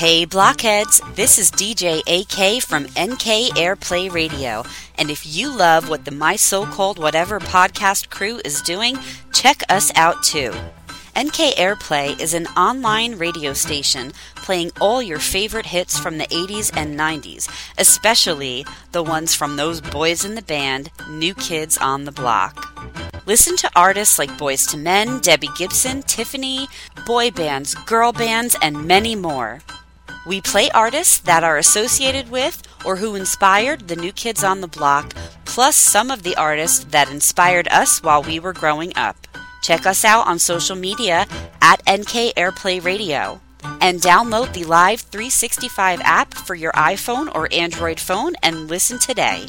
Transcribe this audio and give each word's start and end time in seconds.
Hey 0.00 0.24
blockheads, 0.24 1.02
this 1.14 1.38
is 1.38 1.50
DJ 1.50 2.00
AK 2.06 2.62
from 2.62 2.84
NK 2.84 3.52
Airplay 3.54 4.10
Radio, 4.10 4.64
and 4.96 5.10
if 5.10 5.26
you 5.26 5.54
love 5.54 5.90
what 5.90 6.06
the 6.06 6.10
My 6.10 6.36
So 6.36 6.64
Called 6.64 6.98
Whatever 6.98 7.38
podcast 7.38 8.08
crew 8.08 8.40
is 8.42 8.62
doing, 8.62 8.98
check 9.34 9.62
us 9.68 9.92
out 9.96 10.22
too. 10.22 10.52
NK 11.14 11.54
Airplay 11.58 12.18
is 12.18 12.32
an 12.32 12.46
online 12.56 13.16
radio 13.16 13.52
station 13.52 14.12
playing 14.36 14.70
all 14.80 15.02
your 15.02 15.18
favorite 15.18 15.66
hits 15.66 15.98
from 15.98 16.16
the 16.16 16.28
80s 16.28 16.74
and 16.74 16.98
90s, 16.98 17.50
especially 17.76 18.64
the 18.92 19.02
ones 19.02 19.34
from 19.34 19.56
those 19.56 19.82
boys 19.82 20.24
in 20.24 20.34
the 20.34 20.40
band, 20.40 20.90
New 21.10 21.34
Kids 21.34 21.76
on 21.76 22.06
the 22.06 22.12
Block. 22.12 22.74
Listen 23.26 23.54
to 23.58 23.70
artists 23.76 24.18
like 24.18 24.30
Boyz 24.38 24.74
II 24.74 24.80
Men, 24.80 25.20
Debbie 25.20 25.50
Gibson, 25.58 26.00
Tiffany, 26.04 26.68
boy 27.04 27.30
bands, 27.30 27.74
girl 27.74 28.12
bands, 28.14 28.56
and 28.62 28.86
many 28.86 29.14
more. 29.14 29.60
We 30.30 30.40
play 30.40 30.70
artists 30.70 31.18
that 31.18 31.42
are 31.42 31.58
associated 31.58 32.30
with 32.30 32.62
or 32.84 32.94
who 32.94 33.16
inspired 33.16 33.88
the 33.88 33.96
new 33.96 34.12
kids 34.12 34.44
on 34.44 34.60
the 34.60 34.68
block, 34.68 35.12
plus 35.44 35.74
some 35.74 36.08
of 36.08 36.22
the 36.22 36.36
artists 36.36 36.84
that 36.90 37.10
inspired 37.10 37.66
us 37.66 38.00
while 38.00 38.22
we 38.22 38.38
were 38.38 38.52
growing 38.52 38.92
up. 38.94 39.16
Check 39.64 39.86
us 39.86 40.04
out 40.04 40.28
on 40.28 40.38
social 40.38 40.76
media 40.76 41.26
at 41.60 41.80
NK 41.80 42.36
Airplay 42.36 42.80
Radio. 42.80 43.40
And 43.80 44.00
download 44.00 44.52
the 44.52 44.62
Live 44.62 45.00
365 45.00 46.00
app 46.02 46.32
for 46.32 46.54
your 46.54 46.72
iPhone 46.74 47.34
or 47.34 47.48
Android 47.52 47.98
phone 47.98 48.34
and 48.40 48.68
listen 48.68 49.00
today. 49.00 49.48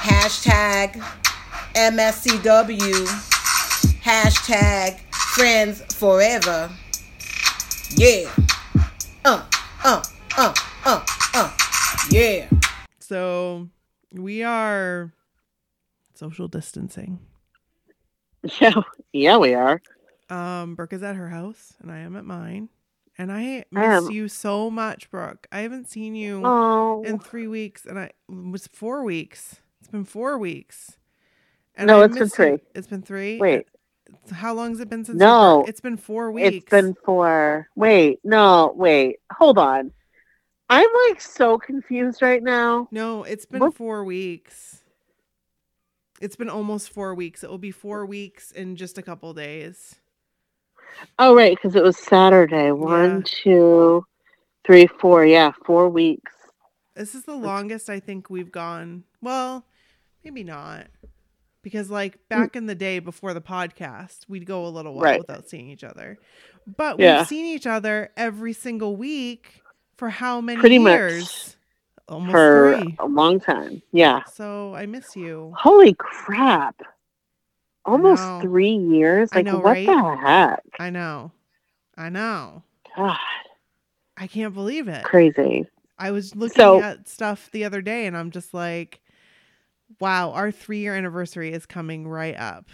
Hashtag 0.00 0.94
MSCW. 1.74 3.06
Hashtag 4.02 4.98
friends 5.34 5.82
forever. 5.94 6.70
Yeah. 7.90 8.30
Uh, 9.24 9.44
uh, 9.84 10.02
uh, 10.38 10.54
uh, 10.86 11.04
uh. 11.34 11.56
Yeah. 12.10 12.48
So 12.98 13.68
we 14.12 14.42
are 14.42 15.12
social 16.14 16.48
distancing. 16.48 17.18
Yeah, 18.58 18.72
yeah, 19.12 19.36
we 19.36 19.52
are. 19.52 19.82
Um, 20.30 20.74
Brooke 20.74 20.94
is 20.94 21.02
at 21.02 21.14
her 21.14 21.28
house 21.28 21.74
and 21.82 21.92
I 21.92 21.98
am 21.98 22.16
at 22.16 22.24
mine. 22.24 22.70
And 23.18 23.30
I 23.30 23.64
miss 23.70 24.04
Um, 24.06 24.10
you 24.10 24.28
so 24.28 24.70
much, 24.70 25.10
Brooke. 25.10 25.46
I 25.52 25.60
haven't 25.60 25.90
seen 25.90 26.14
you 26.14 26.40
Oh, 26.42 27.02
in 27.04 27.18
three 27.18 27.46
weeks, 27.46 27.84
and 27.84 27.98
I 27.98 28.04
it 28.04 28.14
was 28.28 28.66
four 28.68 29.04
weeks. 29.04 29.56
Been 29.90 30.04
four 30.04 30.38
weeks. 30.38 30.96
No, 31.78 32.02
I 32.02 32.04
it's 32.04 32.18
been 32.18 32.28
three. 32.28 32.58
It's 32.74 32.86
been 32.86 33.02
three. 33.02 33.38
wait. 33.38 33.66
how 34.32 34.52
long 34.54 34.70
has 34.70 34.80
it 34.80 34.88
been 34.88 35.04
since? 35.04 35.18
No. 35.18 35.64
it's 35.66 35.80
been 35.80 35.96
four 35.96 36.30
weeks. 36.30 36.56
It's 36.56 36.70
been 36.70 36.94
four. 37.04 37.68
Wait, 37.74 38.20
no, 38.24 38.72
wait. 38.76 39.16
Hold 39.32 39.58
on. 39.58 39.92
I'm 40.68 40.88
like 41.08 41.20
so 41.20 41.58
confused 41.58 42.22
right 42.22 42.42
now. 42.42 42.88
no, 42.92 43.24
it's 43.24 43.46
been 43.46 43.60
What? 43.60 43.74
four 43.74 44.04
weeks. 44.04 44.84
It's 46.20 46.36
been 46.36 46.50
almost 46.50 46.90
four 46.90 47.14
weeks. 47.14 47.42
It 47.42 47.50
will 47.50 47.58
be 47.58 47.70
four 47.72 48.04
weeks 48.06 48.52
in 48.52 48.76
just 48.76 48.98
a 48.98 49.02
couple 49.02 49.32
days. 49.32 49.96
Oh, 51.18 51.34
right, 51.34 51.56
because 51.56 51.74
it 51.74 51.82
was 51.82 51.96
Saturday. 51.96 52.72
One, 52.72 53.22
two, 53.22 54.04
three, 54.64 54.86
four. 54.86 55.24
Yeah, 55.24 55.52
four 55.64 55.88
weeks. 55.88 56.32
This 56.94 57.14
is 57.14 57.24
the 57.24 57.34
longest 57.34 57.88
I 57.88 58.00
think 58.00 58.28
we've 58.28 58.52
gone. 58.52 59.04
Well, 59.22 59.64
maybe 60.24 60.42
not. 60.44 60.86
Because 61.62 61.90
like 61.90 62.18
back 62.28 62.56
in 62.56 62.66
the 62.66 62.74
day 62.74 62.98
before 63.00 63.34
the 63.34 63.40
podcast, 63.42 64.20
we'd 64.28 64.46
go 64.46 64.64
a 64.66 64.68
little 64.68 64.94
while 64.94 65.04
Right. 65.04 65.20
without 65.20 65.48
seeing 65.48 65.68
each 65.68 65.84
other. 65.84 66.18
But 66.66 66.98
Yeah. 66.98 67.18
we've 67.18 67.26
seen 67.28 67.46
each 67.46 67.66
other 67.66 68.10
every 68.16 68.52
single 68.54 68.96
week 68.96 69.62
for 69.96 70.08
how 70.08 70.40
many 70.40 70.58
Pretty 70.60 70.78
much 70.78 70.92
years? 70.92 71.56
Almost 72.08 72.32
for 72.32 72.78
three. 72.80 72.96
a 72.98 73.06
long 73.06 73.40
time. 73.40 73.82
Yeah. 73.92 74.24
So 74.24 74.74
I 74.74 74.86
miss 74.86 75.14
you. 75.14 75.52
Holy 75.56 75.94
crap. 75.94 76.80
Almost 77.84 78.22
three 78.42 78.72
years? 78.74 79.34
Like, 79.34 79.46
know, 79.46 79.56
what 79.56 79.64
right? 79.64 79.86
the 79.86 80.16
heck? 80.16 80.62
I 80.78 80.90
know. 80.90 81.32
I 81.96 82.08
know. 82.08 82.62
God, 82.96 83.16
I 84.16 84.26
can't 84.26 84.54
believe 84.54 84.88
it. 84.88 85.04
crazy. 85.04 85.66
I 85.98 86.10
was 86.10 86.34
looking 86.34 86.56
So- 86.56 86.80
at 86.82 87.08
stuff 87.08 87.50
the 87.52 87.64
other 87.64 87.80
day 87.82 88.06
and 88.06 88.16
I'm 88.16 88.30
just 88.30 88.54
like, 88.54 89.00
wow, 89.98 90.30
our 90.32 90.50
three 90.50 90.78
year 90.78 90.94
anniversary 90.94 91.52
is 91.52 91.66
coming 91.66 92.06
right 92.06 92.36
up. 92.36 92.68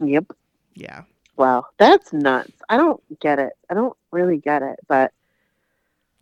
Yep. 0.00 0.32
Yeah. 0.74 1.02
Wow. 1.36 1.66
That's 1.78 2.12
nuts. 2.12 2.52
I 2.68 2.76
don't 2.76 3.02
get 3.20 3.38
it. 3.38 3.52
I 3.70 3.74
don't 3.74 3.96
really 4.10 4.38
get 4.38 4.62
it, 4.62 4.78
but 4.88 5.12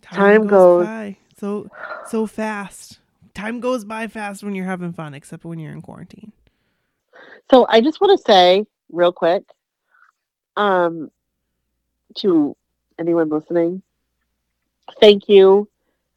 Time 0.03 0.47
goes- 0.47 0.85
by 0.87 1.17
so 1.37 1.69
so 2.07 2.27
fast. 2.27 3.01
Time 3.35 3.59
goes 3.59 3.85
by 3.85 4.07
fast 4.07 4.45
when 4.45 4.55
you're 4.55 4.67
having 4.67 4.93
fun, 4.93 5.15
except 5.15 5.45
when 5.45 5.59
you're 5.59 5.73
in 5.73 5.83
quarantine. 5.83 6.33
So 7.51 7.67
I 7.69 7.81
just 7.81 8.01
want 8.01 8.19
to 8.19 8.25
say 8.25 8.65
real 8.93 9.13
quick, 9.13 9.43
um, 10.57 11.11
to 12.17 12.57
anyone 12.99 13.29
listening, 13.29 13.83
thank 15.01 15.29
you 15.29 15.69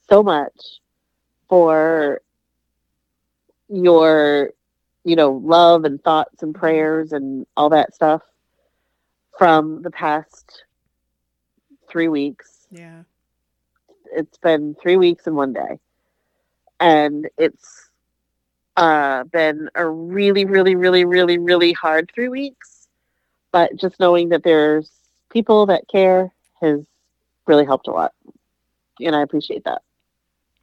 so 0.10 0.22
much 0.22 0.80
for 1.50 2.22
your, 3.70 4.52
you 5.04 5.16
know, 5.16 5.32
love 5.32 5.86
and 5.86 6.02
thoughts 6.04 6.44
and 6.44 6.54
prayers 6.54 7.12
and 7.14 7.46
all 7.56 7.70
that 7.70 7.94
stuff 7.94 8.22
from 9.38 9.82
the 9.82 9.92
past 9.92 10.66
three 11.90 12.08
weeks. 12.08 12.68
Yeah. 12.72 13.04
It's 14.12 14.38
been 14.38 14.76
three 14.82 14.98
weeks 14.98 15.28
and 15.28 15.36
one 15.36 15.54
day, 15.54 15.80
and 16.80 17.30
it's 17.38 17.90
uh, 18.78 19.24
been 19.26 19.70
a 19.76 19.86
really, 19.88 20.46
really, 20.46 20.76
really, 20.76 21.06
really, 21.06 21.38
really 21.38 21.74
hard 21.74 22.10
three 22.14 22.30
weeks. 22.30 22.88
But 23.52 23.76
just 23.76 24.00
knowing 24.00 24.30
that 24.30 24.44
there's 24.44 24.92
people 25.30 25.66
that 25.68 25.88
care 25.88 26.32
has 26.62 26.86
really 27.48 27.66
helped 27.66 27.88
a 27.88 27.92
lot, 27.92 28.14
and 29.00 29.16
I 29.16 29.22
appreciate 29.22 29.64
that. 29.66 29.82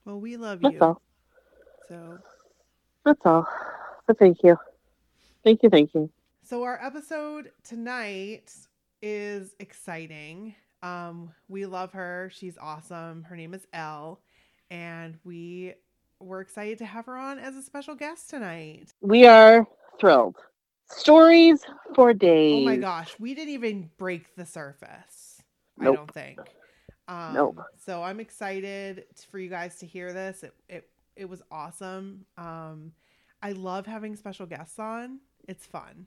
Well, 0.05 0.21
we 0.21 0.37
love 0.37 0.61
That's 0.61 0.75
you. 0.75 0.81
all. 0.81 1.03
So 1.89 2.19
That's 3.05 3.21
all. 3.25 3.47
But 4.07 4.19
thank 4.19 4.43
you, 4.43 4.57
thank 5.45 5.63
you, 5.63 5.71
thank 5.71 5.95
you. 5.95 6.11
so 6.43 6.63
our 6.65 6.79
episode 6.83 7.51
tonight 7.63 8.53
is 9.03 9.55
exciting. 9.61 10.55
Um, 10.83 11.33
we 11.49 11.65
love 11.67 11.93
her. 11.93 12.31
She's 12.35 12.59
awesome. 12.61 13.23
Her 13.25 13.37
name 13.37 13.55
is 13.55 13.67
Elle, 13.73 14.21
and 14.71 15.17
we 15.25 15.75
we're 16.21 16.41
excited 16.41 16.79
to 16.79 16.87
have 16.87 17.07
her 17.07 17.17
on 17.17 17.39
as 17.39 17.57
a 17.57 17.63
special 17.63 17.95
guest 17.95 18.31
tonight. 18.31 18.93
We 19.01 19.27
are 19.27 19.67
thrilled. 20.01 20.37
Stories 20.91 21.63
for 21.95 22.13
days. 22.13 22.63
Oh 22.63 22.65
my 22.65 22.77
gosh, 22.77 23.15
we 23.19 23.35
didn't 23.35 23.55
even 23.55 23.91
break 23.97 24.35
the 24.37 24.45
surface. 24.47 25.43
I 25.81 25.85
don't 25.85 26.13
think. 26.13 26.39
Um, 27.09 27.35
Nope. 27.35 27.59
So 27.85 28.03
I'm 28.03 28.21
excited 28.21 29.05
for 29.31 29.39
you 29.39 29.49
guys 29.51 29.77
to 29.77 29.87
hear 29.87 30.13
this. 30.13 30.43
It 30.43 30.55
it 30.69 30.89
it 31.17 31.29
was 31.29 31.43
awesome. 31.51 32.25
Um, 32.37 32.93
I 33.43 33.53
love 33.53 33.87
having 33.87 34.17
special 34.17 34.47
guests 34.47 34.79
on. 34.79 35.21
It's 35.49 35.67
fun. 35.67 36.07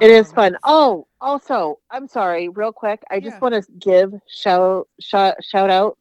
It 0.00 0.10
is 0.10 0.30
Um, 0.30 0.34
fun. 0.34 0.56
Oh, 0.64 1.06
also, 1.20 1.78
I'm 1.90 2.08
sorry, 2.08 2.48
real 2.48 2.72
quick. 2.72 3.02
I 3.10 3.20
just 3.20 3.36
Yeah. 3.36 3.40
want 3.40 3.54
to 3.64 3.72
give 3.78 4.20
shout 4.26 4.88
shout 5.00 5.36
shout 5.44 5.70
outs 5.70 6.00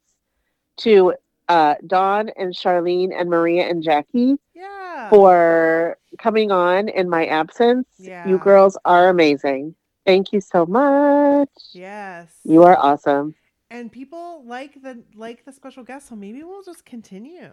to 0.77 1.13
uh, 1.47 1.75
Dawn 1.85 2.29
and 2.29 2.51
Charlene 2.55 3.13
and 3.15 3.29
Maria 3.29 3.69
and 3.69 3.83
Jackie 3.83 4.39
Yeah. 4.55 5.09
for 5.11 5.99
coming 6.17 6.51
on 6.51 6.89
in 6.89 7.07
my 7.07 7.27
absence. 7.27 7.87
Yeah. 7.99 8.27
You 8.27 8.39
girls 8.39 8.75
are 8.85 9.09
amazing. 9.09 9.75
Thank 10.07 10.33
you 10.33 10.41
so 10.41 10.65
much. 10.65 11.49
Yes. 11.73 12.33
You 12.43 12.63
are 12.63 12.77
awesome. 12.77 13.35
and 13.71 13.91
people 13.91 14.43
like 14.45 14.81
the 14.81 15.03
like 15.15 15.43
the 15.45 15.51
special 15.51 15.83
guest, 15.83 16.07
so 16.07 16.15
maybe 16.15 16.43
we'll 16.43 16.63
just 16.63 16.85
continue. 16.85 17.51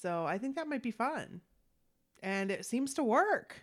So 0.00 0.24
I 0.26 0.38
think 0.38 0.56
that 0.56 0.68
might 0.68 0.82
be 0.82 0.90
fun. 0.90 1.40
and 2.22 2.50
it 2.50 2.64
seems 2.66 2.94
to 2.94 3.04
work. 3.04 3.62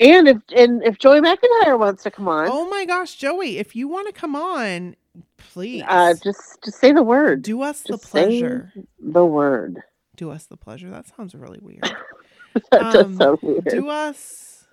And 0.00 0.26
if 0.28 0.38
and 0.56 0.82
if 0.82 0.98
Joey 0.98 1.20
McIntyre 1.20 1.78
wants 1.78 2.02
to 2.02 2.10
come 2.10 2.26
on, 2.28 2.48
Oh 2.50 2.68
my 2.68 2.84
gosh, 2.84 3.14
Joey, 3.16 3.58
if 3.58 3.76
you 3.76 3.86
want 3.88 4.06
to 4.08 4.12
come 4.12 4.34
on, 4.34 4.96
please 5.36 5.84
uh, 5.86 6.14
just 6.22 6.62
just 6.64 6.78
say 6.78 6.90
the 6.92 7.02
word. 7.02 7.42
do 7.42 7.62
us 7.62 7.82
the 7.82 7.92
just 7.92 8.04
say 8.06 8.10
pleasure. 8.28 8.72
The 9.00 9.24
word. 9.24 9.82
Do 10.16 10.30
us 10.30 10.46
the 10.46 10.56
pleasure. 10.56 10.90
That 10.90 11.06
sounds 11.16 11.34
really 11.34 11.60
weird. 11.62 11.82
that 12.72 12.82
Um, 12.82 12.92
does 12.92 13.16
sound 13.18 13.38
weird. 13.42 13.64
do 13.66 13.88
us 13.88 14.66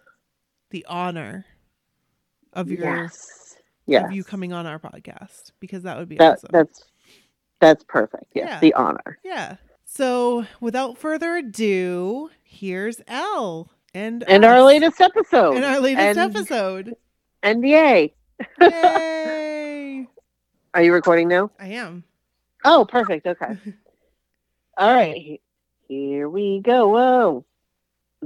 the 0.71 0.85
honor 0.89 1.45
of 2.53 2.69
your 2.71 2.79
yes. 3.03 3.55
Yes. 3.85 4.05
of 4.05 4.11
you 4.13 4.23
coming 4.23 4.53
on 4.53 4.65
our 4.65 4.79
podcast 4.79 5.51
because 5.59 5.83
that 5.83 5.97
would 5.97 6.09
be 6.09 6.17
that 6.17 6.33
awesome. 6.37 6.49
that's 6.51 6.83
that's 7.59 7.83
perfect. 7.83 8.25
Yes. 8.33 8.47
Yeah. 8.49 8.59
The 8.59 8.73
honor. 8.73 9.19
Yeah. 9.23 9.55
So 9.93 10.45
without 10.61 10.97
further 10.97 11.35
ado, 11.35 12.29
here's 12.45 13.01
Elle 13.09 13.69
and 13.93 14.23
And 14.23 14.45
our 14.45 14.63
latest 14.63 15.01
episode. 15.01 15.57
and 15.57 15.65
our 15.65 15.81
latest 15.81 16.17
and 16.17 16.17
episode. 16.17 16.95
NDA. 17.43 18.13
Yay! 18.61 20.07
Are 20.73 20.81
you 20.81 20.93
recording 20.93 21.27
now? 21.27 21.51
I 21.59 21.67
am. 21.73 22.05
Oh, 22.63 22.85
perfect. 22.85 23.27
Okay. 23.27 23.57
All 24.77 24.95
right. 24.95 25.41
Here 25.89 26.29
we 26.29 26.61
go. 26.61 26.87
Whoa. 26.87 27.45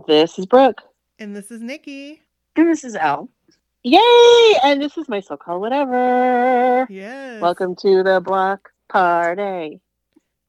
This 0.06 0.38
is 0.38 0.46
Brooke. 0.46 0.82
And 1.18 1.36
this 1.36 1.50
is 1.50 1.62
Nikki. 1.62 2.22
And 2.58 2.68
this 2.68 2.84
is 2.84 2.96
Elle. 2.96 3.28
Yay! 3.82 4.56
And 4.64 4.80
this 4.80 5.00
is 5.00 5.10
my 5.10 5.20
so-called 5.20 5.62
whatever. 5.62 6.86
Yes. 6.92 7.42
Welcome 7.42 7.76
to 7.78 8.04
the 8.04 8.22
block 8.24 8.70
party. 8.88 9.82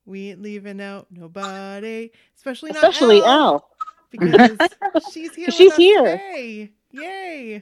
We 0.06 0.30
ain't 0.30 0.40
leaving 0.42 0.80
out 0.80 1.08
nobody, 1.10 2.10
especially 2.36 2.70
not 2.70 2.76
Especially 2.84 3.18
Elle, 3.18 3.26
Al. 3.26 3.70
because 4.10 4.56
she's 5.12 5.34
here. 5.34 5.50
She's 5.50 5.74
here. 5.74 6.02
today. 6.04 6.70
Yay! 6.92 7.60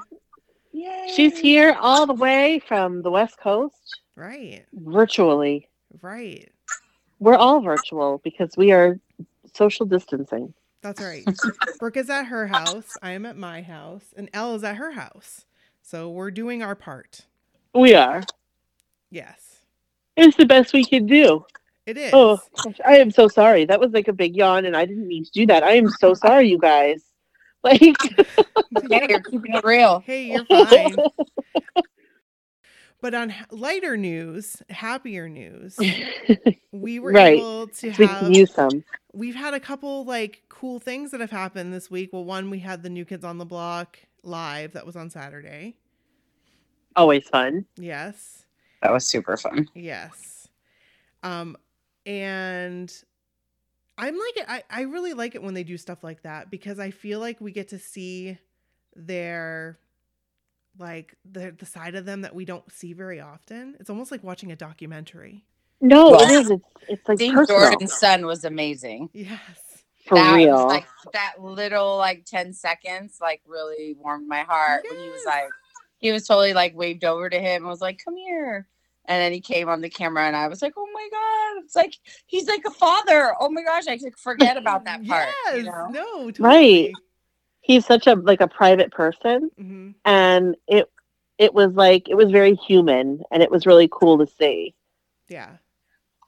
Yay. 0.73 1.13
She's 1.15 1.39
here 1.39 1.77
all 1.81 2.07
the 2.07 2.13
way 2.15 2.61
from 2.69 3.03
the 3.03 3.11
West 3.11 3.39
Coast, 3.39 4.01
Right. 4.17 4.65
virtually. 4.73 5.69
Right. 6.03 6.51
We're 7.19 7.37
all 7.37 7.61
virtual 7.61 8.21
because 8.23 8.57
we 8.57 8.73
are 8.73 8.99
social 9.55 9.87
distancing. 9.87 10.53
That's 10.83 11.01
right. 11.01 11.25
Brooke 11.79 11.97
is 11.97 12.11
at 12.11 12.25
her 12.25 12.47
house. 12.47 12.97
I 13.03 13.13
am 13.13 13.25
at 13.25 13.39
my 13.39 13.63
house, 13.63 14.13
and 14.17 14.29
Elle 14.35 14.57
is 14.57 14.65
at 14.65 14.77
her 14.77 14.91
house. 14.93 15.47
So 15.83 16.11
we're 16.11 16.31
doing 16.31 16.63
our 16.63 16.75
part. 16.75 17.23
We 17.75 17.95
are. 17.95 18.23
Yes, 19.11 19.61
It's 20.17 20.37
the 20.37 20.45
best 20.45 20.73
we 20.75 20.85
can 20.85 21.07
do. 21.07 21.47
It 21.87 21.97
is. 21.99 22.11
Oh, 22.15 22.39
gosh, 22.65 22.79
I 22.87 22.97
am 22.99 23.11
so 23.11 23.29
sorry. 23.29 23.65
That 23.65 23.81
was 23.81 23.93
like 23.93 24.09
a 24.09 24.13
big 24.13 24.37
yawn, 24.37 24.65
and 24.65 24.77
I 24.77 24.85
didn't 24.87 25.07
mean 25.09 25.25
to 25.25 25.31
do 25.31 25.47
that. 25.47 25.63
I 25.63 25.73
am 25.73 25.89
so 25.89 26.15
sorry, 26.15 26.49
you 26.49 26.59
guys. 26.59 27.03
Like, 27.65 27.81
Yeah, 28.91 29.07
you're 29.09 29.21
keeping 29.23 29.55
it 29.55 29.65
real. 29.65 30.01
Hey, 30.01 30.25
you're 30.33 30.45
fine. 30.45 30.97
but 33.01 33.15
on 33.15 33.35
lighter 33.51 33.97
news, 33.97 34.63
happier 34.69 35.31
news, 35.31 35.79
we 36.73 36.99
were 36.99 37.13
Right. 37.13 37.39
able 37.39 37.69
to 37.69 37.87
we 37.99 38.07
have. 38.07 38.21
can 38.21 38.35
use 38.35 38.53
some. 38.53 38.85
we've 39.15 39.35
had 39.35 39.55
a 39.55 39.61
couple 39.61 40.05
like 40.05 40.43
cool 40.51 40.79
things 40.79 41.11
that 41.13 41.21
have 41.23 41.31
happened 41.31 41.73
this 41.73 41.91
week. 41.91 42.11
Well, 42.13 42.25
one 42.25 42.51
we 42.51 42.59
had 42.59 42.83
the 42.83 42.91
New 42.91 43.07
Kids 43.07 43.25
on 43.25 43.39
the 43.39 43.47
Block 43.47 43.99
live 44.23 44.73
that 44.73 44.85
was 44.85 44.95
on 44.95 45.09
Saturday. 45.09 45.77
Always 46.97 47.27
fun. 47.29 47.65
Yes. 47.77 48.45
That 48.83 48.93
was 48.93 49.07
super 49.07 49.39
fun. 49.39 49.69
Yes. 49.75 50.49
Um, 51.23 51.57
and 52.07 52.93
I'm 53.97 54.19
like. 54.19 54.49
I, 54.49 54.63
I 54.71 54.83
really 54.83 55.15
like 55.15 55.35
it 55.35 55.43
when 55.43 55.55
they 55.55 55.65
do 55.65 55.77
stuff 55.77 56.03
like 56.03 56.23
that 56.23 56.51
because 56.51 56.79
I 56.79 56.91
feel 56.91 57.21
like 57.21 57.41
we 57.41 57.53
get 57.53 57.69
to 57.69 57.79
see 57.79 58.39
their 58.97 59.79
like 60.79 61.17
the 61.31 61.55
the 61.57 61.67
side 61.67 61.95
of 61.95 62.05
them 62.05 62.23
that 62.23 62.35
we 62.35 62.45
don't 62.45 62.71
see 62.73 62.93
very 62.93 63.21
often. 63.21 63.77
It's 63.81 63.91
almost 63.91 64.11
like 64.11 64.25
watching 64.25 64.53
a 64.53 64.57
documentary. 64.57 65.45
No, 65.81 66.11
Well, 66.11 66.23
it 66.23 66.31
is. 66.31 66.51
It's, 66.51 66.65
it's 66.89 67.09
like 67.09 67.19
Seeing 67.19 67.35
personal. 67.35 67.61
Jordan's 67.69 67.93
son 67.93 68.27
was 68.27 68.45
amazing. 68.45 69.11
Yes. 69.13 69.39
For 70.07 70.17
that 70.17 70.35
real. 70.35 70.53
Was 70.53 70.65
like 70.67 70.87
that 71.13 71.35
little 71.41 71.97
like 71.97 72.25
10 72.27 72.53
seconds 72.53 73.19
like 73.21 73.41
really 73.47 73.97
warmed 73.99 74.29
my 74.29 74.43
heart 74.43 74.85
when 74.89 75.01
he 75.01 75.09
was 75.09 75.25
like 75.25 75.49
he 75.99 76.13
was 76.13 76.27
totally 76.27 76.53
like 76.53 76.77
waved 76.77 77.05
over 77.05 77.31
to 77.31 77.39
him 77.39 77.63
and 77.63 77.67
was 77.67 77.81
like, 77.81 78.03
Come 78.05 78.17
here. 78.17 78.67
And 79.07 79.21
then 79.21 79.33
he 79.33 79.41
came 79.41 79.69
on 79.69 79.81
the 79.83 79.91
camera 79.91 80.25
and 80.27 80.35
I 80.37 80.49
was 80.49 80.63
like, 80.63 80.73
Oh 80.77 80.89
my 80.93 81.09
god, 81.11 81.65
it's 81.65 81.77
like 81.77 81.95
he's 82.27 82.49
like 82.49 82.63
a 82.67 82.71
father. 82.71 83.35
Oh 83.39 83.51
my 83.51 83.63
gosh, 83.63 83.87
I 83.87 83.99
could 83.99 84.17
forget 84.19 84.57
about 84.57 84.85
that 84.87 85.05
part. 85.07 85.29
Yes. 85.47 85.57
You 85.57 85.63
know? 85.65 85.89
No. 85.91 86.31
Totally. 86.31 86.35
Right. 86.87 86.93
He's 87.61 87.87
such 87.87 88.07
a 88.07 88.15
like 88.15 88.41
a 88.41 88.49
private 88.49 88.91
person, 88.93 89.51
hmm 89.59 89.91
and 90.05 90.55
it 90.69 90.91
it 91.39 91.53
was 91.55 91.73
like 91.73 92.09
it 92.09 92.15
was 92.15 92.31
very 92.31 92.55
human, 92.55 93.23
and 93.31 93.43
it 93.43 93.51
was 93.51 93.67
really 93.67 93.89
cool 93.91 94.19
to 94.19 94.27
see, 94.27 94.75
Yeah. 95.29 95.49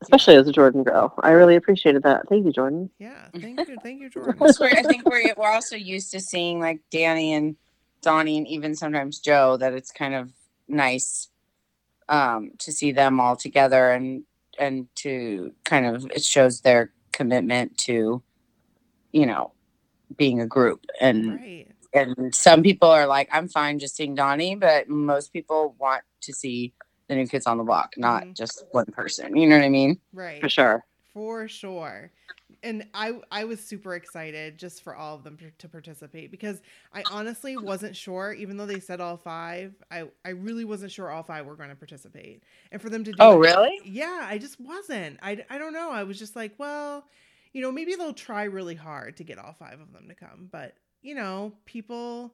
especially 0.03 0.35
as 0.37 0.49
a 0.49 0.53
Jordan 0.53 0.83
girl. 0.83 1.15
I 1.23 1.31
really 1.31 1.55
appreciated 1.57 2.03
that. 2.05 2.29
Thank 2.29 2.45
you, 2.47 2.53
Jordan. 2.53 2.91
Yeah. 2.99 3.29
Thank 3.39 3.61
you. 3.69 3.77
Thank 3.83 4.01
you, 4.01 4.09
Jordan. 4.11 4.35
Plus, 4.39 4.59
we're- 4.59 4.77
I 4.77 4.83
think 4.83 5.05
we're 5.09 5.33
we're 5.37 5.53
also 5.53 5.77
used 5.77 6.11
to 6.13 6.21
seeing 6.21 6.59
like 6.59 6.81
Danny 6.91 7.35
and 7.35 7.57
Donnie 8.03 8.39
and 8.39 8.49
even 8.49 8.75
sometimes 8.75 9.19
Joe 9.21 9.57
that 9.59 9.73
it's 9.75 9.93
kind 9.93 10.15
of 10.15 10.33
nice 10.69 11.29
um 12.09 12.51
to 12.59 12.73
see 12.73 12.93
them 12.93 13.21
all 13.21 13.37
together 13.37 13.91
and 13.91 14.23
and 14.59 14.87
to 14.95 15.53
kind 15.65 15.87
of 15.87 16.07
it 16.15 16.25
shows 16.25 16.61
their 16.61 16.93
commitment 17.13 17.77
to 17.79 18.23
you 19.13 19.27
know 19.27 19.53
being 20.17 20.41
a 20.41 20.47
group 20.47 20.85
and 21.01 21.27
Right. 21.35 21.67
and 21.93 22.35
some 22.35 22.63
people 22.63 22.89
are 22.89 23.07
like 23.07 23.29
I'm 23.33 23.49
fine 23.49 23.79
just 23.79 23.97
seeing 23.97 24.15
Donnie 24.15 24.55
but 24.55 24.89
most 24.89 25.33
people 25.33 25.75
want 25.79 26.03
to 26.23 26.33
see 26.33 26.73
the 27.09 27.17
new 27.17 27.27
kids 27.27 27.47
on 27.47 27.59
the 27.59 27.65
block 27.65 27.95
not 27.97 28.25
Mhm. 28.25 28.37
just 28.37 28.65
one 28.71 28.87
person 28.87 29.37
you 29.37 29.49
know 29.49 29.57
what 29.57 29.65
I 29.65 29.69
mean 29.69 30.01
Right. 30.13 30.41
For 30.41 30.49
sure. 30.49 30.85
For 31.13 31.49
sure. 31.49 32.11
And 32.63 32.87
I 32.95 33.21
I 33.31 33.45
was 33.45 33.61
super 33.61 33.95
excited 33.95 34.59
just 34.59 34.83
for 34.83 34.95
all 34.95 35.15
of 35.15 35.25
them 35.25 35.39
to, 35.59 35.69
participate 35.69 36.31
because 36.31 36.63
I 36.93 37.03
honestly 37.11 37.57
wasn't 37.57 37.95
sure, 37.97 38.33
even 38.33 38.57
though 38.57 38.67
they 38.67 38.81
said 38.81 39.01
all 39.01 39.17
five, 39.17 39.75
I, 39.91 40.05
I 40.25 40.31
really 40.31 40.65
wasn't 40.65 40.93
sure 40.93 41.11
all 41.11 41.23
five 41.23 41.45
were 41.47 41.57
going 41.57 41.69
to 41.71 41.75
participate. 41.77 42.43
And 42.73 42.81
for 42.81 42.89
them 42.91 43.05
to 43.05 43.13
do 43.13 43.17
Oh, 43.21 43.37
it- 43.43 43.47
really? 43.47 43.81
Yeah, 43.85 44.21
I 44.29 44.39
just 44.39 44.61
wasn't. 44.61 45.19
I, 45.23 45.45
I 45.51 45.59
don't 45.59 45.73
know. 45.73 45.91
I 45.91 46.05
was 46.05 46.19
just 46.19 46.37
like, 46.37 46.55
well, 46.59 47.05
you 47.53 47.63
know, 47.63 47.73
maybe 47.73 47.95
they'll 47.95 48.13
try 48.13 48.45
really 48.45 48.75
hard 48.75 49.17
to 49.19 49.25
get 49.25 49.39
all 49.39 49.55
five 49.59 49.81
of 49.81 49.93
them 49.93 50.09
to 50.09 50.15
come. 50.15 50.49
But, 50.51 50.75
you 51.03 51.15
know, 51.15 51.53
people 51.65 52.33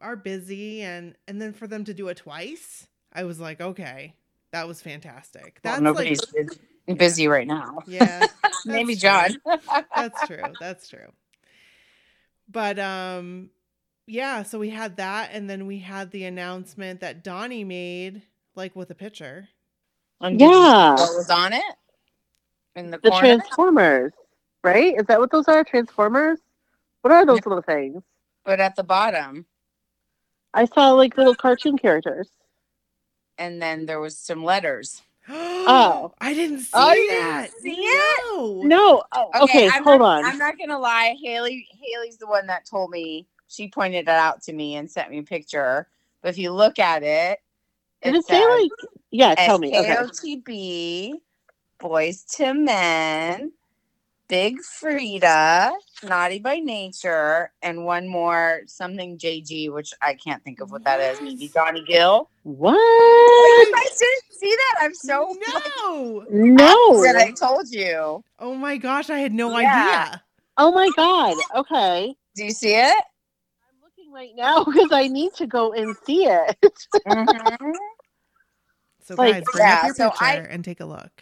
are 0.00 0.16
busy 0.16 0.82
and 0.82 1.14
and 1.26 1.40
then 1.40 1.52
for 1.54 1.66
them 1.66 1.84
to 1.84 1.94
do 1.94 2.08
it 2.08 2.18
twice, 2.18 2.86
I 3.12 3.24
was 3.24 3.40
like, 3.40 3.60
okay, 3.60 4.14
that 4.52 4.68
was 4.68 4.82
fantastic. 4.82 5.58
well, 5.64 5.72
That's 5.74 5.80
nobody's 5.82 6.20
like 6.34 6.48
busy- 6.48 6.60
busy 6.94 7.26
right 7.28 7.46
now 7.46 7.78
yeah. 7.86 8.26
maybe 8.66 8.94
true. 8.94 9.00
John 9.00 9.36
That's 9.94 10.20
true. 10.26 10.42
That's 10.60 10.88
true. 10.88 11.12
But 12.48 12.78
um 12.78 13.50
yeah, 14.06 14.44
so 14.44 14.58
we 14.60 14.70
had 14.70 14.96
that 14.98 15.30
and 15.32 15.50
then 15.50 15.66
we 15.66 15.78
had 15.80 16.10
the 16.12 16.24
announcement 16.24 17.00
that 17.00 17.24
Donnie 17.24 17.64
made 17.64 18.22
like 18.54 18.76
with 18.76 18.90
a 18.90 18.94
picture. 18.94 19.48
And 20.20 20.38
did 20.38 20.44
you 20.44 20.52
see 20.54 20.60
Yeah. 20.60 20.90
what 20.94 21.16
was 21.16 21.30
on 21.30 21.52
it 21.52 21.62
in 22.76 22.90
the, 22.90 22.98
The 22.98 23.10
corner? 23.10 23.26
Transformers, 23.36 24.12
right? 24.62 24.94
Is 24.96 25.06
that 25.06 25.18
what 25.18 25.30
those 25.32 25.48
are? 25.48 25.64
Transformers? 25.64 26.38
What 27.02 27.12
are 27.12 27.26
those 27.26 27.44
little 27.46 27.62
things? 27.62 28.02
but 28.44 28.60
at 28.60 28.76
the 28.76 28.84
bottom, 28.84 29.44
I 30.54 30.66
saw 30.66 30.92
like 30.92 31.16
little 31.18 31.34
cartoon 31.34 31.76
characters. 31.76 32.28
and 33.38 33.60
then 33.60 33.86
there 33.86 33.98
was 34.00 34.16
some 34.16 34.44
letters. 34.44 35.02
Oh. 35.66 36.12
I 36.20 36.34
didn't 36.34 36.60
see 36.60 36.70
Oh, 36.74 36.92
you 36.92 37.10
didn't 37.10 37.28
that. 37.28 37.50
see 37.60 37.70
it? 37.74 38.24
No. 38.34 38.62
No. 38.62 39.02
Oh, 39.12 39.30
okay, 39.44 39.68
I'm 39.68 39.84
hold 39.84 40.00
not, 40.00 40.18
on. 40.18 40.24
I'm 40.24 40.38
not 40.38 40.58
gonna 40.58 40.78
lie. 40.78 41.16
Haley, 41.22 41.68
Haley's 41.72 42.18
the 42.18 42.26
one 42.26 42.46
that 42.46 42.66
told 42.66 42.90
me. 42.90 43.26
She 43.48 43.68
pointed 43.68 44.00
it 44.00 44.08
out 44.08 44.42
to 44.44 44.52
me 44.52 44.76
and 44.76 44.90
sent 44.90 45.10
me 45.10 45.18
a 45.18 45.22
picture. 45.22 45.88
But 46.22 46.30
if 46.30 46.38
you 46.38 46.52
look 46.52 46.78
at 46.78 47.02
it, 47.02 47.40
Did 48.02 48.14
it 48.16 48.26
say 48.26 48.44
like? 48.44 48.70
Yeah, 49.10 49.34
tell 49.36 49.58
me. 49.58 49.76
Okay. 49.76 49.94
NKOTB, 49.94 51.12
Boyz 51.80 52.40
II 52.40 52.52
Men, 52.54 53.52
Big 54.28 54.56
Freedia, 54.60 55.70
Naughty 56.02 56.40
by 56.40 56.56
Nature, 56.58 57.52
and 57.62 57.84
one 57.84 58.08
more 58.08 58.62
something 58.66 59.16
JG, 59.18 59.72
which 59.72 59.94
I 60.02 60.14
can't 60.14 60.42
think 60.42 60.60
of 60.60 60.72
what 60.72 60.82
that 60.84 60.98
is. 61.00 61.20
Maybe 61.20 61.48
Johnny 61.48 61.84
Gill. 61.84 62.28
What? 62.42 62.72
You 62.74 63.72
guys 63.74 63.96
didn't 63.98 64.40
see 64.40 64.50
that? 64.56 64.78
I'm 64.80 64.94
so 64.94 65.36
No. 65.86 66.24
No. 66.30 67.02
that 67.04 67.14
I 67.16 67.30
told 67.30 67.68
you. 67.70 68.24
Oh 68.40 68.54
my 68.54 68.76
gosh, 68.78 69.10
I 69.10 69.18
had 69.18 69.32
no 69.32 69.56
Yeah. 69.58 70.06
idea. 70.08 70.22
Oh 70.58 70.72
my 70.72 70.90
god. 70.96 71.36
Okay. 71.54 72.16
Do 72.34 72.44
you 72.44 72.50
see 72.50 72.74
it? 72.74 72.96
I'm 73.68 73.76
looking 73.84 74.12
right 74.12 74.32
now 74.34 74.64
because 74.64 74.90
I 74.92 75.06
need 75.06 75.34
to 75.34 75.46
go 75.46 75.72
and 75.72 75.94
see 76.04 76.24
it. 76.26 76.56
Mhm. 77.06 77.74
So 79.04 79.14
Like, 79.14 79.34
guys, 79.34 79.42
bring 79.52 79.66
yeah, 79.68 79.76
up 79.78 79.84
your 79.86 79.94
so 79.94 80.10
picture 80.10 80.24
I- 80.24 80.34
and 80.50 80.64
take 80.64 80.80
a 80.80 80.84
look. 80.84 81.12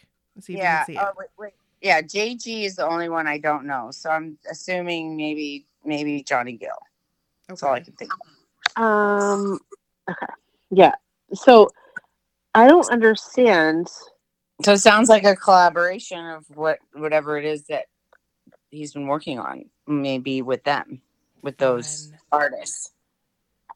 See 0.40 0.54
if 0.54 0.58
yeah. 0.58 0.80
you 0.80 0.86
can 0.86 0.86
see 0.86 0.98
it. 1.00 1.04
Oh, 1.06 1.12
wait, 1.18 1.28
wait. 1.38 1.52
Yeah, 1.84 2.00
JG 2.00 2.64
is 2.64 2.76
the 2.76 2.86
only 2.86 3.10
one 3.10 3.26
I 3.26 3.36
don't 3.36 3.66
know. 3.66 3.90
So 3.90 4.08
I'm 4.08 4.38
assuming 4.50 5.18
maybe 5.18 5.66
maybe 5.84 6.22
Johnny 6.22 6.54
Gill. 6.54 6.70
That's 7.46 7.62
all 7.62 7.74
I 7.74 7.80
can 7.80 7.92
think. 7.92 8.10
Of. 8.74 8.82
Um. 8.82 9.58
Okay. 10.08 10.32
Yeah. 10.70 10.94
So 11.34 11.68
I 12.54 12.68
don't 12.68 12.90
understand. 12.90 13.88
So 14.62 14.72
it 14.72 14.78
sounds 14.78 15.10
like 15.10 15.24
a 15.24 15.36
collaboration 15.36 16.24
of 16.24 16.46
what 16.54 16.78
whatever 16.94 17.36
it 17.36 17.44
is 17.44 17.64
that 17.64 17.84
he's 18.70 18.94
been 18.94 19.06
working 19.06 19.38
on, 19.38 19.66
maybe 19.86 20.40
with 20.40 20.64
them, 20.64 21.02
with 21.42 21.58
those 21.58 22.12
Fun. 22.30 22.40
artists. 22.40 22.92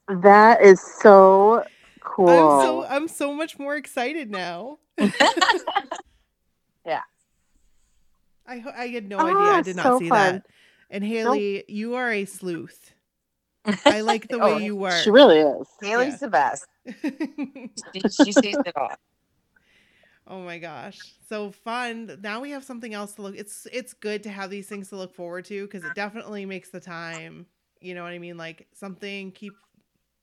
That 0.09 0.63
is 0.63 0.81
so 0.81 1.63
cool. 2.01 2.31
I'm 2.31 2.63
so 2.63 2.87
I'm 2.87 3.09
so 3.09 3.35
much 3.35 3.59
more 3.59 3.77
excited 3.77 4.31
now. 4.31 4.79
Yeah. 6.87 7.03
I 8.49 8.65
I 8.77 8.89
had 8.89 9.09
no 9.09 9.19
Ah, 9.21 9.27
idea. 9.27 9.59
I 9.59 9.63
did 9.63 9.77
not 9.77 9.95
so 9.95 9.97
see 9.97 10.11
fun. 10.11 10.13
that. 10.13 10.47
And 10.91 11.05
Haley, 11.05 11.65
you 11.69 11.95
are 11.97 12.13
a 12.13 12.25
sleuth. 12.25 12.93
I 13.87 14.01
like 14.03 14.31
the 14.31 14.41
way 14.41 14.55
Oh, 14.55 14.59
you 14.59 14.77
work. 14.77 15.05
she 15.05 15.11
really 15.11 15.39
is. 15.41 15.69
Haley's 15.83 16.15
Yeah. 16.15 16.19
the 16.21 16.29
best. 16.29 16.67
She, 17.95 18.03
she 18.11 18.33
sees 18.33 18.59
it 18.65 18.77
all. 18.77 18.97
oh 20.27 20.41
my 20.43 20.59
gosh. 20.59 21.15
So 21.29 21.51
fun. 21.53 22.19
Now 22.23 22.41
we 22.41 22.51
have 22.51 22.65
something 22.65 22.95
else 22.95 23.15
to 23.15 23.23
look. 23.23 23.37
It's 23.37 23.67
it's 23.73 23.95
good 23.95 24.23
to 24.25 24.31
have 24.31 24.51
these 24.51 24.69
things 24.69 24.89
to 24.91 24.97
look 24.97 25.15
forward 25.15 25.45
to 25.47 25.65
because 25.67 25.85
it 25.85 25.95
definitely 25.95 26.47
makes 26.47 26.71
the 26.71 26.81
time, 26.81 27.47
you 27.81 27.95
know 27.95 28.03
what 28.03 28.13
I 28.13 28.19
mean? 28.19 28.37
Like 28.37 28.69
something 28.75 29.33
keep 29.33 29.59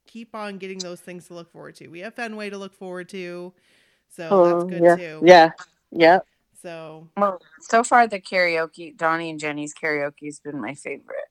keep 0.07 0.35
on 0.35 0.57
getting 0.57 0.81
those 0.83 1.01
things 1.01 1.27
to 1.27 1.33
look 1.33 1.51
forward 1.51 1.75
to. 1.77 1.87
We 1.89 1.99
have 2.01 2.15
Fenway 2.15 2.49
to 2.51 2.57
look 2.57 2.73
forward 2.73 3.09
to. 3.09 3.53
So 4.09 4.39
Oh, 4.39 4.41
that's 4.41 4.63
good 4.63 4.85
yeah. 4.85 4.97
too. 4.97 5.25
Yeah. 5.25 5.51
Yeah. 5.91 6.19
So 6.65 7.07
Well, 7.15 7.39
so 7.61 7.83
far 7.83 8.07
the 8.07 8.19
karaoke, 8.19 8.97
Donnie 8.97 9.29
and 9.29 9.39
Jenny's 9.39 9.75
karaoke 9.75 10.25
has 10.25 10.39
been 10.39 10.59
my 10.59 10.73
favorite. 10.73 11.29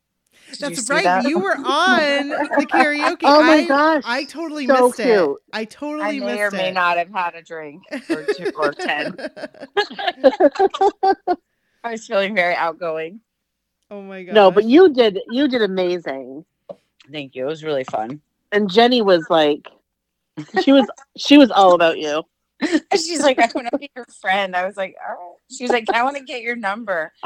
Did 0.53 0.61
that's 0.61 0.87
see 0.87 0.93
right. 0.93 1.03
that? 1.03 1.29
You 1.29 1.41
were 1.41 1.57
on 1.57 2.29
the 2.29 2.67
karaoke. 2.71 3.19
Oh 3.25 3.43
my 3.43 3.55
I, 3.55 3.67
gosh. 3.67 4.03
I 4.07 4.23
totally 4.25 4.69
So 4.69 4.87
missed 4.87 5.01
it. 5.01 5.05
cute. 5.05 5.37
I 5.53 5.61
I 5.61 5.65
totally 5.65 6.21
may 6.21 6.27
missed 6.27 6.41
or 6.41 6.47
it. 6.49 6.53
may 6.53 6.71
not 6.71 6.99
have 6.99 7.11
had 7.11 7.35
a 7.35 7.43
drink 7.43 7.83
or 8.11 8.23
two 8.23 8.53
or 8.57 8.71
ten. 8.73 9.17
I 11.83 11.91
was 11.93 12.07
feeling 12.07 12.37
very 12.37 12.55
outgoing. 12.55 13.21
oh 13.91 14.03
my 14.03 14.23
god. 14.23 14.35
No, 14.37 14.51
but 14.53 14.65
you 14.65 14.93
did. 14.93 15.19
You 15.31 15.49
did 15.49 15.63
amazing. 15.63 16.45
Thank 17.11 17.35
you. 17.35 17.47
It 17.47 17.49
was 17.49 17.65
really 17.65 17.85
fun. 17.85 18.21
And 18.53 18.71
Jenny 18.71 19.03
was 19.03 19.27
like, 19.31 19.67
she 20.63 20.71
was 20.71 20.87
she 21.17 21.39
was 21.39 21.51
all 21.51 21.75
about 21.75 21.99
you. 21.99 22.23
She's 22.93 23.21
like, 23.21 23.39
I 23.39 23.49
want 23.55 23.69
to 23.71 23.79
be 23.79 23.91
your 23.95 24.07
friend. 24.21 24.55
I 24.57 24.67
was 24.67 24.77
like, 24.77 24.97
oh. 25.09 25.37
She 25.51 25.65
was 25.65 25.71
like, 25.71 25.89
I 25.93 26.03
want 26.03 26.17
to 26.17 26.23
get 26.23 26.43
your 26.43 26.57
number. 26.57 27.13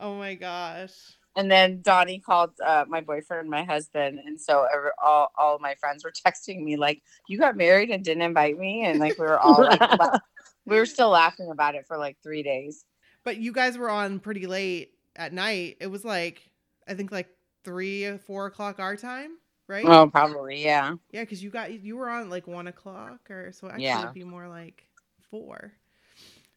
Oh 0.00 0.16
my 0.16 0.34
gosh. 0.34 0.92
And 1.36 1.50
then 1.50 1.80
Donnie 1.80 2.20
called 2.20 2.50
uh, 2.64 2.84
my 2.86 3.00
boyfriend, 3.00 3.42
and 3.42 3.50
my 3.50 3.64
husband, 3.64 4.20
and 4.24 4.40
so 4.40 4.66
every, 4.72 4.90
all 5.02 5.32
all 5.36 5.58
my 5.58 5.74
friends 5.76 6.04
were 6.04 6.12
texting 6.12 6.62
me 6.62 6.76
like, 6.76 7.02
"You 7.26 7.38
got 7.38 7.56
married 7.56 7.90
and 7.90 8.04
didn't 8.04 8.22
invite 8.22 8.58
me," 8.58 8.84
and 8.84 9.00
like 9.00 9.18
we 9.18 9.24
were 9.24 9.38
all 9.38 9.62
like, 9.62 9.80
la- 9.98 10.18
we 10.66 10.76
were 10.76 10.86
still 10.86 11.08
laughing 11.08 11.50
about 11.50 11.74
it 11.74 11.86
for 11.88 11.96
like 11.96 12.18
three 12.22 12.42
days. 12.42 12.84
But 13.24 13.38
you 13.38 13.50
guys 13.52 13.78
were 13.78 13.90
on 13.90 14.20
pretty 14.20 14.46
late 14.46 14.92
at 15.16 15.32
night. 15.32 15.78
It 15.80 15.88
was 15.88 16.04
like 16.04 16.50
I 16.86 16.94
think 16.94 17.10
like 17.10 17.28
three 17.64 18.04
or 18.04 18.18
four 18.18 18.46
o'clock 18.46 18.78
our 18.78 18.94
time, 18.94 19.30
right? 19.68 19.84
Oh, 19.86 20.08
probably, 20.08 20.62
yeah. 20.62 20.94
Yeah, 21.10 21.22
because 21.22 21.42
you 21.42 21.50
got 21.50 21.72
you 21.72 21.96
were 21.96 22.08
on 22.08 22.30
like 22.30 22.46
one 22.46 22.66
o'clock 22.66 23.30
or 23.30 23.52
so. 23.52 23.68
Actually, 23.68 23.84
Yeah. 23.84 24.02
it'd 24.02 24.14
be 24.14 24.24
more 24.24 24.48
like 24.48 24.86
four. 25.30 25.72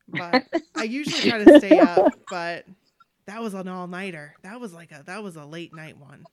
But 0.08 0.48
I 0.76 0.84
usually 0.84 1.30
try 1.30 1.44
to 1.44 1.60
stay 1.60 1.80
up, 1.80 2.14
but 2.30 2.66
that 3.26 3.42
was 3.42 3.54
an 3.54 3.68
all 3.68 3.88
nighter. 3.88 4.36
That 4.44 4.60
was 4.60 4.74
like 4.74 4.92
a 4.92 5.04
that 5.06 5.24
was 5.24 5.36
a 5.36 5.46
late 5.46 5.74
night 5.74 5.98
one. 5.98 6.26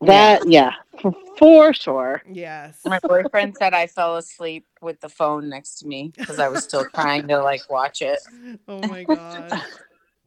That 0.00 0.46
yeah, 0.48 0.72
for, 1.00 1.14
for 1.38 1.72
sure. 1.72 2.22
Yes. 2.30 2.80
My 2.84 2.98
boyfriend 2.98 3.56
said 3.56 3.72
I 3.72 3.86
fell 3.86 4.16
asleep 4.16 4.66
with 4.82 5.00
the 5.00 5.08
phone 5.08 5.48
next 5.48 5.78
to 5.78 5.86
me 5.86 6.12
because 6.14 6.38
I 6.38 6.48
was 6.48 6.64
still 6.64 6.84
trying 6.94 7.28
to 7.28 7.38
like 7.42 7.70
watch 7.70 8.02
it. 8.02 8.18
Oh 8.68 8.86
my 8.86 9.04
god. 9.04 9.62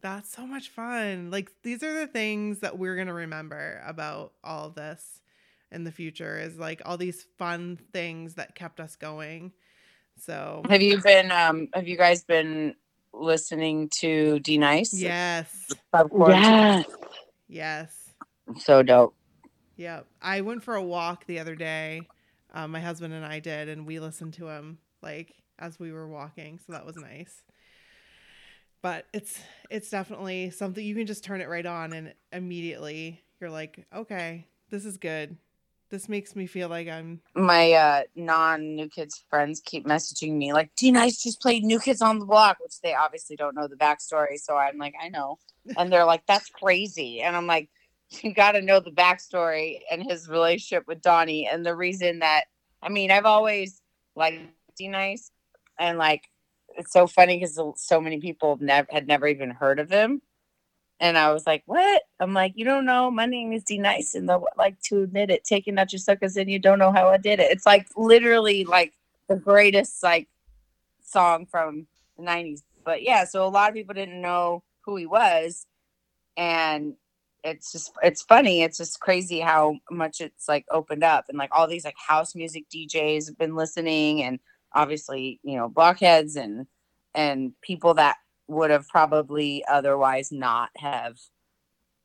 That's 0.00 0.32
so 0.32 0.46
much 0.46 0.70
fun. 0.70 1.30
Like 1.30 1.52
these 1.62 1.82
are 1.82 1.92
the 1.92 2.06
things 2.06 2.60
that 2.60 2.78
we're 2.78 2.94
going 2.96 3.08
to 3.08 3.12
remember 3.12 3.82
about 3.86 4.32
all 4.42 4.70
this 4.70 5.20
in 5.70 5.84
the 5.84 5.92
future 5.92 6.38
is 6.38 6.58
like 6.58 6.82
all 6.84 6.96
these 6.96 7.26
fun 7.38 7.78
things 7.92 8.34
that 8.34 8.54
kept 8.54 8.80
us 8.80 8.96
going. 8.96 9.52
So, 10.18 10.62
Have 10.68 10.82
you 10.82 11.00
been? 11.00 11.30
um 11.30 11.68
Have 11.74 11.86
you 11.88 11.96
guys 11.96 12.24
been 12.24 12.74
listening 13.12 13.88
to 14.00 14.40
D 14.40 14.58
Nice? 14.58 14.92
yes. 14.94 15.68
Yes. 16.26 16.84
Yes. 17.48 17.94
So 18.58 18.82
dope. 18.82 19.14
Yep. 19.76 20.06
I 20.20 20.40
went 20.40 20.62
for 20.62 20.74
a 20.74 20.82
walk 20.82 21.26
the 21.26 21.38
other 21.38 21.54
day. 21.54 22.02
Um, 22.52 22.72
my 22.72 22.80
husband 22.80 23.14
and 23.14 23.24
I 23.24 23.40
did, 23.40 23.68
and 23.68 23.86
we 23.86 24.00
listened 24.00 24.34
to 24.34 24.48
him 24.48 24.78
like 25.02 25.34
as 25.58 25.78
we 25.78 25.92
were 25.92 26.08
walking. 26.08 26.58
So 26.66 26.72
that 26.72 26.86
was 26.86 26.96
nice. 26.96 27.42
But 28.82 29.06
it's 29.12 29.38
it's 29.70 29.90
definitely 29.90 30.50
something 30.50 30.84
you 30.84 30.94
can 30.94 31.06
just 31.06 31.24
turn 31.24 31.40
it 31.40 31.48
right 31.48 31.66
on, 31.66 31.92
and 31.92 32.14
immediately 32.32 33.22
you're 33.40 33.50
like, 33.50 33.86
okay, 33.94 34.46
this 34.70 34.84
is 34.84 34.96
good. 34.96 35.36
This 35.90 36.08
makes 36.08 36.36
me 36.36 36.46
feel 36.46 36.68
like 36.68 36.88
I'm. 36.88 37.20
My 37.34 37.72
uh 37.72 38.02
non 38.14 38.74
New 38.76 38.88
Kids 38.88 39.24
friends 39.30 39.60
keep 39.64 39.86
messaging 39.86 40.34
me 40.34 40.52
like, 40.52 40.70
D 40.76 40.90
Nice 40.90 41.22
just 41.22 41.40
played 41.40 41.64
New 41.64 41.80
Kids 41.80 42.02
on 42.02 42.18
the 42.18 42.26
Block, 42.26 42.58
which 42.60 42.80
they 42.82 42.94
obviously 42.94 43.36
don't 43.36 43.54
know 43.54 43.68
the 43.68 43.76
backstory. 43.76 44.38
So 44.38 44.56
I'm 44.56 44.78
like, 44.78 44.94
I 45.02 45.08
know. 45.08 45.38
And 45.76 45.92
they're 45.92 46.06
like, 46.06 46.22
that's 46.26 46.48
crazy. 46.48 47.20
And 47.20 47.36
I'm 47.36 47.46
like, 47.46 47.68
you 48.22 48.32
got 48.32 48.52
to 48.52 48.62
know 48.62 48.80
the 48.80 48.90
backstory 48.90 49.80
and 49.90 50.02
his 50.02 50.26
relationship 50.28 50.84
with 50.88 51.02
Donnie 51.02 51.46
and 51.46 51.64
the 51.64 51.74
reason 51.76 52.20
that 52.20 52.44
I 52.82 52.88
mean, 52.88 53.10
I've 53.10 53.26
always 53.26 53.80
liked 54.14 54.38
D 54.76 54.88
Nice, 54.88 55.30
and 55.78 55.98
like 55.98 56.22
it's 56.76 56.92
so 56.92 57.06
funny 57.06 57.36
because 57.38 57.60
so 57.76 58.00
many 58.00 58.20
people 58.20 58.56
never 58.60 58.86
had 58.90 59.06
never 59.06 59.26
even 59.26 59.50
heard 59.50 59.80
of 59.80 59.90
him, 59.90 60.22
and 61.00 61.16
I 61.18 61.32
was 61.32 61.46
like, 61.46 61.62
"What?" 61.66 62.02
I'm 62.20 62.34
like, 62.34 62.52
"You 62.56 62.64
don't 62.64 62.84
know? 62.84 63.10
My 63.10 63.26
name 63.26 63.52
is 63.52 63.64
D 63.64 63.78
Nice, 63.78 64.14
and 64.14 64.30
I 64.30 64.38
like 64.56 64.80
to 64.82 65.02
admit 65.02 65.30
it. 65.30 65.44
Taking 65.44 65.78
out 65.78 65.92
your 65.92 66.00
suckers, 66.00 66.36
and 66.36 66.50
you 66.50 66.58
don't 66.58 66.78
know 66.78 66.92
how 66.92 67.08
I 67.08 67.16
did 67.18 67.40
it. 67.40 67.50
It's 67.52 67.66
like 67.66 67.86
literally 67.96 68.64
like 68.64 68.94
the 69.28 69.36
greatest 69.36 70.02
like 70.02 70.28
song 71.02 71.46
from 71.46 71.86
the 72.16 72.24
'90s. 72.24 72.62
But 72.84 73.02
yeah, 73.02 73.24
so 73.24 73.46
a 73.46 73.48
lot 73.48 73.68
of 73.68 73.74
people 73.74 73.94
didn't 73.94 74.20
know 74.20 74.62
who 74.82 74.96
he 74.96 75.06
was, 75.06 75.66
and 76.36 76.94
it's 77.44 77.70
just 77.72 77.92
it's 78.02 78.22
funny 78.22 78.62
it's 78.62 78.78
just 78.78 79.00
crazy 79.00 79.38
how 79.38 79.76
much 79.90 80.20
it's 80.20 80.48
like 80.48 80.66
opened 80.70 81.04
up 81.04 81.26
and 81.28 81.38
like 81.38 81.50
all 81.52 81.68
these 81.68 81.84
like 81.84 81.94
house 81.96 82.34
music 82.34 82.64
djs 82.68 83.28
have 83.28 83.38
been 83.38 83.54
listening 83.54 84.22
and 84.22 84.40
obviously 84.72 85.38
you 85.44 85.56
know 85.56 85.68
blockheads 85.68 86.36
and 86.36 86.66
and 87.14 87.52
people 87.62 87.94
that 87.94 88.16
would 88.48 88.70
have 88.70 88.88
probably 88.88 89.64
otherwise 89.68 90.32
not 90.32 90.70
have 90.76 91.18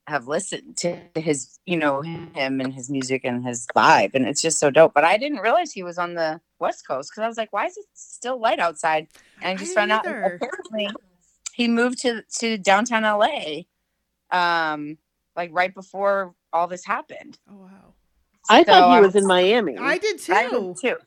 have 0.08 0.28
listened 0.28 0.76
to 0.76 1.00
his 1.16 1.60
you 1.66 1.78
know 1.78 2.02
him 2.02 2.60
and 2.60 2.74
his 2.74 2.90
music 2.90 3.22
and 3.24 3.46
his 3.46 3.66
vibe 3.74 4.12
and 4.14 4.28
it's 4.28 4.42
just 4.42 4.60
so 4.60 4.70
dope 4.70 4.94
but 4.94 5.06
i 5.06 5.16
didn't 5.18 5.38
realize 5.38 5.72
he 5.72 5.82
was 5.82 5.98
on 5.98 6.14
the 6.14 6.42
west 6.60 6.86
coast 6.86 7.10
because 7.10 7.24
i 7.24 7.28
was 7.28 7.38
like 7.38 7.54
why 7.54 7.66
is 7.68 7.78
it 7.78 7.86
still 7.94 8.38
light 8.38 8.60
outside 8.60 9.08
and 9.42 9.46
i 9.48 9.52
I 9.52 9.56
just 9.56 9.74
didn't 9.74 9.90
found 9.90 9.92
out 9.94 10.06
apparently 10.06 10.90
he 11.54 11.70
moved 11.70 12.00
to 12.02 12.22
to 12.40 12.58
downtown 12.58 13.04
la 13.04 13.30
um 14.32 14.98
like 15.36 15.50
right 15.54 15.74
before 15.74 16.36
all 16.52 16.68
this 16.68 16.86
happened. 16.86 17.40
Oh 17.50 17.56
wow. 17.56 17.94
I 18.50 18.64
So 18.64 18.72
thought 18.72 18.96
he 18.96 19.02
was 19.02 19.14
was- 19.14 19.24
in 19.24 19.28
Miami. 19.28 19.78
I 19.78 19.98
did 19.98 20.20
too. 20.20 20.34
I 20.34 20.50
did 20.50 20.78
too. 20.78 20.98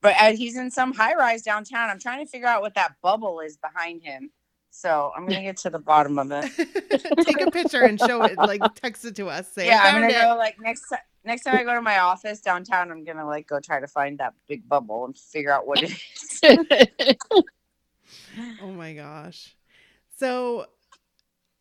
But 0.00 0.14
uh, 0.20 0.32
he's 0.36 0.56
in 0.56 0.70
some 0.70 0.92
high 0.94 1.14
rise 1.14 1.42
downtown. 1.42 1.90
I'm 1.90 1.98
trying 1.98 2.24
to 2.24 2.30
figure 2.30 2.46
out 2.46 2.62
what 2.62 2.74
that 2.74 2.94
bubble 3.02 3.40
is 3.40 3.56
behind 3.56 4.02
him. 4.04 4.30
So 4.74 5.12
I'm 5.16 5.24
gonna 5.24 5.42
get 5.42 5.56
to 5.58 5.70
the 5.70 5.78
bottom 5.78 6.18
of 6.18 6.32
it. 6.32 6.50
Take 7.24 7.40
a 7.40 7.50
picture 7.50 7.82
and 7.82 7.98
show 7.98 8.24
it, 8.24 8.40
like 8.40 8.74
text 8.74 9.04
it 9.04 9.14
to 9.16 9.28
us. 9.28 9.52
Say, 9.52 9.68
yeah, 9.68 9.80
I'm 9.84 9.94
gonna 9.94 10.08
it." 10.08 10.20
go 10.20 10.36
like 10.36 10.56
next 10.60 10.88
ti- 10.88 10.96
next 11.24 11.44
time 11.44 11.54
I 11.54 11.62
go 11.62 11.74
to 11.74 11.80
my 11.80 12.00
office 12.00 12.40
downtown. 12.40 12.90
I'm 12.90 13.04
gonna 13.04 13.24
like 13.24 13.46
go 13.46 13.60
try 13.60 13.78
to 13.78 13.86
find 13.86 14.18
that 14.18 14.34
big 14.48 14.68
bubble 14.68 15.04
and 15.04 15.16
figure 15.16 15.52
out 15.52 15.66
what 15.66 15.78
it 15.82 15.92
is. 15.92 17.16
Oh 18.60 18.72
my 18.72 18.94
gosh. 18.94 19.54
So 20.18 20.66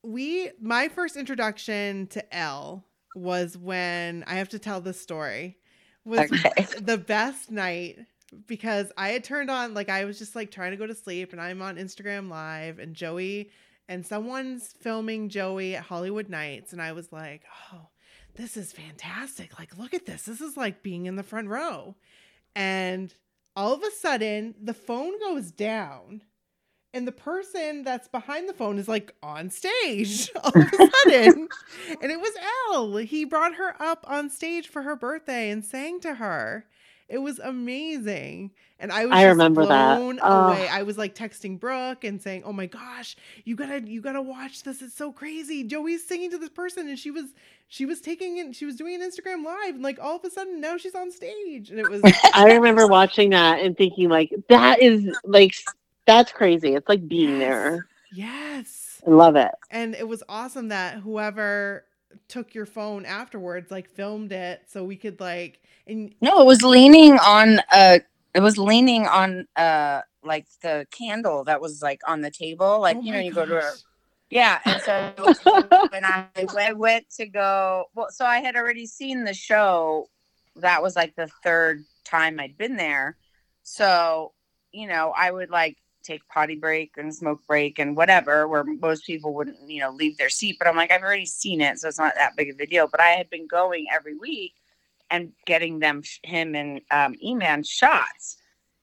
we 0.01 0.49
my 0.59 0.87
first 0.87 1.15
introduction 1.15 2.07
to 2.07 2.35
Elle 2.35 2.83
was 3.13 3.55
when 3.55 4.23
I 4.25 4.35
have 4.35 4.49
to 4.49 4.59
tell 4.59 4.81
this 4.81 4.99
story. 4.99 5.57
Was 6.03 6.31
Okay. 6.31 6.67
the 6.81 6.97
best 6.97 7.51
night 7.51 7.99
because 8.47 8.91
I 8.97 9.09
had 9.09 9.23
turned 9.23 9.49
on 9.49 9.73
like 9.73 9.89
I 9.89 10.05
was 10.05 10.17
just 10.19 10.35
like 10.35 10.51
trying 10.51 10.71
to 10.71 10.77
go 10.77 10.87
to 10.87 10.95
sleep 10.95 11.31
and 11.31 11.41
I'm 11.41 11.61
on 11.61 11.77
Instagram 11.77 12.29
live 12.29 12.79
and 12.79 12.95
Joey 12.95 13.51
and 13.87 14.05
someone's 14.05 14.73
filming 14.79 15.29
Joey 15.29 15.75
at 15.75 15.83
Hollywood 15.83 16.29
Nights 16.29 16.73
and 16.73 16.81
I 16.81 16.93
was 16.93 17.11
like, 17.11 17.43
"Oh, 17.71 17.89
this 18.35 18.57
is 18.57 18.71
fantastic. 18.73 19.57
Like 19.59 19.77
look 19.77 19.93
at 19.93 20.05
this. 20.05 20.23
This 20.23 20.41
is 20.41 20.57
like 20.57 20.83
being 20.83 21.05
in 21.05 21.15
the 21.15 21.23
front 21.23 21.49
row." 21.49 21.95
And 22.55 23.13
all 23.55 23.73
of 23.73 23.83
a 23.83 23.91
sudden, 23.91 24.55
the 24.61 24.73
phone 24.73 25.19
goes 25.19 25.51
down 25.51 26.21
and 26.93 27.07
the 27.07 27.11
person 27.11 27.83
that's 27.83 28.07
behind 28.07 28.47
the 28.47 28.53
phone 28.53 28.77
is 28.77 28.87
like 28.87 29.15
on 29.23 29.49
stage 29.49 30.29
all 30.43 30.51
of 30.55 30.67
a 30.67 30.89
sudden. 31.05 31.47
and 32.01 32.11
it 32.11 32.19
was 32.19 32.33
Elle. 32.71 32.97
He 32.97 33.25
brought 33.25 33.55
her 33.55 33.75
up 33.81 34.05
on 34.07 34.29
stage 34.29 34.67
for 34.67 34.83
her 34.83 34.95
birthday 34.95 35.49
and 35.49 35.65
sang 35.65 35.99
to 36.01 36.15
her. 36.15 36.65
It 37.09 37.17
was 37.19 37.39
amazing. 37.39 38.51
And 38.79 38.91
I 38.91 39.05
was 39.05 39.15
I 39.15 39.25
remember 39.25 39.65
that. 39.65 39.97
blown 39.97 40.19
Oh. 40.21 40.47
away. 40.47 40.67
I 40.67 40.83
was 40.83 40.97
like 40.97 41.15
texting 41.15 41.59
Brooke 41.59 42.03
and 42.03 42.21
saying, 42.21 42.43
"Oh 42.45 42.51
my 42.53 42.65
gosh, 42.65 43.15
you 43.45 43.55
got 43.55 43.67
to 43.67 43.81
you 43.81 44.01
got 44.01 44.13
to 44.13 44.21
watch 44.21 44.63
this. 44.63 44.81
It's 44.81 44.95
so 44.95 45.11
crazy. 45.11 45.63
Joey's 45.63 46.05
singing 46.05 46.31
to 46.31 46.37
this 46.37 46.49
person 46.49 46.87
and 46.89 46.97
she 46.99 47.11
was 47.11 47.25
she 47.69 47.85
was 47.85 48.01
taking 48.01 48.37
it 48.37 48.55
she 48.55 48.65
was 48.65 48.75
doing 48.75 48.95
an 48.95 49.09
Instagram 49.09 49.43
live 49.45 49.75
and 49.75 49.83
like 49.83 49.99
all 50.01 50.17
of 50.17 50.23
a 50.25 50.29
sudden 50.29 50.59
now 50.59 50.77
she's 50.77 50.95
on 50.95 51.11
stage." 51.11 51.69
And 51.69 51.79
it 51.79 51.89
was 51.89 52.01
I 52.33 52.51
remember 52.53 52.87
watching 52.87 53.29
that 53.31 53.59
and 53.61 53.77
thinking 53.77 54.09
like 54.09 54.33
that 54.49 54.81
is 54.81 55.05
like 55.23 55.55
that's 56.05 56.31
crazy. 56.31 56.73
It's 56.75 56.89
like 56.89 57.07
being 57.07 57.39
there. 57.39 57.87
yes. 58.13 59.01
I 59.05 59.09
love 59.09 59.35
it. 59.35 59.51
And 59.69 59.95
it 59.95 60.07
was 60.07 60.23
awesome 60.29 60.69
that 60.69 60.95
whoever 60.99 61.85
took 62.27 62.53
your 62.53 62.65
phone 62.65 63.05
afterwards 63.05 63.71
like 63.71 63.89
filmed 63.89 64.31
it 64.31 64.61
so 64.67 64.83
we 64.83 64.95
could 64.95 65.19
like 65.19 65.59
and 65.87 66.13
No, 66.21 66.41
it 66.41 66.45
was 66.45 66.61
leaning 66.61 67.17
on 67.19 67.59
uh 67.71 67.99
it 68.33 68.39
was 68.41 68.57
leaning 68.57 69.05
on 69.05 69.47
uh 69.55 70.01
like 70.23 70.47
the 70.61 70.87
candle 70.91 71.43
that 71.43 71.61
was 71.61 71.81
like 71.81 72.01
on 72.07 72.21
the 72.21 72.31
table. 72.31 72.79
Like 72.79 72.97
oh 72.97 73.01
you 73.01 73.13
know, 73.13 73.19
you 73.19 73.33
go 73.33 73.45
to 73.45 73.57
a 73.57 73.71
yeah, 74.29 74.59
and 74.65 74.81
so 74.81 75.13
when 75.89 76.03
I 76.03 76.27
went, 76.55 76.77
went 76.77 77.09
to 77.17 77.27
go 77.27 77.85
well, 77.93 78.07
so 78.09 78.25
I 78.25 78.39
had 78.39 78.55
already 78.55 78.87
seen 78.87 79.23
the 79.25 79.33
show. 79.33 80.07
That 80.55 80.81
was 80.81 80.95
like 80.95 81.15
the 81.15 81.29
third 81.43 81.83
time 82.03 82.39
I'd 82.39 82.57
been 82.57 82.75
there. 82.75 83.17
So, 83.61 84.33
you 84.71 84.87
know, 84.87 85.13
I 85.15 85.29
would 85.29 85.51
like 85.51 85.77
take 86.03 86.27
potty 86.27 86.55
break 86.55 86.93
and 86.97 87.13
smoke 87.13 87.41
break 87.47 87.79
and 87.79 87.95
whatever, 87.95 88.47
where 88.47 88.63
most 88.63 89.05
people 89.05 89.33
wouldn't, 89.33 89.57
you 89.69 89.81
know, 89.81 89.91
leave 89.91 90.17
their 90.17 90.29
seat. 90.29 90.57
But 90.59 90.67
I'm 90.67 90.75
like, 90.75 90.91
I've 90.91 91.01
already 91.01 91.25
seen 91.25 91.61
it, 91.61 91.79
so 91.79 91.87
it's 91.87 91.99
not 91.99 92.13
that 92.15 92.35
big 92.35 92.49
of 92.49 92.59
a 92.59 92.65
deal. 92.65 92.87
But 92.87 93.01
I 93.01 93.09
had 93.09 93.29
been 93.29 93.47
going 93.47 93.87
every 93.91 94.17
week 94.17 94.53
and 95.09 95.31
getting 95.45 95.79
them 95.79 96.03
him 96.23 96.55
and 96.55 96.81
um, 96.91 97.15
E-Man 97.21 97.63
shots, 97.63 98.37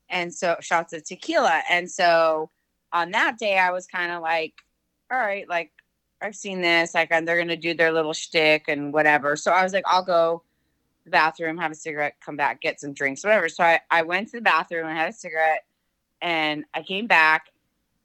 and 0.09 0.33
so 0.33 0.57
shots 0.61 0.93
of 0.93 1.05
tequila. 1.05 1.63
And 1.71 1.91
so 1.91 2.51
on 2.93 3.11
that 3.13 3.39
day, 3.39 3.59
I 3.59 3.71
was 3.71 3.87
kind 3.87 4.13
of 4.13 4.23
like, 4.23 4.55
all 5.11 5.19
right, 5.19 5.49
like 5.49 5.73
I've 6.23 6.37
seen 6.37 6.61
this, 6.61 6.95
like 6.95 7.11
they're 7.11 7.39
gonna 7.39 7.57
do 7.57 7.75
their 7.75 7.93
little 7.93 8.13
shtick 8.13 8.67
and 8.69 8.93
whatever. 8.93 9.37
So 9.37 9.53
I 9.53 9.63
was 9.63 9.73
like, 9.73 9.85
I'll 9.87 10.05
go 10.05 10.43
the 11.05 11.11
bathroom, 11.11 11.59
have 11.59 11.73
a 11.73 11.75
cigarette, 11.75 12.17
come 12.25 12.37
back, 12.37 12.61
get 12.61 12.81
some 12.81 12.93
drinks, 12.93 13.25
whatever. 13.25 13.49
So 13.49 13.65
I, 13.65 13.81
I 13.91 14.03
went 14.03 14.29
to 14.29 14.37
the 14.37 14.43
bathroom 14.43 14.87
and 14.87 14.97
had 14.97 15.09
a 15.09 15.13
cigarette, 15.13 15.65
and 16.23 16.65
I 16.75 16.83
came 16.83 17.07
back 17.07 17.47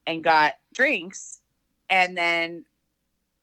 and 0.07 0.23
got 0.23 0.53
drinks, 0.73 1.41
and 1.89 2.17
then 2.17 2.65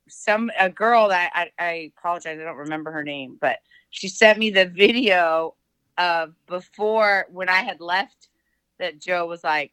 some 0.09 0.50
a 0.59 0.69
girl 0.69 1.09
that 1.09 1.31
I, 1.35 1.50
I 1.59 1.93
apologize, 1.97 2.38
I 2.38 2.45
don't 2.45 2.57
remember 2.57 2.91
her 2.93 3.02
name, 3.02 3.38
but 3.41 3.59
she 3.91 4.09
sent 4.09 4.38
me 4.38 4.50
the 4.50 4.67
video 4.67 5.55
of 5.99 6.35
before 6.47 7.26
when 7.31 7.49
I 7.49 7.62
had 7.62 7.81
left 7.81 8.29
that 8.79 8.99
Joe 8.99 9.26
was 9.26 9.45
like, 9.45 9.73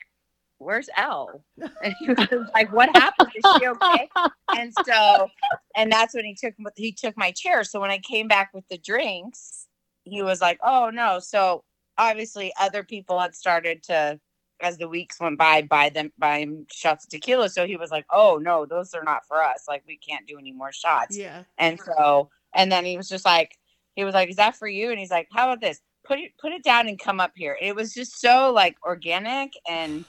Where's 0.57 0.89
Elle? 0.97 1.41
And 1.81 1.95
he 1.99 2.09
was 2.09 2.27
like, 2.53 2.71
What 2.73 2.95
happened? 2.95 3.31
Is 3.35 3.43
she 3.57 3.67
okay? 3.67 4.09
And 4.55 4.73
so 4.85 5.29
and 5.75 5.91
that's 5.91 6.13
when 6.13 6.25
he 6.25 6.35
took 6.35 6.53
he 6.75 6.91
took 6.91 7.17
my 7.17 7.31
chair. 7.31 7.63
So 7.63 7.79
when 7.79 7.91
I 7.91 7.97
came 7.99 8.27
back 8.27 8.51
with 8.53 8.67
the 8.69 8.77
drinks, 8.77 9.67
he 10.03 10.21
was 10.21 10.41
like, 10.41 10.59
Oh 10.63 10.89
no. 10.89 11.19
So 11.19 11.63
obviously 11.97 12.53
other 12.59 12.83
people 12.83 13.19
had 13.19 13.35
started 13.35 13.83
to 13.83 14.19
as 14.61 14.77
the 14.77 14.87
weeks 14.87 15.19
went 15.19 15.37
by 15.37 15.61
buy 15.61 15.89
them 15.89 16.11
buy 16.17 16.39
him 16.39 16.65
shots 16.71 17.05
of 17.05 17.09
tequila. 17.09 17.49
So 17.49 17.65
he 17.65 17.77
was 17.77 17.91
like, 17.91 18.05
Oh 18.11 18.39
no, 18.41 18.65
those 18.65 18.93
are 18.93 19.03
not 19.03 19.25
for 19.27 19.43
us. 19.43 19.65
Like 19.67 19.83
we 19.87 19.97
can't 19.97 20.27
do 20.27 20.37
any 20.37 20.51
more 20.51 20.71
shots. 20.71 21.17
yeah 21.17 21.43
And 21.57 21.79
so, 21.79 22.29
and 22.53 22.71
then 22.71 22.85
he 22.85 22.97
was 22.97 23.09
just 23.09 23.25
like, 23.25 23.57
he 23.99 24.05
was 24.05 24.13
like, 24.13 24.29
"Is 24.29 24.37
that 24.37 24.55
for 24.55 24.67
you?" 24.67 24.91
And 24.91 24.99
he's 24.99 25.11
like, 25.11 25.27
"How 25.31 25.51
about 25.51 25.61
this? 25.61 25.81
Put 26.05 26.19
it, 26.19 26.31
put 26.39 26.53
it 26.53 26.63
down 26.63 26.87
and 26.87 26.97
come 26.97 27.19
up 27.19 27.33
here." 27.35 27.57
It 27.61 27.75
was 27.75 27.93
just 27.93 28.19
so 28.19 28.51
like 28.53 28.77
organic, 28.83 29.51
and 29.67 30.05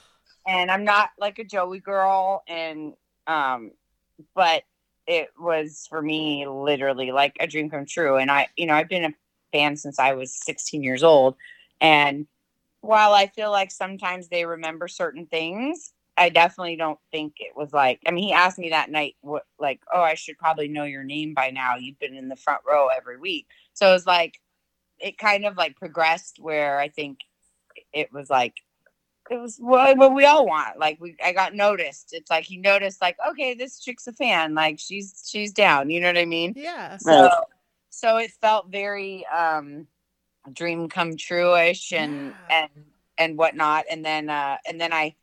and 0.47 0.71
I'm 0.71 0.85
not 0.85 1.09
like 1.19 1.39
a 1.39 1.43
Joey 1.43 1.79
girl, 1.79 2.43
and 2.47 2.93
um, 3.27 3.71
but 4.33 4.63
it 5.07 5.29
was 5.37 5.87
for 5.89 6.01
me 6.01 6.47
literally 6.47 7.11
like 7.11 7.35
a 7.39 7.47
dream 7.47 7.69
come 7.69 7.85
true. 7.85 8.15
And 8.15 8.31
I, 8.31 8.47
you 8.55 8.65
know, 8.65 8.75
I've 8.75 8.87
been 8.87 9.05
a 9.05 9.13
fan 9.51 9.75
since 9.75 9.99
I 9.99 10.13
was 10.13 10.33
16 10.45 10.83
years 10.83 11.03
old, 11.03 11.35
and 11.81 12.27
while 12.81 13.13
I 13.13 13.27
feel 13.27 13.51
like 13.51 13.71
sometimes 13.71 14.27
they 14.27 14.45
remember 14.45 14.87
certain 14.87 15.25
things, 15.27 15.93
I 16.17 16.29
definitely 16.29 16.75
don't 16.75 16.99
think 17.11 17.35
it 17.39 17.55
was 17.55 17.71
like. 17.71 17.99
I 18.05 18.11
mean, 18.11 18.25
he 18.25 18.33
asked 18.33 18.59
me 18.59 18.69
that 18.69 18.91
night, 18.91 19.15
what, 19.21 19.45
like, 19.59 19.81
oh, 19.93 20.01
I 20.01 20.15
should 20.15 20.37
probably 20.37 20.67
know 20.67 20.83
your 20.83 21.03
name 21.03 21.33
by 21.33 21.51
now. 21.51 21.75
You've 21.75 21.99
been 21.99 22.15
in 22.15 22.27
the 22.27 22.35
front 22.35 22.61
row 22.67 22.89
every 22.95 23.17
week, 23.17 23.47
so 23.73 23.89
it 23.89 23.93
was 23.93 24.05
like, 24.05 24.39
it 24.99 25.17
kind 25.17 25.45
of 25.45 25.57
like 25.57 25.77
progressed 25.77 26.37
where 26.39 26.79
I 26.79 26.89
think 26.89 27.19
it 27.93 28.11
was 28.11 28.29
like, 28.29 28.55
it 29.29 29.37
was 29.37 29.57
what, 29.57 29.97
what 29.97 30.13
we 30.13 30.25
all 30.25 30.45
want. 30.45 30.77
Like 30.77 30.99
we, 30.99 31.15
I 31.23 31.31
got 31.31 31.55
noticed. 31.55 32.09
It's 32.11 32.29
like 32.29 32.43
he 32.43 32.57
noticed, 32.57 33.01
like, 33.01 33.17
okay, 33.29 33.53
this 33.53 33.79
chick's 33.79 34.07
a 34.07 34.13
fan. 34.13 34.53
Like 34.53 34.79
she's 34.79 35.23
she's 35.27 35.53
down. 35.53 35.89
You 35.89 36.01
know 36.01 36.07
what 36.07 36.17
I 36.17 36.25
mean? 36.25 36.53
yeah 36.55 36.97
So, 36.97 37.29
so 37.89 38.17
it 38.17 38.31
felt 38.41 38.69
very 38.69 39.25
um 39.27 39.87
dream 40.53 40.89
come 40.89 41.17
true-ish 41.17 41.93
and 41.93 42.33
Yeah. 42.49 42.67
and 42.75 42.85
and 43.17 43.37
whatnot. 43.37 43.85
And 43.89 44.03
then 44.03 44.29
uh 44.29 44.57
and 44.67 44.79
then 44.79 44.93
I 44.93 45.15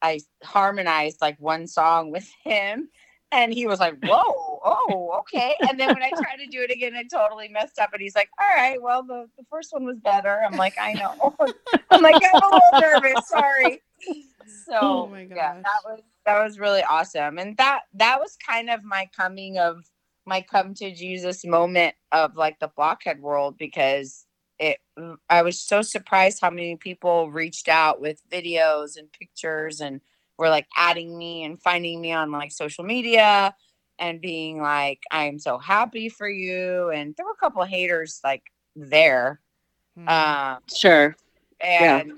I 0.00 0.20
harmonized 0.42 1.20
like 1.20 1.38
one 1.38 1.66
song 1.66 2.10
with 2.10 2.28
him 2.42 2.88
and 3.30 3.52
he 3.52 3.66
was 3.66 3.80
like, 3.80 3.98
Whoa, 4.00 4.22
oh, 4.64 5.16
okay. 5.20 5.54
And 5.68 5.78
then 5.78 5.92
when 5.92 6.02
I 6.02 6.10
tried 6.10 6.36
to 6.36 6.46
do 6.46 6.62
it 6.62 6.70
again, 6.70 6.94
I 6.94 7.04
totally 7.04 7.48
messed 7.48 7.78
up. 7.78 7.90
And 7.92 8.02
he's 8.02 8.14
like, 8.14 8.30
All 8.40 8.56
right, 8.56 8.80
well 8.80 9.02
the, 9.02 9.26
the 9.36 9.44
first 9.50 9.72
one 9.72 9.84
was 9.84 9.98
better. 9.98 10.42
I'm 10.44 10.56
like, 10.56 10.74
I 10.80 10.94
know. 10.94 11.34
I'm 11.90 12.02
like, 12.02 12.16
I'm 12.22 12.42
a 12.42 12.46
little 12.46 12.80
nervous, 12.80 13.28
sorry. 13.28 13.82
So 14.66 14.72
Oh 14.74 15.08
my 15.08 15.22
yeah, 15.22 15.54
that 15.62 15.80
was 15.84 16.00
that 16.26 16.42
was 16.42 16.58
really 16.58 16.82
awesome. 16.82 17.38
And 17.38 17.56
that 17.58 17.82
that 17.94 18.18
was 18.18 18.36
kind 18.46 18.70
of 18.70 18.84
my 18.84 19.08
coming 19.16 19.58
of 19.58 19.84
my 20.26 20.40
come 20.40 20.74
to 20.74 20.94
Jesus 20.94 21.44
moment 21.44 21.94
of 22.12 22.36
like 22.36 22.58
the 22.60 22.68
blockhead 22.68 23.20
world 23.20 23.56
because 23.58 24.26
it 24.58 24.78
I 25.28 25.42
was 25.42 25.58
so 25.58 25.82
surprised 25.82 26.38
how 26.40 26.50
many 26.50 26.76
people 26.76 27.30
reached 27.30 27.68
out 27.68 28.00
with 28.00 28.22
videos 28.30 28.96
and 28.96 29.10
pictures 29.12 29.80
and 29.80 30.00
were 30.38 30.48
like 30.48 30.66
adding 30.76 31.16
me 31.16 31.44
and 31.44 31.60
finding 31.60 32.00
me 32.00 32.12
on 32.12 32.30
like 32.30 32.52
social 32.52 32.84
media 32.84 33.54
and 33.98 34.20
being 34.20 34.60
like 34.60 35.00
I'm 35.10 35.38
so 35.38 35.58
happy 35.58 36.08
for 36.08 36.28
you 36.28 36.90
and 36.90 37.14
there 37.16 37.26
were 37.26 37.32
a 37.32 37.36
couple 37.36 37.62
of 37.62 37.68
haters 37.68 38.20
like 38.22 38.44
there 38.76 39.40
Mhm. 39.98 40.08
um 40.56 40.58
Sure. 40.74 41.16
Yeah. 41.60 41.98
and 41.98 42.12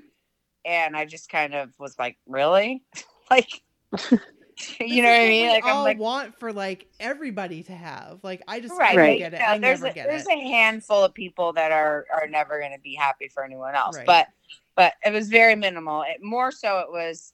and 0.65 0.97
I 0.97 1.05
just 1.07 1.29
kind 1.29 1.55
of 1.55 1.71
was 1.79 1.99
like 1.99 2.17
really 2.27 2.83
like 3.31 3.63
This 3.91 4.13
you 4.81 5.03
know 5.03 5.11
what 5.11 5.21
I 5.21 5.29
mean? 5.29 5.43
we 5.47 5.49
like 5.51 5.65
I'm 5.65 5.77
all 5.77 5.85
like 5.85 5.99
want 5.99 6.39
for 6.39 6.53
like 6.53 6.87
everybody 7.01 7.63
to 7.65 7.73
have. 7.73 8.21
Like 8.23 8.43
i 8.49 8.61
just 8.61 8.79
right, 8.79 8.93
I 8.93 8.97
Right. 8.97 9.19
get 9.19 9.35
it. 9.35 9.41
Yeah, 9.41 9.51
i 9.53 9.59
there's 9.59 9.81
never 9.81 9.91
a, 9.91 9.95
get 9.95 10.09
there's 10.09 10.27
it. 10.27 10.33
a 10.33 10.39
handful 10.41 11.05
of 11.05 11.15
people 11.15 11.53
that 11.55 11.73
are 11.73 12.07
are 12.13 12.27
never 12.29 12.59
going 12.61 12.73
to 12.73 12.81
be 12.81 12.95
happy 12.95 13.29
for 13.29 13.45
anyone 13.45 13.75
else 13.75 13.97
Right. 13.97 14.07
but 14.07 14.29
but 14.77 14.95
it 15.05 15.13
was 15.13 15.29
very 15.29 15.55
minimal. 15.55 16.03
It 16.03 16.23
more 16.23 16.51
so 16.53 16.79
it 16.81 16.91
was 16.91 17.33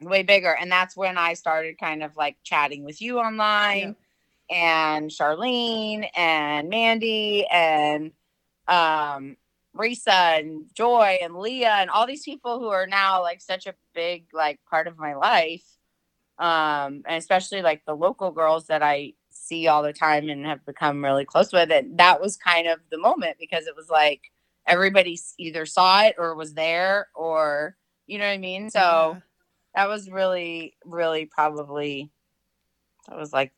way 0.00 0.24
bigger 0.24 0.56
and 0.60 0.70
that's 0.72 0.96
when 0.96 1.16
i 1.16 1.32
started 1.32 1.78
kind 1.78 2.02
of 2.02 2.16
like 2.16 2.36
chatting 2.42 2.82
with 2.84 3.00
you 3.00 3.20
online 3.20 3.94
and 4.50 5.08
charlene 5.10 6.08
and 6.16 6.68
mandy 6.68 7.46
and 7.46 8.10
um 8.66 9.36
Risa 9.76 10.38
and 10.40 10.66
Joy 10.74 11.18
and 11.22 11.36
Leah 11.36 11.76
and 11.78 11.88
all 11.88 12.06
these 12.06 12.24
people 12.24 12.58
who 12.58 12.68
are 12.68 12.86
now 12.86 13.22
like 13.22 13.40
such 13.40 13.66
a 13.66 13.74
big 13.94 14.26
like 14.34 14.60
part 14.68 14.86
of 14.86 14.98
my 14.98 15.14
life. 15.14 15.64
Um, 16.42 17.04
and 17.06 17.18
especially 17.18 17.62
like 17.62 17.84
the 17.86 17.94
local 17.94 18.32
girls 18.32 18.66
that 18.66 18.82
I 18.82 19.12
see 19.30 19.68
all 19.68 19.84
the 19.84 19.92
time 19.92 20.28
and 20.28 20.44
have 20.44 20.66
become 20.66 21.04
really 21.04 21.24
close 21.24 21.52
with. 21.52 21.70
And 21.70 21.96
that 21.98 22.20
was 22.20 22.36
kind 22.36 22.66
of 22.66 22.80
the 22.90 22.98
moment 22.98 23.36
because 23.38 23.68
it 23.68 23.76
was 23.76 23.88
like 23.88 24.22
everybody 24.66 25.16
either 25.38 25.64
saw 25.66 26.02
it 26.02 26.16
or 26.18 26.34
was 26.34 26.54
there 26.54 27.06
or 27.14 27.76
you 28.08 28.18
know 28.18 28.26
what 28.26 28.32
I 28.32 28.38
mean? 28.38 28.70
So 28.70 28.80
Yeah. 28.80 29.20
that 29.76 29.88
was 29.88 30.10
really, 30.10 30.76
really 30.84 31.26
probably 31.26 32.10
that 33.08 33.16
was 33.16 33.32
like 33.32 33.52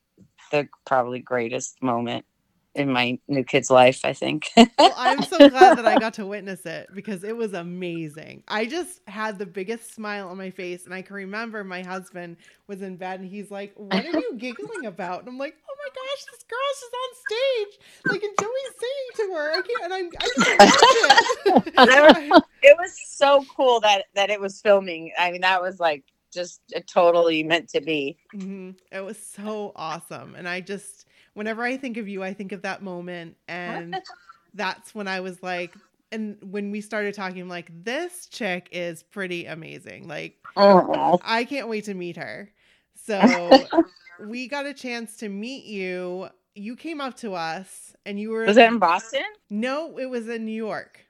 the 0.51 0.69
probably 0.85 1.21
greatest 1.21 1.83
moment 1.83 2.27
in 2.75 2.93
my 2.93 3.19
new 3.29 3.45
kid's 3.45 3.71
life, 3.71 4.01
I 4.05 4.13
think. 4.13 4.51
well, 4.79 4.93
I'm 4.97 5.23
so 5.23 5.45
glad 5.45 5.77
that 5.77 5.87
I 5.87 5.97
got 5.97 6.15
to 6.15 6.27
witness 6.27 6.67
it 6.67 6.89
because 6.95 7.25
it 7.25 7.37
was 7.37 7.55
amazing. 7.55 8.43
I 8.49 8.67
just 8.67 9.01
had 9.07 9.39
the 9.39 9.47
biggest 9.47 9.95
smile 9.95 10.29
on 10.29 10.37
my 10.37 10.51
face, 10.51 10.85
and 10.85 10.93
I 10.93 11.01
can 11.03 11.17
remember 11.17 11.65
my 11.65 11.83
husband 11.83 12.37
was 12.67 12.83
in 12.83 12.97
bed, 12.97 13.21
and 13.21 13.29
he's 13.29 13.51
like, 13.51 13.73
"What 13.77 14.05
are 14.05 14.13
you 14.13 14.35
giggling 14.37 14.85
about?" 14.87 15.21
And 15.21 15.29
I'm 15.29 15.39
like, 15.39 15.55
"Oh 15.69 15.77
my 15.79 15.89
gosh, 15.95 16.25
this 16.33 16.45
girl's 16.45 16.81
just 16.81 16.95
on 16.95 17.17
stage, 17.17 17.81
like, 18.09 18.23
and 18.23 18.37
Joey's 18.39 18.75
singing 18.81 19.29
to 19.31 19.35
her. 19.37 19.53
I 19.53 19.61
can't, 19.63 19.85
and 19.85 19.95
I'm, 19.95 20.13
I 20.21 20.31
can't 20.31 20.65
watch 20.65 20.95
it." 20.95 21.23
it 22.63 22.77
was 22.79 22.99
so 23.07 23.45
cool 23.57 23.81
that 23.81 24.05
that 24.15 24.31
it 24.31 24.41
was 24.41 24.61
filming. 24.61 25.13
I 25.19 25.31
mean, 25.31 25.43
that 25.43 25.63
was 25.63 25.81
like 25.81 26.05
just 26.33 26.61
uh, 26.77 26.81
totally 26.87 27.43
meant 27.43 27.69
to 27.71 27.81
be. 27.81 28.19
hmm 28.33 28.71
It 28.93 29.01
was 29.01 29.19
so 29.19 29.73
awesome. 29.77 30.35
And 30.35 30.49
I 30.49 30.61
just, 30.61 31.07
whenever 31.35 31.63
I 31.63 31.77
think 31.77 31.97
of 31.97 32.09
you, 32.09 32.23
I 32.23 32.33
think 32.33 32.53
of 32.53 32.63
that 32.63 32.83
moment. 32.83 33.37
And 33.49 34.01
that's 34.55 34.95
when 34.95 35.07
I 35.09 35.21
was 35.21 35.43
like, 35.43 35.75
and 36.11 36.37
when 36.43 36.71
we 36.71 36.81
started 36.81 37.15
talking, 37.15 37.43
I'm 37.43 37.49
like, 37.49 37.71
this 37.85 38.27
chick 38.27 38.69
is 38.73 39.03
pretty 39.03 39.47
amazing. 39.47 40.09
Like, 40.09 40.39
Oh, 40.57 41.19
I 41.23 41.45
can't 41.45 41.69
wait 41.69 41.85
to 41.85 41.95
meet 41.95 42.17
her. 42.17 42.51
So 42.95 43.67
we 44.21 44.49
got 44.49 44.67
a 44.67 44.75
chance 44.75 45.17
to 45.19 45.29
meet 45.29 45.65
you. 45.65 46.29
You 46.55 46.77
came 46.77 47.01
up 47.01 47.17
to 47.19 47.35
us 47.35 47.95
and 48.07 48.19
you 48.21 48.31
were 48.31 48.45
was 48.45 48.57
it 48.57 48.69
in 48.69 48.79
Boston? 48.79 49.25
No, 49.51 49.99
it 49.99 50.07
was 50.07 50.29
in 50.29 50.45
New 50.45 50.53
York. 50.53 51.01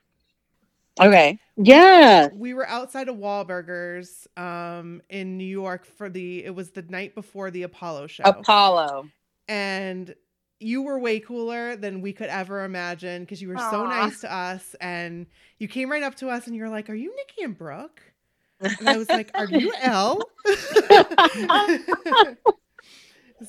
Okay. 1.01 1.39
Yeah. 1.57 2.29
We 2.35 2.55
were 2.55 2.69
outside 2.69 3.09
of 3.09 3.17
Wahlburgers 3.17 4.27
um 4.39 5.03
in 5.11 5.37
New 5.37 5.45
York 5.45 5.85
for 5.85 6.09
the 6.09 6.45
it 6.45 6.55
was 6.55 6.71
the 6.71 6.83
night 6.83 7.15
before 7.15 7.51
the 7.51 7.65
Apollo 7.65 8.07
show. 8.09 8.25
Apollo. 8.25 9.09
And 9.49 10.15
you 10.61 10.83
were 10.83 10.99
way 10.99 11.21
cooler 11.21 11.77
than 11.77 12.01
we 12.01 12.13
could 12.13 12.29
ever 12.29 12.65
imagine 12.65 13.23
because 13.23 13.43
you 13.43 13.49
were 13.49 13.59
so 13.59 13.87
nice 13.87 14.21
to 14.21 14.33
us 14.33 14.75
and 14.81 15.27
you 15.59 15.69
came 15.69 15.91
right 15.91 16.03
up 16.03 16.15
to 16.17 16.29
us 16.29 16.47
and 16.47 16.57
you're 16.57 16.69
like, 16.69 16.89
"Are 16.91 16.95
you 16.95 17.15
Nikki 17.15 17.43
and 17.45 17.57
Brooke?" 17.57 18.03
And 18.79 18.89
I 18.89 18.97
was 18.97 19.13
like, 19.13 19.33
"Are 19.39 19.47
you 19.47 19.73
Elle?" 19.81 20.29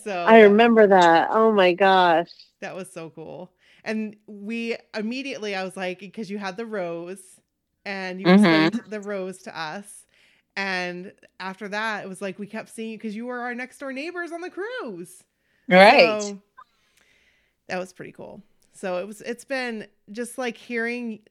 so 0.03 0.25
I 0.27 0.41
remember 0.41 0.87
that. 0.87 1.29
Oh 1.31 1.51
my 1.51 1.73
gosh. 1.73 2.29
that 2.61 2.75
was 2.75 2.91
so 2.91 3.09
cool. 3.11 3.51
And 3.83 4.15
we 4.27 4.75
immediately, 4.95 5.55
I 5.55 5.63
was 5.63 5.77
like, 5.77 5.99
because 5.99 6.29
you 6.29 6.37
had 6.37 6.57
the 6.57 6.65
rose 6.65 7.39
and 7.85 8.19
you 8.19 8.27
Mhm. 8.27 8.29
extended 8.29 8.89
the 8.89 9.01
rose 9.01 9.39
to 9.43 9.59
us. 9.59 10.05
And 10.57 11.13
after 11.39 11.67
that, 11.67 12.03
it 12.03 12.07
was 12.09 12.21
like 12.21 12.39
we 12.39 12.47
kept 12.47 12.69
seeing 12.69 12.91
you 12.91 12.97
because 12.97 13.15
you 13.15 13.25
were 13.25 13.41
our 13.41 13.53
next 13.53 13.77
door 13.79 13.93
neighbors 13.93 14.31
on 14.31 14.41
the 14.41 14.49
cruise. 14.49 15.23
Right. 15.67 16.21
So 16.21 16.39
that 17.67 17.79
was 17.79 17.93
pretty 17.93 18.11
cool. 18.11 18.41
So 18.73 18.97
it 18.97 19.07
was 19.07 19.21
it's 19.21 19.45
been 19.45 19.87
just 20.11 20.37
like 20.37 20.57
hearing 20.57 21.21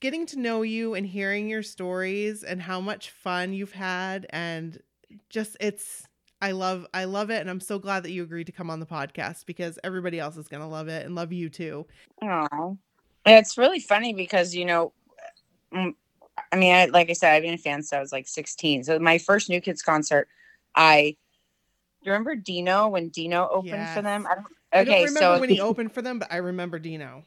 getting 0.00 0.26
to 0.26 0.38
know 0.38 0.62
you 0.62 0.94
and 0.94 1.06
hearing 1.06 1.48
your 1.48 1.62
stories 1.62 2.42
and 2.42 2.60
how 2.60 2.80
much 2.80 3.10
fun 3.10 3.52
you've 3.52 3.72
had 3.72 4.26
and 4.30 4.80
just 5.28 5.56
it's 5.60 6.06
I 6.40 6.50
love 6.52 6.86
I 6.92 7.04
love 7.04 7.30
it 7.30 7.40
and 7.40 7.48
I'm 7.48 7.60
so 7.60 7.78
glad 7.78 8.02
that 8.02 8.10
you 8.10 8.22
agreed 8.22 8.46
to 8.46 8.52
come 8.52 8.70
on 8.70 8.80
the 8.80 8.86
podcast 8.86 9.46
because 9.46 9.78
everybody 9.84 10.18
else 10.18 10.36
is 10.36 10.48
going 10.48 10.62
to 10.62 10.68
love 10.68 10.88
it 10.88 11.06
and 11.06 11.14
love 11.14 11.32
you 11.32 11.48
too. 11.48 11.86
Oh, 12.22 12.76
it's 13.24 13.56
really 13.56 13.80
funny 13.80 14.12
because 14.12 14.54
you 14.54 14.64
know, 14.64 14.92
mm, 15.72 15.94
I 16.52 16.56
mean, 16.56 16.74
I, 16.74 16.86
like 16.86 17.10
I 17.10 17.14
said, 17.14 17.32
I've 17.32 17.42
been 17.42 17.54
a 17.54 17.58
fan 17.58 17.82
since 17.82 17.92
I 17.92 18.00
was 18.00 18.12
like 18.12 18.26
16. 18.28 18.84
So 18.84 18.98
my 18.98 19.18
first 19.18 19.48
New 19.48 19.60
Kids 19.60 19.82
concert, 19.82 20.28
I 20.74 21.16
you 22.02 22.12
remember 22.12 22.34
Dino 22.34 22.88
when 22.88 23.08
Dino 23.08 23.48
opened 23.50 23.88
for 23.90 24.02
them. 24.02 24.26
I 24.26 24.34
don't, 24.34 24.46
I 24.72 24.84
don't 24.84 24.88
okay, 24.88 25.04
remember 25.04 25.18
so 25.18 25.40
when 25.40 25.48
he 25.48 25.60
opened 25.60 25.92
for 25.92 26.02
them, 26.02 26.18
but 26.18 26.32
I 26.32 26.38
remember 26.38 26.78
Dino. 26.78 27.24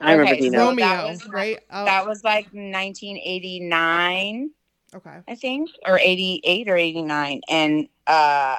I 0.00 0.12
remember 0.12 0.34
Okay, 0.34 0.42
so 0.42 0.50
Dino. 0.50 0.58
Romeo, 0.58 0.86
that 0.86 1.06
was- 1.06 1.28
right? 1.28 1.60
Oh, 1.70 1.84
that 1.84 2.06
was 2.06 2.24
like 2.24 2.46
1989. 2.46 4.50
okay. 4.94 5.18
I 5.28 5.34
think, 5.34 5.70
or 5.86 5.98
88 5.98 6.68
or 6.68 6.76
89. 6.76 7.40
And 7.48 7.88
uh, 8.06 8.56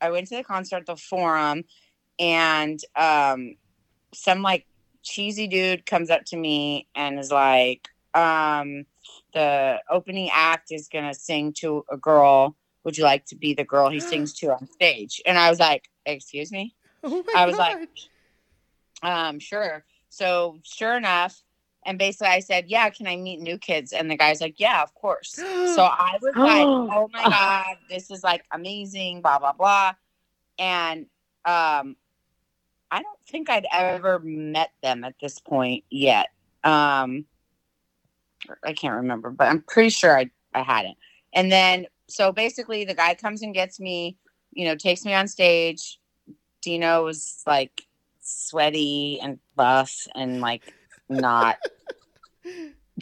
I 0.00 0.10
went 0.10 0.28
to 0.28 0.36
the 0.36 0.44
concert 0.44 0.76
at 0.78 0.86
the 0.86 0.96
Forum, 0.96 1.64
and 2.18 2.80
um, 2.96 3.56
some 4.14 4.42
like 4.42 4.66
cheesy 5.02 5.46
dude 5.46 5.86
comes 5.86 6.10
up 6.10 6.24
to 6.26 6.36
me 6.36 6.88
and 6.94 7.18
is 7.18 7.30
like, 7.30 7.88
um, 8.14 8.84
the 9.32 9.80
opening 9.90 10.30
act 10.32 10.70
is 10.70 10.88
going 10.88 11.06
to 11.06 11.14
sing 11.14 11.52
to 11.58 11.84
a 11.90 11.96
girl. 11.96 12.56
Would 12.84 12.98
you 12.98 13.04
like 13.04 13.24
to 13.26 13.36
be 13.36 13.54
the 13.54 13.64
girl 13.64 13.88
he 13.88 14.00
sings 14.00 14.32
to 14.34 14.52
on 14.52 14.68
stage? 14.70 15.20
And 15.26 15.38
I 15.38 15.50
was 15.50 15.58
like, 15.58 15.88
excuse 16.06 16.52
me? 16.52 16.74
Oh 17.06 17.22
I 17.36 17.44
was 17.44 17.58
like, 17.58 17.76
um, 19.02 19.38
sure. 19.38 19.84
So 20.08 20.58
sure 20.62 20.96
enough, 20.96 21.42
and 21.84 21.98
basically 21.98 22.28
I 22.28 22.40
said, 22.40 22.66
yeah, 22.68 22.88
can 22.88 23.06
I 23.06 23.16
meet 23.16 23.40
new 23.40 23.58
kids? 23.58 23.92
And 23.92 24.10
the 24.10 24.16
guy's 24.16 24.40
like, 24.40 24.58
yeah, 24.58 24.82
of 24.82 24.94
course. 24.94 25.32
So 25.32 25.44
I 25.82 26.18
was 26.22 26.34
like, 26.34 26.66
oh 26.96 27.10
my 27.12 27.24
God, 27.24 27.76
this 27.90 28.10
is 28.10 28.24
like 28.24 28.44
amazing, 28.52 29.20
blah, 29.20 29.38
blah, 29.38 29.52
blah. 29.52 29.92
And 30.58 31.00
um, 31.44 31.96
I 32.90 33.02
don't 33.02 33.18
think 33.28 33.50
I'd 33.50 33.66
ever 33.72 34.20
met 34.20 34.70
them 34.82 35.04
at 35.04 35.14
this 35.20 35.38
point 35.40 35.84
yet. 35.90 36.28
Um, 36.62 37.26
I 38.62 38.72
can't 38.72 38.96
remember, 38.96 39.30
but 39.30 39.48
I'm 39.48 39.62
pretty 39.62 39.90
sure 39.90 40.18
I, 40.18 40.30
I 40.54 40.62
hadn't. 40.62 40.96
And 41.34 41.50
then, 41.50 41.86
so 42.08 42.32
basically, 42.32 42.84
the 42.84 42.94
guy 42.94 43.14
comes 43.14 43.42
and 43.42 43.54
gets 43.54 43.80
me, 43.80 44.16
you 44.52 44.64
know, 44.64 44.74
takes 44.76 45.04
me 45.04 45.14
on 45.14 45.28
stage. 45.28 45.98
Dino 46.62 47.04
was 47.04 47.42
like 47.46 47.82
sweaty 48.20 49.20
and 49.22 49.38
buff 49.56 50.06
and 50.14 50.40
like 50.40 50.74
not. 51.08 51.58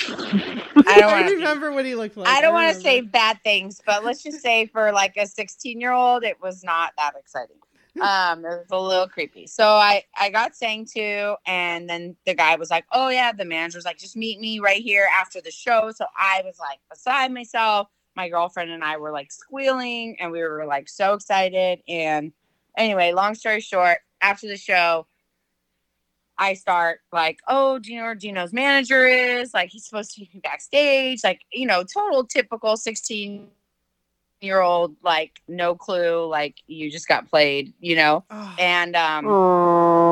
I 0.09 1.01
don't 1.01 1.11
I 1.11 1.21
want 1.21 1.29
to. 1.29 1.35
remember 1.35 1.73
what 1.73 1.85
he 1.85 1.95
looked 1.95 2.17
like. 2.17 2.29
I 2.29 2.41
don't 2.41 2.55
want 2.55 2.75
to 2.75 2.81
say 2.81 3.01
bad 3.03 3.39
things, 3.45 3.81
but 3.85 4.05
let's 4.05 4.23
just 4.23 4.41
say 4.41 4.67
for 4.67 4.93
like 4.93 5.17
a 5.17 5.27
16 5.27 5.81
year 5.81 5.93
old, 5.93 6.25
it 6.25 6.41
was 6.41 6.65
not 6.65 6.93
that 6.99 7.15
exciting. 7.19 7.57
Um, 8.01 8.39
it 8.47 8.49
was 8.49 8.67
a 8.71 8.81
little 8.81 9.07
creepy. 9.07 9.47
So 9.47 9.67
I 9.67 10.05
I 10.17 10.31
got 10.31 10.57
sang 10.57 10.87
to, 10.95 11.37
and 11.47 11.87
then 11.91 12.17
the 12.25 12.35
guy 12.35 12.57
was 12.57 12.71
like, 12.71 12.87
"Oh 12.91 13.11
yeah," 13.11 13.33
the 13.33 13.45
manager 13.45 13.77
was 13.77 13.85
like, 13.85 13.99
"Just 13.99 14.17
meet 14.17 14.41
me 14.41 14.61
right 14.61 14.81
here 14.81 15.07
after 15.21 15.43
the 15.43 15.51
show." 15.51 15.93
So 15.95 16.07
I 16.17 16.41
was 16.43 16.59
like 16.59 16.79
beside 16.89 17.35
myself. 17.35 17.89
My 18.17 18.29
girlfriend 18.29 18.71
and 18.71 18.85
I 18.85 18.99
were 18.99 19.13
like 19.13 19.33
squealing, 19.33 20.17
and 20.21 20.31
we 20.31 20.43
were 20.43 20.65
like 20.67 20.89
so 20.89 21.15
excited. 21.15 21.81
And 21.89 22.33
anyway, 22.77 23.13
long 23.13 23.35
story 23.35 23.61
short, 23.61 23.99
after 24.21 24.47
the 24.49 24.57
show, 24.57 25.07
I 26.39 26.55
start 26.55 27.01
like, 27.13 27.39
oh, 27.49 27.79
do 27.79 27.93
you 27.93 27.99
know 27.99 28.05
where 28.05 28.15
Dino's 28.15 28.53
manager 28.53 29.07
is? 29.07 29.55
Like, 29.55 29.71
he's 29.71 29.87
supposed 29.87 30.15
to 30.15 30.23
me 30.23 30.41
backstage. 30.43 31.23
Like, 31.23 31.41
you 31.53 31.67
know, 31.67 31.85
total 31.85 32.25
typical 32.25 32.77
16 32.77 33.49
year 34.43 34.61
old, 34.61 34.97
like, 35.03 35.41
no 35.49 35.75
clue. 35.75 36.27
Like, 36.27 36.57
you 36.67 36.91
just 36.91 37.09
got 37.09 37.29
played, 37.29 37.73
you 37.81 37.97
know? 37.97 38.25
Oh, 38.31 38.55
And 38.59 38.97
um, 38.97 39.25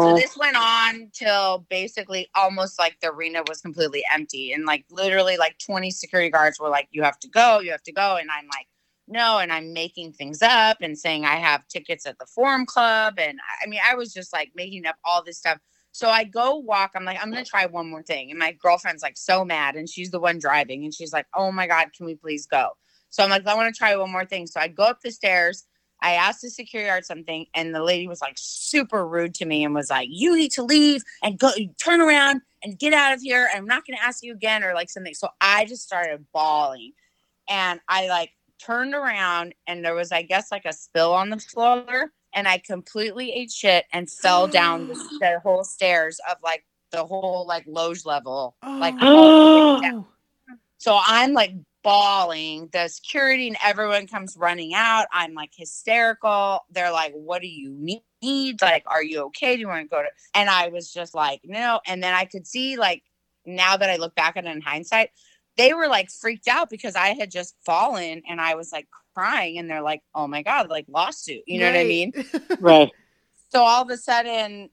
so 0.02 0.14
this 0.14 0.36
went 0.36 0.56
on 0.56 1.10
till 1.12 1.66
basically 1.68 2.28
almost 2.34 2.78
like 2.78 2.96
the 3.00 3.10
arena 3.10 3.42
was 3.48 3.60
completely 3.60 4.02
empty. 4.12 4.52
And 4.52 4.64
like, 4.64 4.84
literally, 4.90 5.36
like 5.36 5.56
20 5.58 5.90
security 5.90 6.30
guards 6.30 6.58
were 6.60 6.68
like, 6.70 6.88
you 6.90 7.02
have 7.02 7.18
to 7.20 7.28
go, 7.28 7.60
you 7.60 7.70
have 7.72 7.82
to 7.82 7.92
go. 7.92 8.16
And 8.16 8.30
I'm 8.30 8.46
like, 8.46 8.66
no. 9.08 9.38
And 9.38 9.52
I'm 9.52 9.72
making 9.72 10.12
things 10.12 10.40
up 10.42 10.78
and 10.80 10.96
saying 10.96 11.24
I 11.24 11.36
have 11.36 11.66
tickets 11.68 12.06
at 12.06 12.18
the 12.18 12.26
Forum 12.26 12.64
Club. 12.64 13.14
And 13.18 13.38
I- 13.40 13.64
I 13.64 13.68
mean, 13.68 13.80
I 13.84 13.94
was 13.94 14.12
just 14.12 14.32
like 14.32 14.52
making 14.54 14.86
up 14.86 14.96
all 15.04 15.22
this 15.22 15.38
stuff. 15.38 15.58
So 15.92 16.08
I 16.08 16.22
go 16.22 16.54
walk. 16.54 16.92
I'm 16.94 17.04
like, 17.04 17.18
I'm 17.20 17.30
gonna 17.30 17.44
try 17.44 17.66
one 17.66 17.90
more 17.90 18.02
thing. 18.04 18.30
And 18.30 18.38
my 18.38 18.52
girlfriend's 18.52 19.02
like 19.02 19.18
so 19.18 19.44
mad, 19.44 19.74
and 19.74 19.88
she's 19.88 20.12
the 20.12 20.20
one 20.20 20.38
driving, 20.38 20.84
and 20.84 20.94
she's 20.94 21.12
like, 21.12 21.26
Oh 21.34 21.50
my 21.50 21.66
god, 21.66 21.88
can 21.96 22.06
we 22.06 22.14
please 22.14 22.46
go? 22.46 22.70
So 23.10 23.22
I'm 23.22 23.30
like, 23.30 23.46
I 23.46 23.54
want 23.54 23.72
to 23.74 23.78
try 23.78 23.94
one 23.96 24.10
more 24.10 24.24
thing. 24.24 24.46
So 24.46 24.60
I 24.60 24.68
go 24.68 24.84
up 24.84 25.00
the 25.02 25.10
stairs. 25.10 25.66
I 26.02 26.12
asked 26.12 26.40
the 26.40 26.48
security 26.48 26.88
guard 26.88 27.04
something, 27.04 27.44
and 27.54 27.74
the 27.74 27.82
lady 27.82 28.08
was 28.08 28.22
like 28.22 28.34
super 28.36 29.06
rude 29.06 29.34
to 29.34 29.44
me 29.44 29.64
and 29.64 29.74
was 29.74 29.90
like, 29.90 30.08
"You 30.10 30.34
need 30.34 30.50
to 30.52 30.62
leave 30.62 31.02
and 31.22 31.38
go, 31.38 31.50
turn 31.78 32.00
around 32.00 32.40
and 32.62 32.78
get 32.78 32.94
out 32.94 33.12
of 33.12 33.20
here. 33.20 33.50
I'm 33.54 33.66
not 33.66 33.86
going 33.86 33.98
to 33.98 34.02
ask 34.02 34.22
you 34.22 34.32
again," 34.32 34.64
or 34.64 34.72
like 34.72 34.88
something. 34.88 35.12
So 35.12 35.28
I 35.42 35.66
just 35.66 35.82
started 35.82 36.24
bawling, 36.32 36.92
and 37.50 37.80
I 37.88 38.08
like 38.08 38.30
turned 38.58 38.94
around, 38.94 39.54
and 39.66 39.84
there 39.84 39.94
was, 39.94 40.10
I 40.10 40.22
guess, 40.22 40.50
like 40.50 40.64
a 40.64 40.72
spill 40.72 41.12
on 41.12 41.28
the 41.28 41.38
floor, 41.38 42.12
and 42.34 42.48
I 42.48 42.58
completely 42.58 43.32
ate 43.32 43.50
shit 43.50 43.84
and 43.92 44.10
fell 44.10 44.46
down 44.46 44.88
the, 44.88 44.94
the 45.20 45.40
whole 45.42 45.64
stairs 45.64 46.18
of 46.30 46.38
like 46.42 46.64
the 46.92 47.04
whole 47.04 47.44
like 47.46 47.64
loge 47.66 48.06
level, 48.06 48.56
like 48.62 48.94
Oh. 49.02 49.16
all 49.16 49.76
the 49.76 49.82
way 49.84 49.90
down. 49.90 50.06
So 50.80 50.98
I'm 50.98 51.34
like 51.34 51.52
bawling. 51.84 52.70
The 52.72 52.88
security 52.88 53.48
and 53.48 53.56
everyone 53.62 54.06
comes 54.06 54.34
running 54.36 54.72
out. 54.72 55.06
I'm 55.12 55.34
like 55.34 55.50
hysterical. 55.54 56.60
They're 56.70 56.90
like, 56.90 57.12
"What 57.12 57.42
do 57.42 57.48
you 57.48 57.98
need? 58.22 58.62
Like, 58.62 58.84
are 58.86 59.02
you 59.02 59.24
okay? 59.26 59.56
Do 59.56 59.60
you 59.60 59.68
want 59.68 59.84
to 59.84 59.94
go 59.94 60.02
to?" 60.02 60.08
And 60.34 60.48
I 60.48 60.68
was 60.68 60.90
just 60.90 61.14
like, 61.14 61.42
"No." 61.44 61.80
And 61.86 62.02
then 62.02 62.14
I 62.14 62.24
could 62.24 62.46
see 62.46 62.78
like 62.78 63.02
now 63.44 63.76
that 63.76 63.90
I 63.90 63.96
look 63.96 64.14
back 64.14 64.38
at 64.38 64.46
it 64.46 64.50
in 64.50 64.62
hindsight, 64.62 65.10
they 65.58 65.74
were 65.74 65.86
like 65.86 66.10
freaked 66.10 66.48
out 66.48 66.70
because 66.70 66.96
I 66.96 67.08
had 67.08 67.30
just 67.30 67.56
fallen 67.62 68.22
and 68.26 68.40
I 68.40 68.54
was 68.54 68.72
like 68.72 68.88
crying, 69.14 69.58
and 69.58 69.68
they're 69.68 69.82
like, 69.82 70.02
"Oh 70.14 70.26
my 70.26 70.42
god, 70.42 70.70
like 70.70 70.86
lawsuit." 70.88 71.42
You 71.46 71.60
know 71.60 71.66
what 71.66 71.78
I 71.78 71.84
mean? 71.84 72.12
Right. 72.58 72.90
So 73.50 73.62
all 73.62 73.82
of 73.82 73.90
a 73.90 73.98
sudden, 73.98 74.70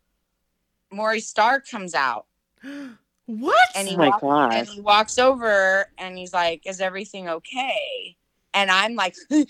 Maury 0.89 1.19
Starr 1.19 1.59
comes 1.59 1.93
out 1.93 2.27
what? 3.27 3.69
and 3.75 3.87
he 3.87 3.95
Oh 3.95 3.97
my 3.97 4.07
walks, 4.09 4.21
God. 4.21 4.53
and 4.53 4.67
he 4.67 4.81
walks 4.81 5.17
over 5.19 5.85
and 5.97 6.17
he's 6.17 6.33
like, 6.33 6.63
"Is 6.65 6.81
everything 6.81 7.29
okay?" 7.29 8.15
And 8.53 8.71
I'm 8.71 8.95
like, 8.95 9.15
like 9.29 9.45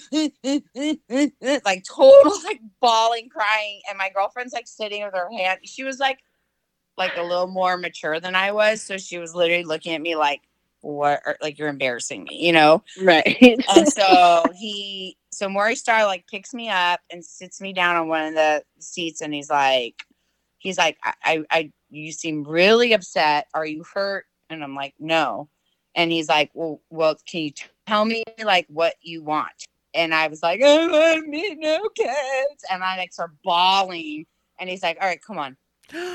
total 1.85 2.33
like 2.43 2.59
bawling, 2.81 3.29
crying, 3.29 3.81
and 3.87 3.97
my 3.97 4.09
girlfriend's 4.13 4.53
like 4.53 4.67
sitting 4.67 5.03
with 5.03 5.13
her 5.13 5.29
hand. 5.31 5.59
She 5.63 5.83
was 5.83 5.99
like, 5.99 6.19
like 6.97 7.15
a 7.15 7.21
little 7.23 7.47
more 7.47 7.77
mature 7.77 8.19
than 8.19 8.35
I 8.35 8.51
was, 8.51 8.81
so 8.81 8.97
she 8.97 9.17
was 9.17 9.33
literally 9.33 9.63
looking 9.63 9.93
at 9.93 10.01
me 10.01 10.15
like, 10.15 10.41
what 10.81 11.21
are, 11.25 11.37
like 11.41 11.57
you're 11.57 11.69
embarrassing 11.69 12.23
me, 12.23 12.45
you 12.45 12.51
know? 12.51 12.83
Right. 13.01 13.37
and 13.69 13.87
so 13.87 14.51
he 14.57 15.17
so 15.31 15.47
Maury 15.47 15.75
Starr 15.75 16.05
like 16.05 16.25
picks 16.27 16.53
me 16.53 16.69
up 16.69 16.99
and 17.11 17.23
sits 17.23 17.61
me 17.61 17.73
down 17.73 17.95
on 17.95 18.07
one 18.07 18.25
of 18.27 18.33
the 18.33 18.63
seats 18.79 19.21
and 19.21 19.33
he's 19.33 19.49
like 19.49 19.95
he's 20.59 20.77
like 20.77 20.97
I, 21.03 21.13
I, 21.23 21.43
I 21.51 21.71
you 21.89 22.11
seem 22.11 22.43
really 22.43 22.93
upset. 22.93 23.47
Are 23.53 23.65
you 23.65 23.83
hurt? 23.83 24.25
And 24.49 24.63
I'm 24.63 24.75
like, 24.75 24.93
no. 24.99 25.49
And 25.95 26.11
he's 26.11 26.29
like, 26.29 26.51
Well, 26.53 26.81
well, 26.89 27.15
can 27.27 27.41
you 27.41 27.51
tell 27.87 28.05
me 28.05 28.23
like 28.43 28.65
what 28.69 28.95
you 29.01 29.23
want? 29.23 29.51
And 29.93 30.13
I 30.13 30.27
was 30.27 30.43
like, 30.43 30.61
I 30.61 30.87
want 30.87 31.27
me 31.27 31.55
no 31.55 31.89
kids. 31.95 32.65
And 32.71 32.83
I 32.83 32.97
like 32.97 33.13
start 33.13 33.31
bawling. 33.43 34.25
And 34.59 34.69
he's 34.69 34.83
like, 34.83 34.97
All 35.01 35.07
right, 35.07 35.21
come 35.21 35.37
on. 35.37 35.57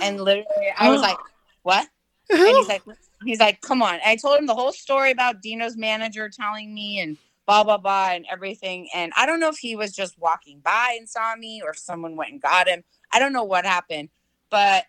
And 0.01 0.21
literally 0.21 0.73
I 0.77 0.91
was 0.91 1.01
like, 1.01 1.19
What? 1.63 1.89
And 2.31 2.57
he's 2.57 2.69
like, 2.69 2.83
he's 3.25 3.41
like, 3.41 3.61
come 3.61 3.83
on. 3.83 3.95
And 3.95 4.03
I 4.05 4.17
told 4.17 4.39
him 4.39 4.47
the 4.47 4.55
whole 4.55 4.73
story 4.73 5.11
about 5.11 5.43
Dino's 5.43 5.77
manager 5.77 6.29
telling 6.29 6.73
me 6.73 7.01
and 7.01 7.17
blah 7.47 7.65
blah 7.65 7.79
blah 7.79 8.11
and 8.13 8.27
everything. 8.31 8.89
And 8.95 9.13
I 9.17 9.27
don't 9.27 9.41
know 9.41 9.49
if 9.49 9.59
he 9.59 9.77
was 9.77 9.93
just 9.93 10.19
walking 10.19 10.61
by 10.61 10.97
and 10.99 11.09
saw 11.09 11.35
me 11.37 11.63
or 11.63 11.71
if 11.71 11.79
someone 11.79 12.17
went 12.17 12.33
and 12.33 12.43
got 12.43 12.69
him. 12.69 12.85
I 13.13 13.19
don't 13.19 13.33
know 13.33 13.45
what 13.45 13.65
happened. 13.65 14.09
But 14.53 14.85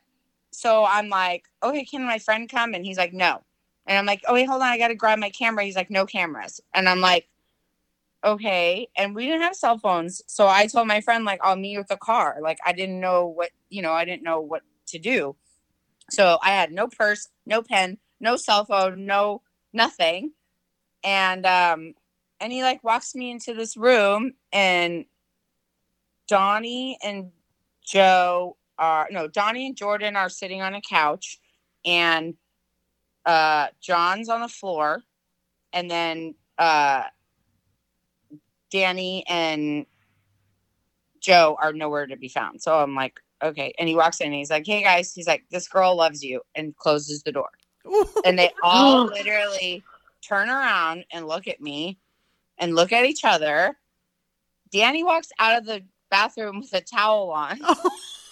so 0.52 0.86
I'm 0.86 1.10
like, 1.10 1.46
okay, 1.64 1.86
can 1.86 2.04
my 2.04 2.20
friend 2.20 2.50
come? 2.50 2.74
And 2.74 2.86
he's 2.86 2.98
like, 2.98 3.14
no. 3.14 3.42
And 3.88 3.98
I'm 3.98 4.06
like, 4.06 4.22
oh 4.28 4.34
wait, 4.34 4.48
hold 4.48 4.62
on, 4.62 4.68
I 4.68 4.78
gotta 4.78 4.94
grab 4.94 5.18
my 5.18 5.30
camera. 5.30 5.64
He's 5.64 5.78
like, 5.78 5.90
no 5.90 6.06
cameras. 6.06 6.60
And 6.74 6.88
I'm 6.88 7.00
like, 7.00 7.30
okay. 8.26 8.90
And 8.98 9.16
we 9.16 9.26
didn't 9.26 9.42
have 9.42 9.56
cell 9.56 9.78
phones. 9.78 10.22
So 10.28 10.48
I 10.48 10.68
told 10.68 10.88
my 10.88 11.00
friend, 11.02 11.24
like, 11.26 11.40
I'll 11.42 11.56
meet 11.56 11.72
you 11.72 11.80
at 11.80 11.88
the 11.88 11.98
car. 11.98 12.38
Like 12.42 12.60
I 12.66 12.74
didn't 12.74 13.00
know 13.00 13.26
what, 13.26 13.52
you 13.70 13.82
know, 13.82 13.94
I 13.94 14.04
didn't 14.04 14.24
know 14.24 14.42
what 14.42 14.64
to 14.88 15.00
do. 15.00 15.36
So 16.10 16.38
I 16.44 16.50
had 16.50 16.74
no 16.74 16.88
purse, 16.88 17.30
no 17.46 17.62
pen, 17.62 17.98
no 18.20 18.36
cell 18.36 18.66
phone, 18.66 19.06
no 19.06 19.42
nothing. 19.72 20.34
And 21.06 21.46
um 21.46 21.94
and 22.42 22.52
he 22.52 22.64
like 22.64 22.84
walks 22.84 23.16
me 23.16 23.32
into 23.32 23.54
this 23.54 23.78
room 23.78 24.34
and 24.52 25.06
Donnie 26.28 26.98
and 27.02 27.32
Joe 27.82 28.58
are 28.78 29.08
no, 29.12 29.28
Donnie 29.28 29.68
and 29.68 29.76
Jordan 29.76 30.16
are 30.16 30.30
sitting 30.30 30.62
on 30.62 30.74
a 30.74 30.82
couch 30.82 31.40
and 31.86 32.36
uh 33.26 33.68
John's 33.82 34.30
on 34.30 34.42
the 34.42 34.48
floor 34.48 35.02
and 35.72 35.90
then 35.90 36.36
uh 36.58 37.04
Danny 38.72 39.24
and 39.28 39.86
Joe 41.20 41.56
are 41.62 41.74
nowhere 41.74 42.08
to 42.08 42.18
be 42.18 42.28
found. 42.28 42.62
So 42.62 42.78
I'm 42.78 42.96
like, 42.96 43.20
okay. 43.42 43.74
And 43.78 43.88
he 43.88 43.96
walks 43.96 44.20
in 44.20 44.28
and 44.28 44.36
he's 44.36 44.50
like, 44.50 44.66
hey 44.66 44.84
guys, 44.84 45.14
he's 45.14 45.28
like, 45.28 45.44
this 45.52 45.68
girl 45.68 45.96
loves 45.96 46.24
you 46.24 46.42
and 46.56 46.76
closes 46.76 47.24
the 47.24 47.32
door. 47.32 47.50
and 48.26 48.38
they 48.38 48.52
all 48.64 49.06
literally 49.06 49.84
turn 50.28 50.50
around 50.50 51.06
and 51.12 51.28
look 51.28 51.48
at 51.48 51.62
me 51.62 52.00
and 52.58 52.76
look 52.76 52.92
at 52.92 53.06
each 53.06 53.24
other. 53.24 53.78
Danny 54.72 55.04
walks 55.04 55.30
out 55.40 55.58
of 55.58 55.66
the 55.66 55.84
bathroom 56.10 56.60
with 56.60 56.74
a 56.74 56.82
towel 56.82 57.30
on. 57.32 57.60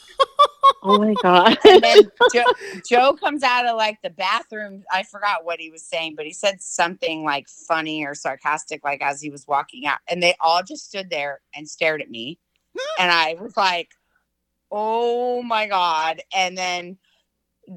oh 0.83 0.97
my 0.99 1.13
god. 1.21 1.57
And 1.67 1.81
then 1.83 2.11
Joe, 2.33 2.43
Joe 2.87 3.13
comes 3.13 3.43
out 3.43 3.65
of 3.65 3.75
like 3.77 3.99
the 4.01 4.09
bathroom. 4.09 4.83
I 4.91 5.03
forgot 5.03 5.45
what 5.45 5.59
he 5.59 5.69
was 5.69 5.83
saying, 5.83 6.15
but 6.15 6.25
he 6.25 6.33
said 6.33 6.61
something 6.61 7.23
like 7.23 7.47
funny 7.47 8.05
or 8.05 8.15
sarcastic, 8.15 8.83
like 8.83 9.01
as 9.01 9.21
he 9.21 9.29
was 9.29 9.47
walking 9.47 9.85
out. 9.85 9.99
And 10.09 10.21
they 10.21 10.35
all 10.39 10.63
just 10.63 10.87
stood 10.87 11.09
there 11.09 11.41
and 11.55 11.67
stared 11.67 12.01
at 12.01 12.09
me. 12.09 12.39
and 12.99 13.11
I 13.11 13.35
was 13.39 13.57
like, 13.57 13.89
oh 14.71 15.43
my 15.43 15.67
God. 15.67 16.21
And 16.33 16.57
then 16.57 16.97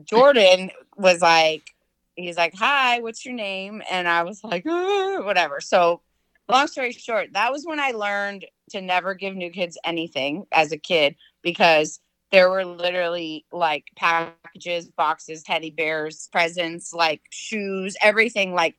Jordan 0.05 0.71
was 0.97 1.21
like, 1.21 1.75
he's 2.17 2.37
like, 2.37 2.55
hi, 2.55 3.01
what's 3.01 3.25
your 3.25 3.35
name? 3.35 3.83
And 3.91 4.09
I 4.09 4.23
was 4.23 4.43
like, 4.45 4.67
"Uh," 4.67 5.19
whatever. 5.23 5.61
So, 5.61 6.01
long 6.49 6.67
story 6.67 6.93
short, 6.93 7.33
that 7.33 7.53
was 7.53 7.65
when 7.65 7.81
I 7.81 7.91
learned 7.91 8.47
to 8.71 8.81
never 8.81 9.15
give 9.15 9.35
new 9.35 9.51
kids 9.51 9.79
anything 9.85 10.47
as 10.53 10.73
a 10.73 10.79
kid 10.79 11.17
because 11.43 12.01
there 12.35 12.51
were 12.51 12.65
literally 12.65 13.47
like 13.53 13.85
packages, 13.95 14.89
boxes, 14.89 15.45
teddy 15.45 15.71
bears, 15.71 16.29
presents, 16.33 16.93
like 16.93 17.23
shoes, 17.31 17.97
everything 18.03 18.55
like 18.55 18.75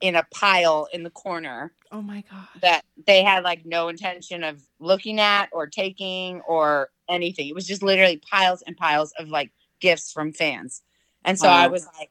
in 0.00 0.16
a 0.16 0.26
pile 0.32 0.88
in 0.90 1.02
the 1.02 1.10
corner 1.10 1.74
Oh 1.92 2.00
my 2.00 2.24
god. 2.30 2.46
that 2.62 2.82
they 3.06 3.22
had 3.22 3.44
like 3.44 3.66
no 3.66 3.88
intention 3.88 4.42
of 4.42 4.62
looking 4.80 5.20
at 5.20 5.50
or 5.52 5.66
taking 5.66 6.40
or 6.48 6.88
anything. 7.06 7.46
It 7.46 7.54
was 7.54 7.66
just 7.66 7.82
literally 7.82 8.22
piles 8.30 8.62
and 8.66 8.74
piles 8.74 9.12
of 9.18 9.28
like 9.28 9.52
gifts 9.80 10.10
from 10.10 10.32
fans. 10.32 10.82
And 11.26 11.38
so 11.38 11.48
I 11.48 11.66
was 11.66 11.86
like, 11.98 12.10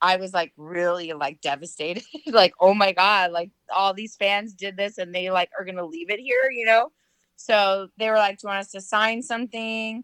I 0.00 0.16
was 0.16 0.34
like 0.34 0.52
really 0.56 1.12
like 1.12 1.40
devastated. 1.40 2.02
like, 2.26 2.52
oh 2.58 2.74
my 2.74 2.90
God, 2.90 3.30
like 3.30 3.50
all 3.72 3.94
these 3.94 4.16
fans 4.16 4.54
did 4.54 4.76
this 4.76 4.98
and 4.98 5.14
they 5.14 5.30
like 5.30 5.50
are 5.56 5.64
gonna 5.64 5.86
leave 5.86 6.10
it 6.10 6.18
here, 6.18 6.50
you 6.50 6.66
know? 6.66 6.90
So 7.36 7.88
they 7.96 8.10
were 8.10 8.16
like, 8.16 8.38
Do 8.38 8.46
you 8.46 8.48
want 8.48 8.60
us 8.60 8.72
to 8.72 8.80
sign 8.80 9.22
something? 9.22 10.02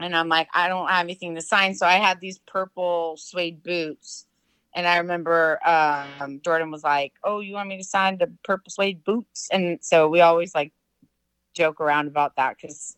And 0.00 0.16
I'm 0.16 0.28
like, 0.28 0.48
I 0.54 0.68
don't 0.68 0.88
have 0.88 1.04
anything 1.04 1.34
to 1.34 1.42
sign. 1.42 1.74
So 1.74 1.86
I 1.86 1.94
had 1.94 2.20
these 2.20 2.38
purple 2.46 3.16
suede 3.16 3.62
boots. 3.62 4.26
And 4.74 4.86
I 4.86 4.98
remember 4.98 5.58
um, 5.66 6.40
Jordan 6.44 6.70
was 6.70 6.84
like, 6.84 7.12
Oh, 7.24 7.40
you 7.40 7.54
want 7.54 7.68
me 7.68 7.78
to 7.78 7.84
sign 7.84 8.18
the 8.18 8.32
purple 8.44 8.70
suede 8.70 9.02
boots? 9.04 9.48
And 9.50 9.78
so 9.82 10.08
we 10.08 10.20
always 10.20 10.54
like 10.54 10.72
joke 11.54 11.80
around 11.80 12.06
about 12.06 12.36
that 12.36 12.56
because 12.56 12.96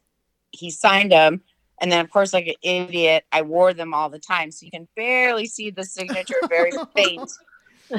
he 0.50 0.70
signed 0.70 1.12
them. 1.12 1.42
And 1.80 1.90
then, 1.90 2.04
of 2.04 2.10
course, 2.10 2.34
like 2.34 2.46
an 2.46 2.54
idiot, 2.62 3.24
I 3.32 3.42
wore 3.42 3.72
them 3.72 3.94
all 3.94 4.10
the 4.10 4.18
time. 4.18 4.50
So 4.50 4.64
you 4.66 4.70
can 4.70 4.86
barely 4.96 5.46
see 5.46 5.70
the 5.70 5.84
signature, 5.84 6.34
very 6.48 6.72
faint. 6.94 7.30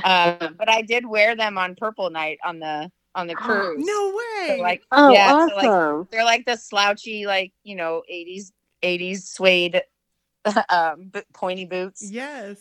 Uh, 0.03 0.49
but 0.57 0.69
I 0.69 0.83
did 0.83 1.05
wear 1.07 1.35
them 1.35 1.57
on 1.57 1.75
Purple 1.75 2.09
Night 2.11 2.37
on 2.45 2.59
the 2.59 2.91
on 3.15 3.27
the 3.27 3.35
cruise. 3.37 3.83
No 3.85 4.09
So, 4.09 4.53
way. 4.53 4.59
like, 4.61 4.83
Oh, 4.91 5.11
yeah, 5.13 5.31
awesome. 5.33 5.49
so, 5.49 5.55
like, 5.55 6.09
they're 6.11 6.23
like 6.25 6.45
the 6.45 6.57
slouchy, 6.57 7.25
like 7.25 7.51
you 7.63 7.75
know, 7.75 8.03
eighties 8.07 8.53
eighties 8.83 9.29
suede, 9.29 9.83
um, 10.69 11.11
pointy 11.33 11.65
boots. 11.65 12.03
yes. 12.03 12.57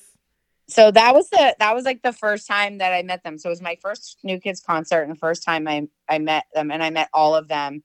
So 0.69 0.93
that 0.93 1.15
was 1.15 1.29
the 1.31 1.57
that 1.59 1.75
was 1.75 1.85
like 1.85 2.03
the 2.03 2.13
first 2.13 2.47
time 2.47 2.79
that 2.79 2.93
I 2.93 3.03
met 3.03 3.25
them. 3.25 3.39
So 3.39 3.49
it 3.49 3.51
was 3.51 3.61
my 3.61 3.77
first 3.83 4.19
New 4.23 4.39
Kids 4.39 4.61
concert 4.61 5.03
and 5.03 5.11
the 5.11 5.19
first 5.19 5.43
time 5.43 5.67
I 5.67 5.89
I 6.09 6.19
met 6.19 6.45
them, 6.55 6.71
and 6.71 6.83
I 6.83 6.91
met 6.91 7.09
all 7.13 7.35
of 7.35 7.49
them. 7.49 7.83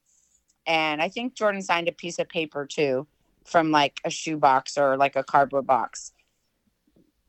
And 0.66 1.02
I 1.02 1.08
think 1.08 1.34
Jordan 1.34 1.62
signed 1.62 1.88
a 1.88 1.92
piece 1.92 2.18
of 2.18 2.28
paper 2.28 2.64
too 2.64 3.06
from 3.44 3.70
like 3.70 4.00
a 4.04 4.10
shoebox 4.10 4.78
or 4.78 4.96
like 4.96 5.16
a 5.16 5.24
cardboard 5.24 5.66
box. 5.66 6.12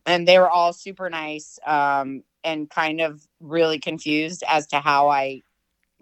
And 0.05 0.27
they 0.27 0.37
were 0.39 0.49
all 0.49 0.73
super 0.73 1.09
nice 1.09 1.59
um, 1.65 2.23
and 2.43 2.69
kind 2.69 3.01
of 3.01 3.27
really 3.39 3.79
confused 3.79 4.43
as 4.47 4.67
to 4.67 4.79
how 4.79 5.09
I 5.09 5.43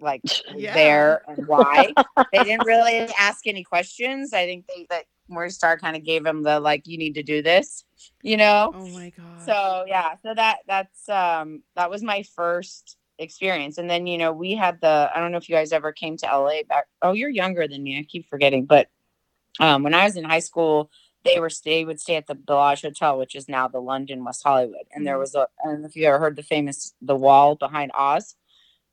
like 0.00 0.22
Yeah. 0.54 0.74
there 0.74 1.22
and 1.28 1.46
why. 1.46 1.92
they 2.32 2.44
didn't 2.44 2.66
really 2.66 3.08
ask 3.18 3.46
any 3.46 3.64
questions. 3.64 4.32
I 4.32 4.46
think 4.46 4.66
they 4.66 4.86
that 4.90 5.04
Maurice 5.28 5.54
Starr 5.56 5.78
kind 5.78 5.96
of 5.96 6.04
gave 6.04 6.22
them 6.24 6.42
the 6.42 6.60
like, 6.60 6.86
you 6.86 6.98
need 6.98 7.14
to 7.14 7.22
do 7.22 7.42
this, 7.42 7.84
you 8.22 8.36
know. 8.36 8.72
Oh 8.74 8.88
my 8.88 9.10
god. 9.16 9.42
So 9.44 9.84
yeah, 9.86 10.14
so 10.22 10.34
that 10.34 10.58
that's 10.66 11.08
um 11.08 11.62
that 11.74 11.90
was 11.90 12.02
my 12.02 12.22
first 12.34 12.96
experience. 13.18 13.78
And 13.78 13.88
then, 13.88 14.06
you 14.06 14.18
know, 14.18 14.32
we 14.32 14.52
had 14.52 14.80
the 14.80 15.10
I 15.14 15.20
don't 15.20 15.32
know 15.32 15.38
if 15.38 15.48
you 15.48 15.54
guys 15.54 15.72
ever 15.72 15.92
came 15.92 16.16
to 16.18 16.26
LA 16.26 16.62
back. 16.68 16.86
Oh, 17.02 17.12
you're 17.12 17.30
younger 17.30 17.66
than 17.66 17.82
me. 17.82 17.98
I 17.98 18.02
keep 18.04 18.28
forgetting. 18.28 18.66
But 18.66 18.88
um 19.58 19.82
when 19.82 19.94
I 19.94 20.04
was 20.04 20.16
in 20.16 20.24
high 20.24 20.40
school, 20.40 20.90
they 21.24 21.40
were 21.40 21.50
stay 21.50 21.84
would 21.84 21.98
stay 22.00 22.16
at 22.16 22.26
the 22.26 22.34
Bel 22.34 22.70
Age 22.70 22.82
Hotel, 22.82 23.18
which 23.18 23.34
is 23.34 23.48
now 23.48 23.66
the 23.68 23.80
London 23.80 24.24
West 24.24 24.42
Hollywood. 24.44 24.86
And 24.92 25.06
there 25.06 25.16
Mhm. 25.16 25.20
was 25.20 25.34
a 25.34 25.48
I 25.64 25.68
don't 25.68 25.80
know 25.80 25.88
if 25.88 25.96
you 25.96 26.06
ever 26.06 26.18
heard 26.18 26.36
the 26.36 26.42
famous 26.42 26.94
the 27.00 27.16
wall 27.16 27.56
behind 27.56 27.90
Oz. 27.94 28.36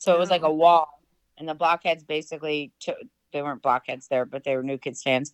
So 0.04 0.13
it 0.13 0.20
was 0.20 0.30
like 0.30 0.44
a 0.44 0.52
wall 0.52 1.02
and 1.38 1.48
the 1.48 1.54
blockheads 1.54 2.04
basically 2.04 2.74
took 2.82 2.98
they 3.32 3.42
weren't 3.42 3.62
blockheads 3.62 4.10
there, 4.10 4.26
but 4.26 4.44
they 4.44 4.56
were 4.58 4.62
new 4.62 4.78
kids 4.78 5.02
fans. 5.02 5.32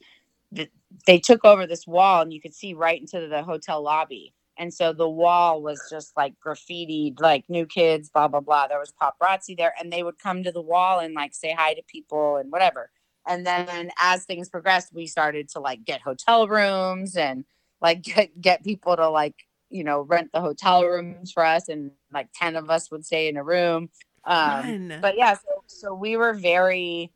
Th- 0.55 0.71
They 1.08 1.17
took 1.19 1.43
over 1.43 1.65
this 1.65 1.88
wall 1.88 2.21
and 2.21 2.32
you 2.32 2.39
could 2.39 2.53
see 2.53 2.75
right 2.75 3.01
into 3.01 3.27
the 3.27 3.41
hotel 3.41 3.82
lobby. 3.82 4.36
And 4.58 4.71
so 4.71 4.93
the 4.93 5.10
wall 5.10 5.63
was 5.63 5.82
just 5.89 6.15
like 6.15 6.36
graffitied, 6.45 7.19
like 7.19 7.45
new 7.49 7.65
kids, 7.65 8.10
blah, 8.12 8.27
blah, 8.27 8.41
blah. 8.41 8.67
There 8.67 8.77
was 8.79 8.93
paparazzi 9.01 9.58
there, 9.58 9.73
and 9.79 9.91
they 9.91 10.03
would 10.03 10.19
come 10.19 10.43
to 10.43 10.51
the 10.51 10.62
wall 10.62 10.99
and 10.99 11.15
like 11.15 11.34
say 11.34 11.55
hi 11.58 11.73
to 11.73 11.82
people 11.88 12.38
and 12.38 12.51
whatever. 12.51 12.91
And 13.27 13.45
then 13.47 13.89
as 13.99 14.25
things 14.25 14.49
progressed, 14.49 14.93
we 14.93 15.08
started 15.08 15.49
to 15.49 15.60
like 15.60 15.84
get 15.84 16.01
hotel 16.01 16.47
rooms 16.47 17.15
and 17.17 17.43
like 17.82 18.01
get, 18.03 18.39
get 18.39 18.63
people 18.63 18.95
to 18.97 19.10
like, 19.10 19.36
you 19.71 19.84
know, 19.84 20.01
rent 20.01 20.32
the 20.32 20.41
hotel 20.41 20.86
rooms 20.86 21.32
for 21.32 21.43
us. 21.43 21.69
And 21.69 21.91
like 22.13 22.29
10 22.36 22.55
of 22.55 22.69
us 22.69 22.91
would 22.91 23.05
stay 23.05 23.29
in 23.29 23.38
a 23.38 23.43
room. 23.43 23.89
Um, 24.29 24.91
but 25.01 25.17
yeah, 25.17 25.33
so, 25.33 25.63
so 25.65 25.93
we 25.93 26.15
were 26.15 26.33
very 26.33 27.11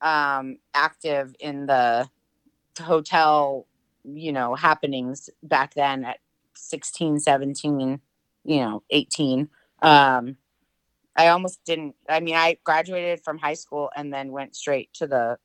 um, 0.00 0.58
active 0.74 1.34
in 1.38 1.66
the 1.66 2.10
hotel, 2.78 3.66
you 4.04 4.32
know, 4.32 4.54
happenings 4.56 5.30
back 5.42 5.74
then 5.74 6.04
at 6.04 6.18
16, 6.56 7.20
17, 7.20 8.00
you 8.44 8.60
know, 8.60 8.82
18. 8.90 9.48
Um, 9.80 10.36
I 11.16 11.28
almost 11.28 11.60
didn't, 11.64 11.94
I 12.08 12.20
mean, 12.20 12.34
I 12.34 12.58
graduated 12.64 13.22
from 13.24 13.38
high 13.38 13.54
school 13.54 13.90
and 13.96 14.12
then 14.12 14.32
went 14.32 14.56
straight 14.56 14.92
to 14.94 15.06
the 15.06 15.38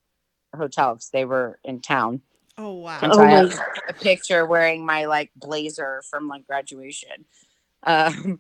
hotel 0.56 0.96
because 0.96 1.12
they 1.12 1.26
were 1.26 1.60
in 1.64 1.82
town. 1.82 2.22
oh 2.58 2.74
wow. 2.74 3.00
And 3.02 3.14
Oh 3.14 3.22
I 3.22 3.30
have 3.30 3.60
a 3.88 3.94
picture 3.94 4.46
wearing 4.46 4.86
my 4.86 5.06
like 5.06 5.32
blazer 5.36 6.02
from 6.10 6.28
like 6.28 6.48
graduation. 6.48 7.26
Um, 7.84 8.40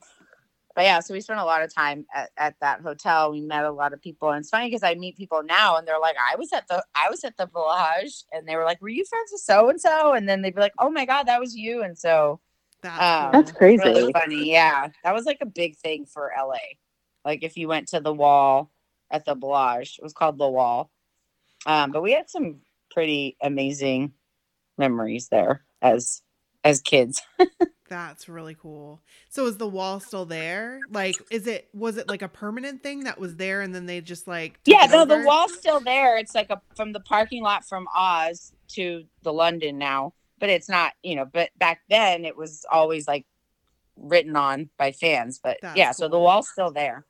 but 0.75 0.83
yeah, 0.83 0.99
so 0.99 1.13
we 1.13 1.21
spent 1.21 1.39
a 1.39 1.45
lot 1.45 1.61
of 1.61 1.73
time 1.73 2.05
at, 2.13 2.29
at 2.37 2.55
that 2.61 2.81
hotel. 2.81 3.31
We 3.31 3.41
met 3.41 3.65
a 3.65 3.71
lot 3.71 3.93
of 3.93 4.01
people, 4.01 4.29
and 4.29 4.39
it's 4.39 4.49
funny 4.49 4.67
because 4.67 4.83
I 4.83 4.95
meet 4.95 5.17
people 5.17 5.43
now, 5.43 5.77
and 5.77 5.87
they're 5.87 5.99
like, 5.99 6.15
"I 6.19 6.35
was 6.35 6.53
at 6.53 6.67
the 6.67 6.83
I 6.95 7.09
was 7.09 7.23
at 7.23 7.37
the 7.37 7.47
Village," 7.47 8.23
and 8.31 8.47
they 8.47 8.55
were 8.55 8.63
like, 8.63 8.81
"Were 8.81 8.89
you 8.89 9.05
friends 9.05 9.29
with 9.31 9.41
so 9.41 9.69
and 9.69 9.79
so?" 9.81 10.13
And 10.13 10.27
then 10.27 10.41
they'd 10.41 10.55
be 10.55 10.61
like, 10.61 10.73
"Oh 10.79 10.89
my 10.89 11.05
god, 11.05 11.23
that 11.23 11.39
was 11.39 11.55
you!" 11.55 11.83
And 11.83 11.97
so 11.97 12.39
That's, 12.81 13.01
Um. 13.01 13.31
That's 13.31 13.51
crazy. 13.51 13.83
really 13.83 14.13
funny. 14.13 14.51
Yeah, 14.51 14.87
that 15.03 15.13
was 15.13 15.25
like 15.25 15.39
a 15.41 15.45
big 15.45 15.77
thing 15.77 16.05
for 16.05 16.31
LA. 16.37 16.57
Like 17.25 17.43
if 17.43 17.57
you 17.57 17.67
went 17.67 17.89
to 17.89 17.99
the 17.99 18.13
wall 18.13 18.71
at 19.11 19.25
the 19.25 19.35
Bel 19.35 19.77
Age, 19.79 19.97
it 19.99 20.03
was 20.03 20.13
called 20.13 20.37
the 20.37 20.49
Wall. 20.49 20.89
Um, 21.65 21.91
but 21.91 22.01
we 22.01 22.13
had 22.13 22.29
some 22.29 22.61
pretty 22.89 23.37
amazing 23.41 24.13
memories 24.77 25.27
there 25.29 25.63
as 25.81 26.21
as 26.63 26.81
kids. 26.81 27.21
That's 27.89 28.29
really 28.29 28.55
cool. 28.55 29.01
So 29.29 29.45
is 29.47 29.57
the 29.57 29.67
wall 29.67 29.99
still 29.99 30.25
there? 30.25 30.79
Like, 30.89 31.17
is 31.29 31.45
it 31.45 31.67
was 31.73 31.97
it 31.97 32.07
like 32.07 32.21
a 32.21 32.29
permanent 32.29 32.81
thing 32.81 33.03
that 33.03 33.19
was 33.19 33.35
there 33.35 33.61
and 33.61 33.75
then 33.75 33.85
they 33.85 33.99
just 33.99 34.27
like 34.27 34.59
Yeah, 34.65 34.85
it 34.85 34.91
no, 34.91 35.03
the 35.03 35.23
wall's 35.25 35.53
still 35.57 35.81
there. 35.81 36.17
It's 36.17 36.33
like 36.33 36.49
a 36.49 36.61
from 36.75 36.93
the 36.93 37.01
parking 37.01 37.43
lot 37.43 37.65
from 37.67 37.87
Oz 37.93 38.53
to 38.69 39.03
the 39.23 39.33
London 39.33 39.77
now, 39.77 40.13
but 40.39 40.49
it's 40.49 40.69
not, 40.69 40.93
you 41.03 41.15
know. 41.17 41.25
But 41.25 41.49
back 41.59 41.81
then, 41.89 42.23
it 42.23 42.37
was 42.37 42.65
always 42.71 43.09
like 43.09 43.25
written 43.97 44.37
on 44.37 44.69
by 44.77 44.93
fans. 44.93 45.41
But 45.43 45.57
That's 45.61 45.77
yeah, 45.77 45.91
so 45.91 46.07
the 46.07 46.17
wall's 46.19 46.49
still 46.49 46.71
there. 46.71 47.05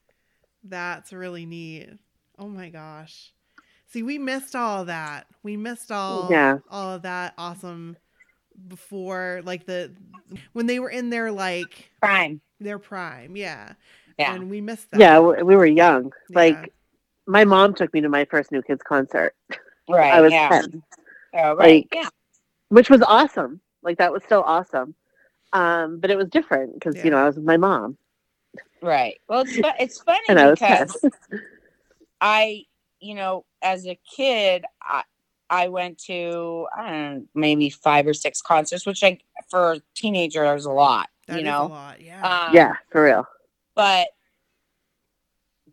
That's 0.64 1.14
really 1.14 1.46
neat. 1.46 1.90
Oh 2.40 2.48
my 2.48 2.70
gosh. 2.70 3.34
See, 3.88 4.02
we 4.02 4.18
missed 4.18 4.56
all 4.56 4.82
of 4.82 4.88
that. 4.88 5.28
We 5.44 5.58
missed 5.58 5.92
all 5.92 6.28
Yeah. 6.32 6.58
all 6.72 6.94
of 6.94 7.04
that 7.04 7.36
awesome 7.38 7.98
before 8.68 9.42
like 9.44 9.66
the 9.66 9.92
when 10.54 10.66
they 10.66 10.80
were 10.80 10.90
in 10.90 11.10
their 11.10 11.32
like 11.32 11.92
Prime. 12.02 12.42
their 12.60 12.80
prime. 12.80 13.36
Yeah. 13.36 13.74
Yeah. 14.18 14.36
And 14.36 14.50
we 14.50 14.62
missed 14.62 14.92
that. 14.92 15.00
Yeah, 15.00 15.20
we 15.20 15.56
were 15.56 15.66
young. 15.66 16.12
Yeah. 16.30 16.38
Like 16.38 16.74
my 17.28 17.44
mom 17.46 17.74
took 17.74 17.94
me 17.94 18.02
to 18.02 18.10
my 18.10 18.26
first 18.26 18.52
New 18.52 18.62
Kids 18.62 18.82
concert, 18.84 19.36
Right. 19.90 20.14
I 20.14 20.22
was 20.22 20.32
yeah. 20.32 20.50
10. 20.50 20.84
Oh, 21.34 21.56
right. 21.56 21.58
Like, 21.58 21.88
yeah. 21.94 22.10
which 22.70 22.90
was 22.90 23.02
awesome. 23.02 23.62
Like 23.84 23.98
that 23.98 24.12
was 24.12 24.24
still 24.24 24.44
awesome. 24.46 24.96
Um, 25.54 26.00
but 26.00 26.10
it 26.12 26.18
was 26.18 26.30
different 26.30 26.74
because 26.76 26.96
Yeah. 26.98 27.06
you 27.06 27.12
know 27.12 27.18
I 27.18 27.26
was 27.26 27.36
with 27.36 27.46
my 27.46 27.58
mom 27.58 27.98
Right. 28.82 29.20
Well, 29.28 29.42
it's 29.42 29.56
fu- 29.56 29.64
it's 29.80 30.02
funny 30.04 30.20
and 30.30 30.40
I 30.40 30.50
was 30.50 30.60
ten. 30.60 30.88
because 30.88 31.06
I, 32.22 32.64
you 33.00 33.16
know, 33.16 33.46
as 33.62 33.86
a 33.88 34.00
kid, 34.16 34.66
I 34.82 35.04
I 35.52 35.68
went 35.68 35.98
to 36.06 36.68
I 36.76 36.90
don't 36.90 37.16
know, 37.16 37.26
maybe 37.36 37.70
five 37.70 38.08
or 38.08 38.14
six 38.14 38.42
concerts, 38.42 38.86
which 38.86 39.04
I 39.04 39.20
for 39.50 39.74
a 39.74 39.82
teenager 39.94 40.56
is 40.56 40.66
a 40.66 40.72
lot, 40.72 41.10
That 41.28 41.34
you 41.36 41.40
is 41.42 41.46
know. 41.46 41.66
a 41.66 41.68
lot. 41.68 42.02
Yeah. 42.02 42.46
Um, 42.48 42.56
yeah, 42.56 42.76
for 42.90 43.04
real. 43.04 43.28
But 43.76 44.08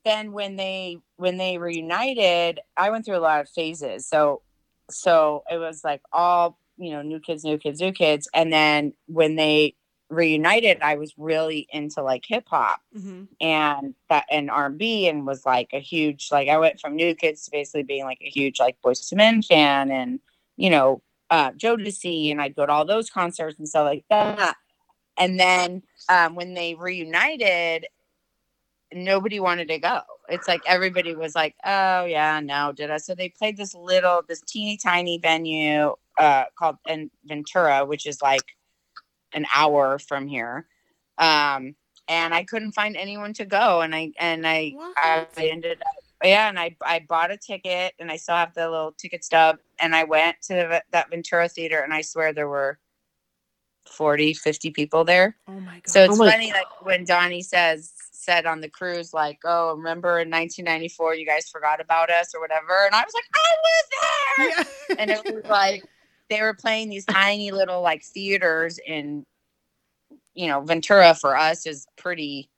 then 0.05 0.33
when 0.33 0.57
they 0.57 0.99
when 1.17 1.39
they 1.39 1.59
reunited, 1.59 2.61
I 2.77 2.91
went 2.91 3.07
through 3.07 3.17
a 3.17 3.21
lot 3.21 3.41
of 3.41 3.49
phases. 3.49 4.07
So 4.07 4.43
so 4.91 5.45
it 5.51 5.59
was 5.59 5.85
like 5.85 6.03
all 6.13 6.59
you 6.77 6.91
know, 6.91 7.03
new 7.03 7.21
kids, 7.21 7.45
new 7.45 7.59
kids, 7.59 7.81
new 7.81 7.93
kids, 7.93 8.29
and 8.35 8.53
then 8.53 8.93
when 9.07 9.37
they 9.37 9.75
reunited, 10.11 10.79
I 10.83 10.97
was 10.97 11.15
really 11.17 11.67
into 11.71 12.03
like 12.03 12.25
hip 12.27 12.45
hop 12.49 12.81
hmm 12.93 13.25
and 13.41 13.95
that 14.09 14.25
and 14.33 14.51
R&B 14.51 15.07
and 15.07 15.25
was 15.25 15.47
like 15.47 15.69
a 15.73 15.79
huge 15.79 16.29
like 16.33 16.49
I 16.49 16.59
went 16.59 16.81
from 16.81 16.97
New 16.97 17.15
Kids 17.15 17.45
to 17.45 17.51
basically 17.53 17.85
being 17.85 18.05
like 18.05 18.19
a 18.21 18.29
huge 18.29 18.59
like 18.59 18.77
Boyz 18.85 19.13
II 19.13 19.17
Men 19.17 19.43
fan 19.43 19.93
and 19.93 20.19
you 20.57 20.71
know 20.71 21.03
uh 21.31 21.53
Jodeci 21.53 22.33
and 22.33 22.41
I'd 22.41 22.57
go 22.57 22.67
to 22.67 22.73
all 22.73 22.85
those 22.85 23.11
concerts 23.11 23.59
and 23.59 23.69
stuff 23.69 23.85
like 23.85 24.05
that. 24.11 24.57
And 25.17 25.39
then 25.39 25.83
um 26.09 26.35
when 26.35 26.55
they 26.55 26.75
reunited 26.75 27.87
nobody 28.93 29.41
wanted 29.41 29.69
to 29.69 29.79
go. 29.79 30.01
It's 30.29 30.49
like 30.49 30.63
everybody 30.67 31.15
was 31.15 31.35
like, 31.35 31.55
"Oh 31.65 32.05
yeah, 32.05 32.41
no, 32.41 32.73
did 32.73 32.91
I?" 32.91 32.99
So 32.99 33.15
they 33.15 33.29
played 33.29 33.57
this 33.57 33.75
little 33.75 34.23
this 34.29 34.41
teeny 34.43 34.77
tiny 34.77 35.19
venue 35.19 35.95
uh 36.19 36.45
called 36.59 36.77
in 36.87 37.11
Ventura, 37.25 37.85
which 37.85 38.07
is 38.07 38.21
like 38.23 38.43
an 39.33 39.47
hour 39.55 39.99
from 39.99 40.27
here. 40.27 40.67
Um 41.19 41.75
and 42.09 42.33
I 42.33 42.45
couldn't 42.45 42.73
find 42.73 42.97
anyone 42.97 43.35
to 43.35 43.45
go, 43.45 43.83
and 43.83 43.95
I 43.95 44.13
and 44.19 44.47
I 44.47 44.75
I 44.97 45.27
ended 45.37 45.81
up 45.81 45.87
yeah, 46.25 46.49
and 46.49 46.59
I 46.59 46.75
I 46.83 47.05
bought 47.09 47.31
a 47.31 47.37
ticket, 47.37 47.95
and 47.99 48.11
I 48.11 48.17
still 48.17 48.35
have 48.35 48.55
the 48.55 48.69
little 48.69 48.93
ticket 48.93 49.25
stub, 49.25 49.59
and 49.79 49.95
I 49.95 50.05
went 50.05 50.41
to 50.43 50.55
the, 50.55 50.83
that 50.91 51.11
Ventura 51.11 51.49
theater, 51.49 51.81
and 51.81 51.93
I 51.93 52.01
swear 52.01 52.33
there 52.33 52.49
were 52.49 52.79
40, 53.89 54.35
50 54.35 54.71
people 54.71 55.05
there. 55.05 55.37
Oh 55.47 55.61
my 55.61 55.75
god. 55.75 55.89
So 55.89 56.05
it's 56.05 56.19
Oh 56.19 56.29
funny, 56.29 56.53
like 56.53 56.85
when 56.85 57.05
Donnie 57.05 57.43
says 57.43 57.93
said 58.11 58.47
on 58.47 58.61
the 58.61 58.69
cruise, 58.69 59.15
like, 59.15 59.39
"Oh, 59.45 59.75
remember 59.77 60.19
in 60.19 60.29
1994, 60.29 61.15
you 61.15 61.25
guys 61.25 61.49
forgot 61.49 61.81
about 61.81 62.11
us 62.11 62.35
or 62.35 62.41
whatever," 62.41 62.87
and 62.87 62.95
I 62.95 63.05
was 63.05 63.15
like, 63.15 63.25
"I 63.35 63.55
was 63.63 63.89
there," 64.37 64.49
yeah. 64.49 64.97
and 64.99 65.11
it 65.11 65.35
was 65.35 65.45
like 65.49 65.85
they 66.31 66.43
were 66.43 66.55
playing 66.55 66.89
these 66.89 67.05
tiny 67.05 67.51
little 67.51 67.83
like 67.83 68.03
theaters 68.03 68.79
in 68.87 69.25
you 70.35 70.47
know 70.47 70.61
ventura 70.61 71.15
for 71.15 71.37
us 71.37 71.67
is 71.67 71.87
pretty 71.97 72.49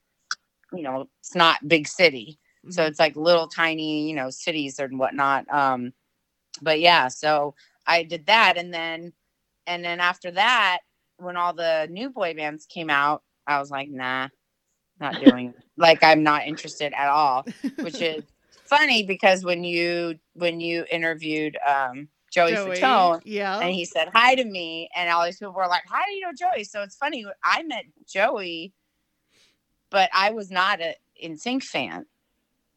you 0.73 0.83
know 0.83 1.09
it's 1.21 1.35
not 1.35 1.67
big 1.69 1.89
city. 1.89 2.39
So 2.69 2.85
it's 2.85 2.99
like 2.99 3.17
little 3.17 3.49
tiny 3.49 4.09
you 4.09 4.15
know 4.15 4.31
cities 4.31 4.79
and 4.79 4.99
whatnot 4.99 5.49
um 5.49 5.93
but 6.63 6.81
yeah 6.81 7.09
so 7.09 7.55
i 7.87 8.03
did 8.03 8.27
that 8.27 8.57
and 8.57 8.73
then 8.73 9.13
and 9.67 9.85
then 9.85 10.01
after 10.01 10.31
that 10.33 10.81
when 11.19 11.37
all 11.37 11.53
the 11.53 11.87
new 11.91 12.11
boy 12.11 12.35
bands 12.35 12.67
came 12.67 12.91
out 12.91 13.23
i 13.47 13.59
was 13.59 13.71
like 13.71 13.89
nah 13.89 14.29
not 15.01 15.15
doing 15.21 15.55
like 15.77 16.03
i'm 16.03 16.23
not 16.23 16.47
interested 16.47 16.93
at 16.95 17.09
all 17.09 17.47
which 17.81 18.03
is 18.03 18.23
funny 18.65 19.03
because 19.03 19.45
when 19.45 19.65
you 19.65 20.19
when 20.35 20.61
you 20.61 20.85
interviewed 20.91 21.57
um 21.67 22.09
joey, 22.31 22.53
Fatone, 22.53 23.21
Yeah. 23.25 23.61
and 23.61 23.73
he 23.75 23.85
said 23.85 24.09
hi 24.13 24.35
to 24.35 24.45
me 24.45 24.89
and 24.95 25.11
all 25.11 25.25
these 25.25 25.39
people 25.39 25.53
were 25.55 25.67
like 25.67 25.85
how 25.89 26.05
do 26.07 26.13
you 26.13 26.21
know 26.21 26.33
joey 26.33 26.65
so 26.65 26.83
it's 26.83 26.97
funny 26.97 27.25
i 27.45 27.63
met 27.63 27.85
joey 28.09 28.73
but 29.91 30.09
i 30.15 30.31
was 30.31 30.51
not 30.51 30.81
a 30.81 30.95
NSYNC 31.23 31.63
fan 31.63 32.07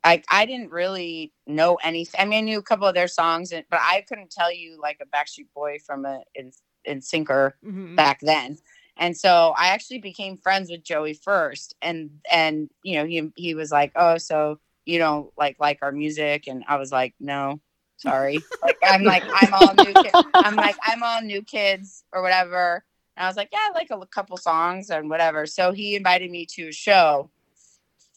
I, 0.04 0.22
I 0.30 0.46
didn't 0.46 0.72
really 0.72 1.32
know 1.48 1.76
anything. 1.76 2.20
I 2.20 2.26
mean, 2.26 2.39
I 2.39 2.42
knew 2.42 2.60
a 2.60 2.63
couple 2.63 2.88
of 2.88 2.94
their 2.94 3.08
songs, 3.08 3.52
and, 3.52 3.63
but 3.70 3.80
I 3.82 4.02
couldn't 4.02 4.32
tell 4.32 4.54
you 4.54 4.78
like 4.82 5.00
a 5.02 5.06
Backstreet 5.06 5.48
Boy 5.56 5.78
from 5.86 6.06
a 6.06 6.22
in, 6.36 6.52
in 6.84 7.00
syncer 7.00 7.54
Mhm. 7.66 7.96
back 7.96 8.20
then. 8.22 8.58
And 8.98 9.16
so 9.16 9.54
I 9.58 9.70
actually 9.70 10.00
became 10.00 10.38
friends 10.38 10.70
with 10.70 10.84
Joey 10.84 11.13
first, 11.13 11.74
and 11.82 12.20
and 12.30 12.70
you 12.84 12.98
know 12.98 13.06
he 13.06 13.32
he 13.36 13.56
was 13.56 13.72
like, 13.72 13.92
oh, 13.96 14.18
so 14.18 14.60
you 14.86 15.00
don't 15.00 15.32
like 15.38 15.56
like 15.60 15.80
our 15.82 15.92
music, 15.92 16.48
and 16.48 16.63
I 16.68 16.76
was 16.76 16.92
like, 16.92 17.16
no, 17.20 17.60
sorry. 18.04 18.44
like 18.62 18.78
I'm 18.84 19.04
like 19.04 19.24
I'm 19.34 19.54
all 19.54 19.74
new. 19.74 19.94
Ki- 19.94 20.12
I'm 20.36 20.56
like 20.56 20.78
I'm 20.84 21.04
all 21.04 21.22
new 21.22 21.42
kids 21.42 22.04
or 22.13 22.22
whatever. 22.22 22.84
And 23.18 23.26
I 23.26 23.28
was 23.28 23.38
like, 23.38 23.50
yeah, 23.52 23.60
I 23.70 23.72
like 23.74 23.89
a 23.92 24.06
couple 24.08 24.38
songs 24.38 24.89
and 24.89 25.10
whatever. 25.10 25.46
So 25.46 25.72
he 25.72 25.96
invited 25.96 26.32
me 26.32 26.46
to 26.56 26.70
a 26.70 26.72
show. 26.72 27.30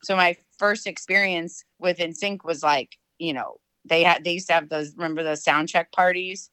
So 0.02 0.16
my 0.16 0.36
first 0.58 0.86
experience 0.86 1.64
with 1.78 1.98
NSYNC 1.98 2.44
was 2.44 2.62
like, 2.62 2.96
you 3.18 3.32
know, 3.32 3.58
they 3.84 4.02
had 4.02 4.24
they 4.24 4.32
used 4.32 4.48
to 4.48 4.54
have 4.54 4.68
those 4.68 4.94
remember 4.96 5.22
the 5.22 5.36
sound 5.36 5.68
check 5.68 5.92
parties 5.92 6.50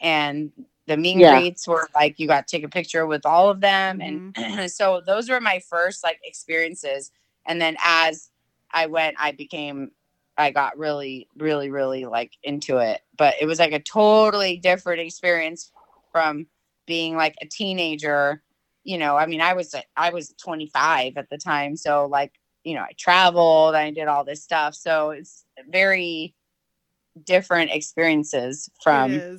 and 0.00 0.50
the 0.86 0.96
meet 0.96 1.18
Yeah. 1.18 1.38
greets 1.38 1.66
were 1.68 1.88
like 1.94 2.18
you 2.18 2.26
got 2.26 2.46
to 2.46 2.56
take 2.56 2.64
a 2.64 2.68
picture 2.68 3.06
with 3.06 3.24
all 3.24 3.50
of 3.50 3.60
them 3.60 4.00
and 4.00 4.34
mm-hmm. 4.34 4.66
so 4.68 5.00
those 5.04 5.28
were 5.28 5.40
my 5.40 5.60
first 5.68 6.02
like 6.02 6.18
experiences 6.24 7.10
and 7.46 7.60
then 7.60 7.76
as 7.84 8.30
I 8.70 8.86
went 8.86 9.16
I 9.18 9.32
became 9.32 9.92
I 10.36 10.50
got 10.50 10.78
really 10.78 11.28
really 11.36 11.70
really 11.70 12.04
like 12.04 12.32
into 12.42 12.78
it 12.78 13.00
but 13.16 13.34
it 13.40 13.46
was 13.46 13.58
like 13.58 13.72
a 13.72 13.80
totally 13.80 14.56
different 14.56 15.00
experience 15.00 15.70
from 16.10 16.46
being 16.86 17.16
like 17.16 17.34
a 17.40 17.46
teenager. 17.46 18.42
You 18.84 18.98
know 18.98 19.16
I 19.16 19.26
mean 19.26 19.40
I 19.40 19.54
was 19.54 19.74
I 19.96 20.10
was 20.10 20.34
25 20.42 21.16
at 21.16 21.30
the 21.30 21.38
time 21.38 21.76
so 21.76 22.06
like 22.06 22.32
you 22.64 22.74
know 22.74 22.82
I 22.82 22.92
traveled 22.98 23.74
I 23.74 23.90
did 23.92 24.08
all 24.08 24.24
this 24.24 24.42
stuff 24.42 24.74
so 24.74 25.10
it's 25.10 25.44
very 25.68 26.34
different 27.24 27.70
experiences 27.70 28.68
from 28.82 29.38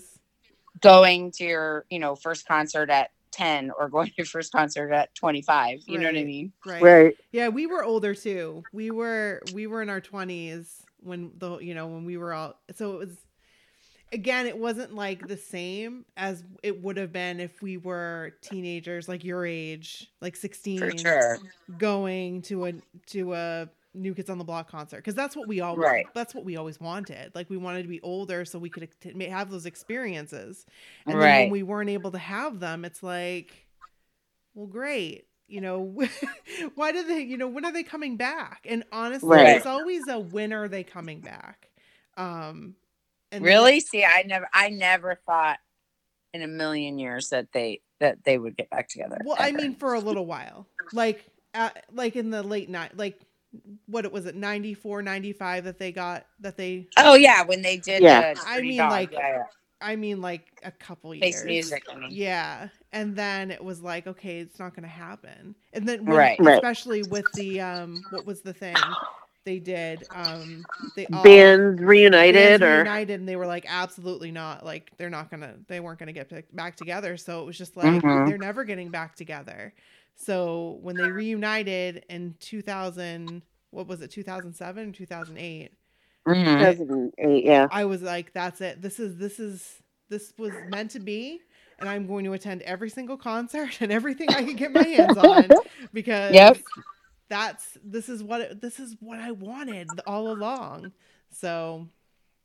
going 0.79 1.31
to 1.31 1.43
your 1.43 1.85
you 1.89 1.99
know 1.99 2.15
first 2.15 2.47
concert 2.47 2.89
at 2.89 3.09
10 3.34 3.71
or 3.77 3.89
going 3.89 4.07
to 4.07 4.13
your 4.17 4.25
first 4.25 4.51
concert 4.51 4.91
at 4.93 5.13
25 5.15 5.79
you 5.88 5.99
know 5.99 6.05
what 6.07 6.17
i 6.17 6.23
mean 6.23 6.53
Right. 6.65 6.81
Right. 6.81 7.15
Yeah, 7.31 7.49
we 7.49 7.65
were 7.67 7.84
older 7.84 8.13
too. 8.15 8.65
We 8.71 8.91
were 8.91 9.41
we 9.53 9.67
were 9.67 9.81
in 9.81 9.89
our 9.89 10.01
twenties 10.01 10.86
when 11.01 11.31
the 11.38 11.57
you 11.57 11.73
know 11.75 11.88
when 11.88 12.05
we 12.05 12.17
were 12.17 12.34
all 12.34 12.55
so 12.75 12.93
it 12.93 12.99
was 12.99 13.17
again 14.11 14.45
it 14.45 14.57
wasn't 14.57 14.93
like 14.93 15.27
the 15.27 15.38
same 15.38 16.05
as 16.17 16.43
it 16.63 16.81
would 16.84 16.97
have 16.97 17.11
been 17.11 17.39
if 17.39 17.61
we 17.61 17.77
were 17.77 18.34
teenagers 18.41 19.07
like 19.09 19.23
your 19.23 19.45
age 19.45 20.09
like 20.21 20.36
16 20.36 20.79
for 20.79 20.91
sure 20.97 21.41
going 21.77 22.41
to 22.43 22.65
a 22.65 22.73
to 23.07 23.34
a 23.34 23.69
new 23.93 24.13
kids 24.13 24.29
on 24.29 24.37
the 24.37 24.43
block 24.43 24.69
concert 24.69 24.97
because 24.97 25.15
that's 25.15 25.35
what 25.35 25.47
we 25.47 25.61
all 25.61 25.75
Right. 25.75 26.07
that's 26.15 26.33
what 26.33 26.43
we 26.43 26.55
always 26.55 26.79
wanted 26.79 27.33
like 27.35 27.49
we 27.49 27.57
wanted 27.57 27.83
to 27.83 27.87
be 27.87 28.01
older 28.01 28.43
so 28.43 28.57
we 28.57 28.69
could 28.69 28.87
have 29.21 29.51
those 29.51 29.65
experiences 29.65 30.65
and 31.05 31.21
then 31.21 31.41
when 31.41 31.49
we 31.49 31.61
weren't 31.63 31.89
able 31.89 32.09
to 32.11 32.17
have 32.17 32.59
them 32.59 32.85
it's 32.85 33.03
like 33.03 33.67
well 34.55 34.67
great 34.67 35.27
you 35.47 35.61
know, 35.61 35.93
why 36.75 36.91
do 36.91 37.03
they, 37.03 37.19
you 37.21 37.37
know, 37.37 37.47
when 37.47 37.65
are 37.65 37.71
they 37.71 37.83
coming 37.83 38.17
back? 38.17 38.65
And 38.67 38.83
honestly, 38.91 39.29
Right. 39.29 39.57
it's 39.57 39.65
always 39.65 40.07
a 40.07 40.17
when 40.17 40.53
are 40.53 40.67
they 40.67 40.83
coming 40.83 41.19
back? 41.19 41.69
Um, 42.17 42.75
and 43.31 43.43
Really? 43.43 43.79
See, 43.79 44.03
I 44.03 44.23
never, 44.23 44.47
I 44.53 44.69
never 44.69 45.19
thought 45.27 45.59
in 46.33 46.41
a 46.41 46.47
million 46.47 46.97
years 46.97 47.29
that 47.29 47.51
they 47.53 47.81
that 47.99 48.23
they 48.23 48.37
would 48.37 48.57
get 48.57 48.69
back 48.69 48.89
together. 48.89 49.19
Well, 49.23 49.37
I 49.39 49.51
mean, 49.51 49.75
for 49.75 49.93
a 49.93 49.99
little 49.99 50.25
while, 50.25 50.65
like, 50.91 51.23
uh, 51.53 51.69
like 51.91 52.15
in 52.15 52.31
the 52.31 52.41
late 52.43 52.69
night, 52.69 52.97
like, 52.97 53.19
what 53.85 54.05
it 54.05 54.11
was 54.11 54.25
it 54.25 54.35
94, 54.35 55.01
95 55.01 55.63
that 55.65 55.77
they 55.79 55.91
got 55.91 56.25
that 56.39 56.57
they. 56.57 56.87
oh 56.97 57.15
yeah, 57.15 57.43
when 57.43 57.61
they 57.61 57.77
did. 57.77 58.01
Yeah. 58.01 58.33
the 58.33 58.41
I 58.45 58.61
mean, 58.61 58.77
Dog, 58.77 58.91
like, 58.91 59.11
yeah, 59.11 59.19
yeah. 59.37 59.43
I 59.81 59.95
mean, 59.97 60.21
like 60.21 60.45
a 60.63 60.71
couple 60.71 61.11
face 61.11 61.35
years. 61.43 61.45
music. 61.45 61.83
I 61.91 61.95
mean. 61.97 62.09
Yeah, 62.11 62.69
and 62.93 63.15
then 63.15 63.51
it 63.51 63.63
was 63.63 63.81
like, 63.81 64.07
okay, 64.07 64.39
it's 64.39 64.57
not 64.59 64.73
going 64.75 64.83
to 64.83 64.89
happen. 64.89 65.55
And 65.73 65.87
then, 65.87 66.05
when, 66.05 66.15
Right. 66.15 66.39
Right. 66.39 66.55
especially 66.55 67.03
with 67.03 67.25
the 67.33 67.59
um, 67.61 68.01
what 68.11 68.25
was 68.25 68.41
the 68.41 68.53
thing 68.53 68.75
they 69.45 69.59
did? 69.59 70.03
Um, 70.15 70.63
they 70.95 71.05
all 71.07 71.21
Bands 71.21 71.81
reunited 71.81 72.61
bands 72.61 72.63
or 72.63 72.77
reunited, 72.77 73.19
and 73.19 73.27
they 73.27 73.35
were 73.35 73.45
like, 73.45 73.65
absolutely 73.67 74.31
not. 74.31 74.65
Like 74.65 74.91
they're 74.97 75.09
not 75.09 75.29
gonna, 75.29 75.55
they 75.67 75.81
weren't 75.81 75.99
gonna 75.99 76.13
get 76.13 76.29
back- 76.29 76.45
back 76.53 76.75
together. 76.77 77.17
So 77.17 77.41
it 77.41 77.45
was 77.45 77.57
just 77.57 77.75
like 77.75 77.85
Mhm. 78.01 78.27
they're 78.27 78.37
never 78.37 78.63
getting 78.63 78.89
back 78.89 79.15
together. 79.15 79.73
So 80.16 80.80
when 80.82 80.97
they 80.97 81.11
reunited 81.11 82.05
in 82.09 82.36
2000, 82.39 83.43
what 83.72 83.88
was 83.88 84.01
it, 84.01 84.11
2007, 84.11 84.93
2008? 84.93 85.72
Mhm. 86.28 86.74
2008, 86.78 87.45
yeah. 87.45 87.70
I 87.70 87.86
was 87.86 88.01
like, 88.01 88.34
that's 88.34 88.61
it. 88.61 88.82
This 88.82 88.99
is 88.99 89.18
this 89.18 89.39
is 89.39 89.82
this 90.09 90.34
was 90.38 90.61
meant 90.64 90.91
to 90.91 90.99
be, 90.99 91.41
and 91.80 91.89
I'm 91.89 92.07
going 92.07 92.26
to 92.26 92.34
attend 92.34 92.61
every 92.64 92.89
single 92.89 93.18
concert 93.18 93.78
and 93.82 93.91
everything 93.91 94.34
I 94.34 94.43
can 94.43 94.55
get 94.55 94.72
my 94.74 94.84
hands 94.84 95.18
on 95.18 95.55
because 95.93 96.53
Yep. 96.53 96.57
that's 97.30 97.78
this 97.84 98.09
is 98.09 98.24
what 98.24 98.41
it, 98.41 98.61
this 98.61 98.80
is 98.80 98.95
what 98.99 99.20
I 99.20 99.32
wanted 99.32 100.01
all 100.05 100.32
along. 100.32 100.93
So 101.32 101.88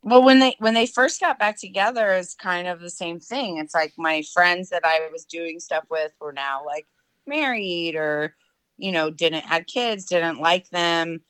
Well, 0.03 0.23
when 0.23 0.39
they 0.39 0.55
when 0.59 0.73
they 0.73 0.85
first 0.87 1.19
got 1.19 1.39
back 1.39 1.59
together, 1.59 2.13
is 2.15 2.33
kind 2.35 2.67
of 2.67 2.79
the 2.79 2.89
same 2.89 3.19
thing. 3.19 3.57
It's 3.57 3.73
like 3.75 3.93
my 3.97 4.23
friends 4.33 4.69
that 4.69 4.83
I 4.85 5.07
was 5.11 5.25
doing 5.25 5.59
stuff 5.59 5.85
with 5.89 6.13
were 6.21 6.33
now 6.33 6.65
like 6.65 6.87
married 7.29 7.95
or 7.95 8.35
you 8.77 8.91
know 8.91 9.11
didn't 9.11 9.45
have 9.45 9.67
kids, 9.67 10.05
didn't 10.05 10.41
like 10.41 10.69
them. 10.71 11.21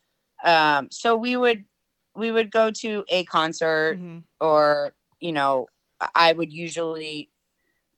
Um, 0.45 0.89
so 0.91 1.15
we 1.17 1.37
would 1.37 1.65
we 2.15 2.31
would 2.31 2.51
go 2.51 2.71
to 2.71 3.05
a 3.09 3.25
concert 3.25 4.01
mhm. 4.01 4.23
or 4.41 4.95
you 5.21 5.33
know 5.33 5.67
I 6.15 6.33
would 6.33 6.53
usually 6.53 7.31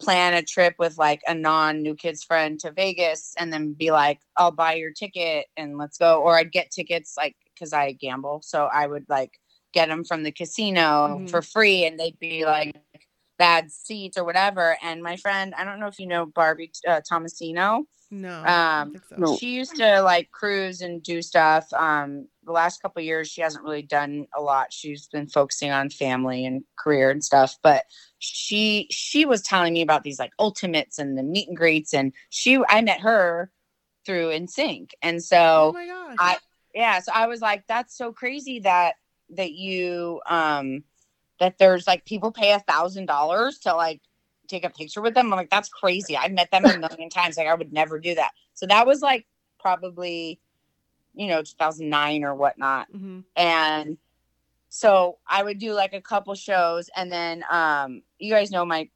plan 0.01 0.33
a 0.33 0.41
trip 0.43 0.75
with 0.79 0.97
like 0.97 1.21
a 1.27 1.35
non 1.35 1.81
new 1.83 1.95
kids 1.95 2.23
friend 2.23 2.59
to 2.61 2.71
Vegas 2.71 3.33
and 3.37 3.53
then 3.53 3.73
be 3.73 3.91
like 3.91 4.19
I'll 4.37 4.51
buy 4.51 4.73
your 4.75 4.91
ticket 4.91 5.47
and 5.57 5.77
let's 5.77 5.97
go 5.97 6.21
or 6.21 6.37
I'd 6.37 6.51
get 6.51 6.71
tickets 6.71 7.15
like 7.17 7.35
cuz 7.59 7.73
I 7.73 7.93
gamble 7.93 8.41
so 8.43 8.65
I 8.65 8.87
would 8.87 9.05
like 9.09 9.39
get 9.73 9.89
them 9.89 10.03
from 10.03 10.23
the 10.23 10.31
casino 10.31 11.21
Mhm. 11.21 11.29
for 11.29 11.41
free 11.41 11.85
and 11.85 11.99
they'd 11.99 12.19
be 12.19 12.45
like 12.45 12.75
bad 13.41 13.71
seats 13.71 14.19
or 14.19 14.23
whatever 14.23 14.77
and 14.83 15.01
my 15.01 15.17
friend 15.17 15.55
I 15.57 15.63
don't 15.63 15.79
know 15.79 15.87
if 15.87 15.99
you 15.99 16.05
know 16.05 16.27
Barbie 16.27 16.71
uh, 16.87 17.01
Tomasino 17.09 17.85
no, 18.13 18.43
Um, 18.43 18.93
so. 19.07 19.37
she 19.37 19.55
used 19.55 19.77
to 19.77 20.01
like 20.01 20.29
cruise 20.31 20.81
and 20.81 21.01
do 21.01 21.21
stuff 21.21 21.65
um 21.73 22.27
the 22.43 22.51
last 22.51 22.81
couple 22.83 22.99
of 22.99 23.05
years 23.05 23.29
she 23.29 23.41
hasn't 23.41 23.63
really 23.63 23.81
done 23.81 24.27
a 24.37 24.41
lot. 24.41 24.73
She's 24.73 25.07
been 25.07 25.27
focusing 25.27 25.71
on 25.71 25.89
family 25.89 26.45
and 26.45 26.63
career 26.77 27.09
and 27.09 27.23
stuff 27.23 27.57
but 27.63 27.85
she 28.19 28.87
she 28.91 29.25
was 29.25 29.41
telling 29.41 29.73
me 29.73 29.81
about 29.81 30.03
these 30.03 30.19
like 30.19 30.33
ultimates 30.37 30.99
and 30.99 31.17
the 31.17 31.23
meet 31.23 31.47
and 31.47 31.57
greets 31.57 31.95
and 31.95 32.13
she 32.29 32.61
i 32.69 32.79
met 32.81 32.99
her 32.99 33.51
through 34.05 34.29
NSYNC 34.29 34.91
and 35.01 35.17
oh 35.17 35.19
so 35.19 35.71
my 35.73 35.87
gosh, 35.87 36.15
I 36.19 36.37
yeah 36.75 36.99
so 36.99 37.11
i 37.15 37.25
was 37.27 37.41
like 37.41 37.63
that's 37.67 37.97
so 37.97 38.13
crazy 38.13 38.59
that 38.59 38.95
that 39.29 39.51
you 39.53 40.21
um 40.29 40.83
that 41.41 41.57
there's 41.57 41.87
like 41.87 42.05
people 42.05 42.31
pay 42.31 42.53
a 42.53 42.59
thousand 42.59 43.07
dollars 43.07 43.59
to 43.59 43.75
like 43.75 44.01
take 44.47 44.63
a 44.63 44.69
picture 44.69 45.01
with 45.01 45.15
them. 45.15 45.33
I'm 45.33 45.37
like 45.37 45.49
that's 45.49 45.69
crazy. 45.69 46.15
I've 46.15 46.31
met 46.31 46.51
them 46.51 46.65
a 46.65 46.77
million 46.77 47.09
times. 47.09 47.35
Like 47.35 47.47
i 47.47 47.53
would 47.53 47.73
never 47.73 47.99
do 47.99 48.15
that. 48.15 48.31
So 48.53 48.65
that 48.67 48.87
was 48.87 49.01
like 49.01 49.25
probably 49.59 50.39
you 51.13 51.27
know 51.27 51.41
2009 51.41 52.23
or 52.23 52.35
whatnot. 52.35 52.87
Hmm 52.91 53.19
and 53.35 53.97
so 54.73 55.17
I 55.27 55.43
would 55.43 55.59
do 55.59 55.73
like 55.73 55.93
a 55.93 56.01
couple 56.01 56.33
shows, 56.33 56.89
and 56.95 57.11
then 57.11 57.43
um, 57.51 58.03
you 58.19 58.31
guys 58.31 58.51
know 58.51 58.63
my 58.63 58.89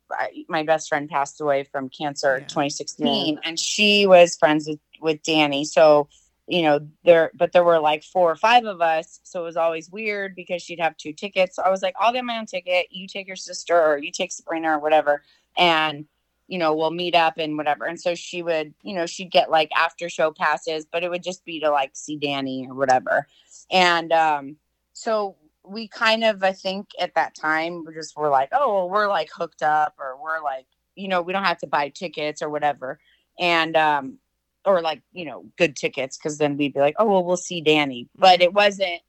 my 0.48 0.64
best 0.64 0.88
friend 0.88 1.10
passed 1.10 1.41
away 1.41 1.66
from 1.66 1.89
cancer 1.89 2.36
in 2.36 2.43
Yeah. 2.43 2.48
2016, 2.48 3.39
and 3.43 3.60
she 3.60 4.08
was 4.08 4.38
friends 4.38 4.68
with 4.70 4.80
with 5.02 5.22
Danny. 5.24 5.66
So 5.66 6.08
you 6.48 6.62
know 6.62 6.80
there, 7.04 7.32
but 7.36 7.52
there 7.52 7.64
were 7.64 7.80
like 7.80 8.04
four 8.04 8.32
or 8.32 8.36
five 8.36 8.66
of 8.66 8.82
us, 8.82 9.20
so 9.24 9.41
it 9.41 9.46
was 9.46 9.58
always 9.58 9.89
weird 9.89 10.36
because 10.36 10.62
she'd 10.62 10.80
have 10.80 10.98
two 10.98 11.14
tickets. 11.14 11.56
So 11.56 11.64
I 11.64 11.70
was 11.70 11.82
like, 11.82 11.96
I'll 12.00 12.14
get 12.14 12.26
my 12.26 12.38
own 12.38 12.46
ticket. 12.46 12.88
You 12.91 13.08
take 13.08 13.28
your 13.28 13.36
sister, 13.36 13.80
or 13.80 13.98
you 13.98 14.12
take 14.12 14.32
Sabrina, 14.32 14.72
or 14.72 14.80
whatever, 14.80 15.24
and 15.58 16.06
you 16.48 16.60
know 16.60 16.76
we'll 16.76 16.91
meet 16.91 17.16
up 17.16 17.38
and 17.38 17.58
whatever. 17.58 17.86
And 17.86 18.00
so 18.00 18.16
she 18.16 18.43
would, 18.43 18.74
you 18.84 18.93
know, 18.93 19.06
she'd 19.06 19.32
get 19.32 19.50
like 19.50 19.70
after 19.76 20.10
show 20.10 20.32
passes, 20.32 20.86
but 20.86 21.04
it 21.04 21.10
would 21.10 21.24
just 21.24 21.46
be 21.46 21.60
to 21.62 21.72
like 21.72 21.91
see 21.93 22.18
Danny 22.18 22.68
or 22.70 22.76
whatever. 22.76 23.28
And 23.72 24.12
um, 24.12 24.58
so 24.93 25.36
we 25.68 25.88
kind 25.88 26.24
of 26.24 26.43
i 26.43 26.52
think 26.52 26.89
at 27.00 27.14
that 27.16 27.36
time 27.36 27.84
we 27.86 27.93
just 27.93 28.16
were 28.16 28.30
like 28.30 28.50
oh 28.52 28.74
well, 28.74 28.89
we're 28.89 29.08
like 29.08 29.30
hooked 29.36 29.64
up 29.64 29.96
or 30.00 30.18
we're 30.22 30.41
like 30.43 30.68
you 30.96 31.08
know 31.08 31.22
we 31.22 31.34
don't 31.34 31.43
have 31.43 31.58
to 31.58 31.68
buy 31.68 31.89
tickets 31.89 32.41
or 32.41 32.50
whatever 32.50 33.00
and 33.39 33.76
um 33.76 34.18
or 34.66 34.82
like 34.82 35.01
you 35.13 35.26
know 35.26 35.45
good 35.57 35.76
tickets 35.76 36.18
because 36.18 36.38
then 36.38 36.57
we'd 36.57 36.74
be 36.74 36.80
like 36.80 36.95
oh 36.99 37.05
well 37.05 37.24
we'll 37.24 37.38
see 37.38 37.61
danny. 37.61 38.09
But 38.16 38.41
it 38.41 38.49
mm-hmm. 38.49 38.55
wasn't 38.55 39.01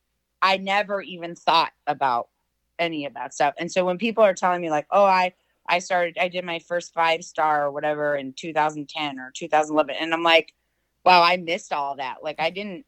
i 0.42 0.56
never 0.56 1.00
even 1.00 1.34
thought 1.34 1.72
about 1.86 2.28
any 2.78 3.06
of 3.06 3.14
that 3.14 3.32
stuff. 3.32 3.54
And 3.58 3.72
so 3.72 3.84
when 3.84 3.98
people 3.98 4.22
are 4.22 4.34
telling 4.34 4.60
me 4.60 4.70
like 4.70 4.86
oh 4.90 5.04
i 5.04 5.32
i 5.68 5.78
started 5.78 6.18
i 6.20 6.28
did 6.28 6.44
my 6.44 6.58
first 6.60 6.92
five 6.92 7.24
star 7.24 7.66
or 7.66 7.70
whatever 7.70 8.16
in 8.16 8.32
2010 8.34 9.18
or 9.18 9.32
2011 9.34 9.96
and 9.98 10.12
i'm 10.14 10.22
like 10.22 10.52
wow 11.04 11.22
i 11.22 11.36
missed 11.36 11.72
all 11.72 11.96
that. 11.96 12.16
Like 12.22 12.36
i 12.38 12.50
didn't 12.50 12.84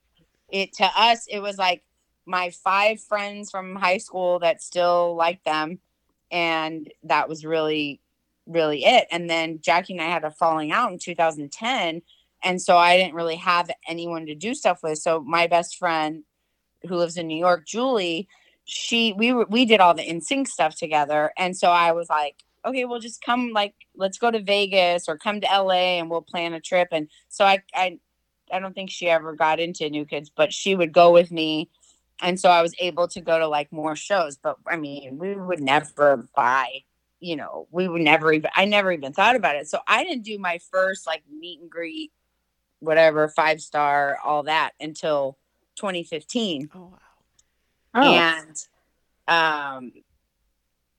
it 0.50 0.74
to 0.74 0.90
us 0.96 1.26
it 1.28 1.40
was 1.40 1.58
like 1.58 1.82
my 2.26 2.50
five 2.50 3.00
friends 3.00 3.50
from 3.50 3.74
high 3.74 3.98
school 3.98 4.38
that 4.40 4.62
still 4.62 5.16
like 5.16 5.42
them 5.44 5.78
and 6.30 6.92
that 7.04 7.28
was 7.28 7.44
really 7.44 8.00
really 8.46 8.84
it. 8.84 9.06
And 9.10 9.28
then 9.28 9.60
jackie 9.62 9.94
and 9.94 10.02
i 10.02 10.06
had 10.06 10.24
a 10.24 10.30
falling 10.30 10.70
out 10.72 10.92
in 10.92 10.98
2010 10.98 12.02
and 12.42 12.60
so 12.60 12.76
i 12.76 12.96
didn't 12.96 13.14
really 13.14 13.36
have 13.36 13.70
anyone 13.88 14.26
to 14.26 14.34
do 14.34 14.54
stuff 14.54 14.80
with 14.82 14.98
so 14.98 15.20
my 15.20 15.46
best 15.46 15.76
friend 15.76 16.24
who 16.88 16.96
lives 16.96 17.16
in 17.16 17.26
new 17.26 17.38
york 17.38 17.66
julie 17.66 18.28
she 18.64 19.12
we 19.14 19.32
we 19.32 19.64
did 19.64 19.80
all 19.80 19.94
the 19.94 20.06
NSYNC 20.06 20.46
stuff 20.46 20.76
together 20.76 21.32
and 21.38 21.56
so 21.56 21.70
i 21.70 21.92
was 21.92 22.08
like 22.10 22.36
okay 22.64 22.84
well 22.84 23.00
just 23.00 23.22
come 23.22 23.52
like 23.52 23.74
let's 23.96 24.18
go 24.18 24.30
to 24.30 24.42
vegas 24.42 25.08
or 25.08 25.16
come 25.16 25.40
to 25.40 25.46
la 25.46 25.72
and 25.72 26.10
we'll 26.10 26.22
plan 26.22 26.52
a 26.52 26.60
trip 26.60 26.88
and 26.92 27.08
so 27.28 27.44
i 27.44 27.62
i 27.74 27.98
i 28.52 28.58
don't 28.58 28.74
think 28.74 28.90
she 28.90 29.08
ever 29.08 29.34
got 29.34 29.58
into 29.58 29.88
new 29.88 30.04
kids 30.04 30.30
but 30.34 30.52
she 30.52 30.74
would 30.74 30.92
go 30.92 31.12
with 31.12 31.30
me 31.30 31.70
and 32.20 32.38
so 32.38 32.48
I 32.48 32.62
was 32.62 32.74
able 32.78 33.08
to 33.08 33.20
go 33.20 33.38
to 33.38 33.48
like 33.48 33.72
more 33.72 33.96
shows. 33.96 34.36
But 34.36 34.56
I 34.66 34.76
mean, 34.76 35.18
we 35.18 35.34
would 35.34 35.60
never 35.60 36.28
buy, 36.34 36.82
you 37.20 37.36
know, 37.36 37.68
we 37.70 37.88
would 37.88 38.02
never 38.02 38.32
even. 38.32 38.50
I 38.54 38.64
never 38.64 38.92
even 38.92 39.12
thought 39.12 39.36
about 39.36 39.56
it. 39.56 39.68
So 39.68 39.78
I 39.86 40.04
didn't 40.04 40.24
do 40.24 40.38
my 40.38 40.58
first 40.70 41.06
like 41.06 41.22
meet 41.30 41.60
and 41.60 41.70
greet, 41.70 42.12
whatever 42.80 43.28
five 43.28 43.60
star, 43.60 44.18
all 44.24 44.44
that 44.44 44.72
until 44.80 45.38
2015 45.78 46.70
oh 46.74 46.78
wow, 46.80 46.98
Oh, 47.94 48.14
and 48.14 48.56
um 49.28 49.92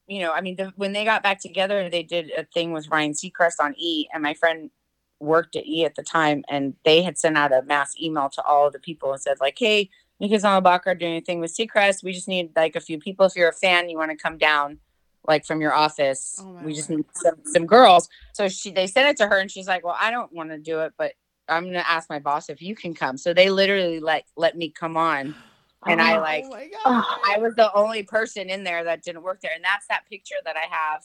you 0.08 0.22
know 0.22 0.32
i 0.32 0.42
mean 0.42 0.56
the, 0.56 0.72
when 0.76 0.94
they 0.94 1.04
got 1.06 1.22
back 1.22 1.40
together 1.40 1.90
they 1.90 2.04
did 2.04 2.32
a 2.38 2.46
thing 2.46 2.72
with 2.72 2.88
ryan 2.90 3.12
seacrest 3.12 3.56
on 3.60 3.76
e 3.78 4.08
and 4.14 4.24
my 4.24 4.34
friend 4.34 4.72
worked 5.20 5.56
at 5.56 5.66
e 5.68 5.84
at 5.84 5.96
the 5.96 6.04
time 6.04 6.44
and 6.50 6.76
they 6.86 7.02
had 7.02 7.18
sent 7.18 7.38
out 7.38 7.52
a 7.52 7.62
mass 7.64 7.94
email 8.02 8.30
to 8.30 8.42
all 8.44 8.68
of 8.68 8.74
the 8.74 8.80
people 8.80 9.12
and 9.12 9.22
said 9.22 9.38
like 9.40 9.58
hey 9.58 9.90
Nikas 10.22 10.64
Bach 10.64 10.86
are 10.86 10.96
doing 10.96 11.16
a 11.16 11.22
thing 11.22 11.40
with 11.40 11.56
seacrest. 11.56 12.04
We 12.04 12.12
just 12.12 12.28
need 12.28 12.52
like 12.54 12.76
a 12.76 12.82
few 12.82 13.00
people. 13.00 13.26
If 13.26 13.38
you're 13.38 13.48
a 13.48 13.54
fan 13.54 13.90
you 13.90 13.98
want 13.98 14.12
to 14.12 14.18
come 14.18 14.38
down 14.38 14.80
like 15.26 15.46
from 15.46 15.62
your 15.62 15.74
office. 15.74 16.42
Oh 16.42 16.60
we 16.62 16.74
just 16.74 16.90
word. 16.90 16.98
need 16.98 17.06
some, 17.14 17.36
some 17.46 17.66
girls. 17.66 18.10
So 18.34 18.50
she 18.50 18.72
they 18.72 18.88
sent 18.88 19.08
it 19.08 19.18
to 19.18 19.28
her 19.28 19.40
and 19.40 19.50
she's 19.50 19.68
like 19.68 19.86
well 19.86 19.96
i 19.98 20.12
don't 20.12 20.34
want 20.34 20.50
to 20.50 20.58
do 20.58 20.80
it 20.80 20.94
but 20.98 21.14
i'm 21.50 21.66
gonna 21.66 21.84
ask 21.88 22.10
my 22.10 22.20
boss 22.20 22.50
if 22.50 22.62
you 22.62 22.76
can 22.76 22.94
come 22.94 23.18
so 23.18 23.34
they 23.34 23.50
literally 23.50 24.00
like 24.00 24.26
let 24.36 24.56
me 24.58 24.70
come 24.70 24.98
on 24.98 25.36
and 25.88 26.02
I 26.02 26.18
Oh, 26.18 26.20
like 26.22 26.44
oh 26.46 26.50
my 26.50 26.68
god, 26.68 27.06
I 27.26 27.38
was 27.38 27.56
the 27.56 27.72
only 27.74 28.04
person 28.04 28.50
in 28.50 28.66
there 28.66 28.84
that 28.84 29.02
didn't 29.02 29.22
work 29.24 29.40
there, 29.42 29.54
and 29.56 29.64
that's 29.64 29.88
that 29.88 30.06
picture 30.10 30.36
that 30.44 30.58
I 30.58 30.66
have 30.70 31.04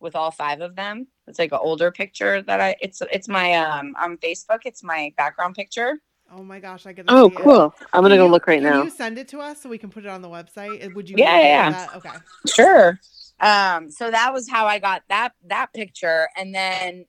with 0.00 0.16
all 0.16 0.30
five 0.30 0.62
of 0.62 0.74
them. 0.74 1.06
It's 1.26 1.38
like 1.38 1.52
an 1.52 1.58
older 1.60 1.90
picture 1.92 2.40
that 2.42 2.58
I. 2.58 2.76
It's 2.80 3.02
it's 3.12 3.28
my 3.28 3.52
um 3.52 3.94
on 4.00 4.16
Facebook. 4.16 4.60
It's 4.64 4.82
my 4.82 5.12
background 5.18 5.54
picture. 5.54 5.98
oh 6.32 6.42
my 6.42 6.60
gosh, 6.60 6.86
I 6.86 6.94
get. 6.94 7.04
oh, 7.08 7.28
see 7.28 7.34
it. 7.34 7.42
cool. 7.42 7.74
I'm 7.92 8.02
gonna 8.02 8.14
Can 8.14 8.18
go 8.20 8.24
you- 8.24 8.30
look 8.32 8.46
right 8.46 8.62
can 8.62 8.70
now. 8.70 8.76
Can 8.78 8.84
you 8.86 8.90
send 8.90 9.18
it 9.18 9.28
to 9.28 9.40
us 9.40 9.60
so 9.60 9.68
we 9.68 9.76
can 9.76 9.90
put 9.90 10.06
it 10.06 10.08
on 10.08 10.22
the 10.22 10.30
website? 10.30 10.94
Would 10.94 11.10
you? 11.10 11.16
Yeah, 11.18 11.38
yeah, 11.38 11.46
yeah. 11.46 11.70
that? 11.70 11.96
Okay. 11.96 12.16
Sure. 12.46 12.98
Um. 13.40 13.90
So 13.90 14.10
that 14.10 14.32
was 14.32 14.48
how 14.48 14.66
I 14.66 14.78
got 14.78 15.02
that 15.10 15.32
that 15.48 15.74
picture, 15.74 16.28
and 16.38 16.54
then 16.54 17.04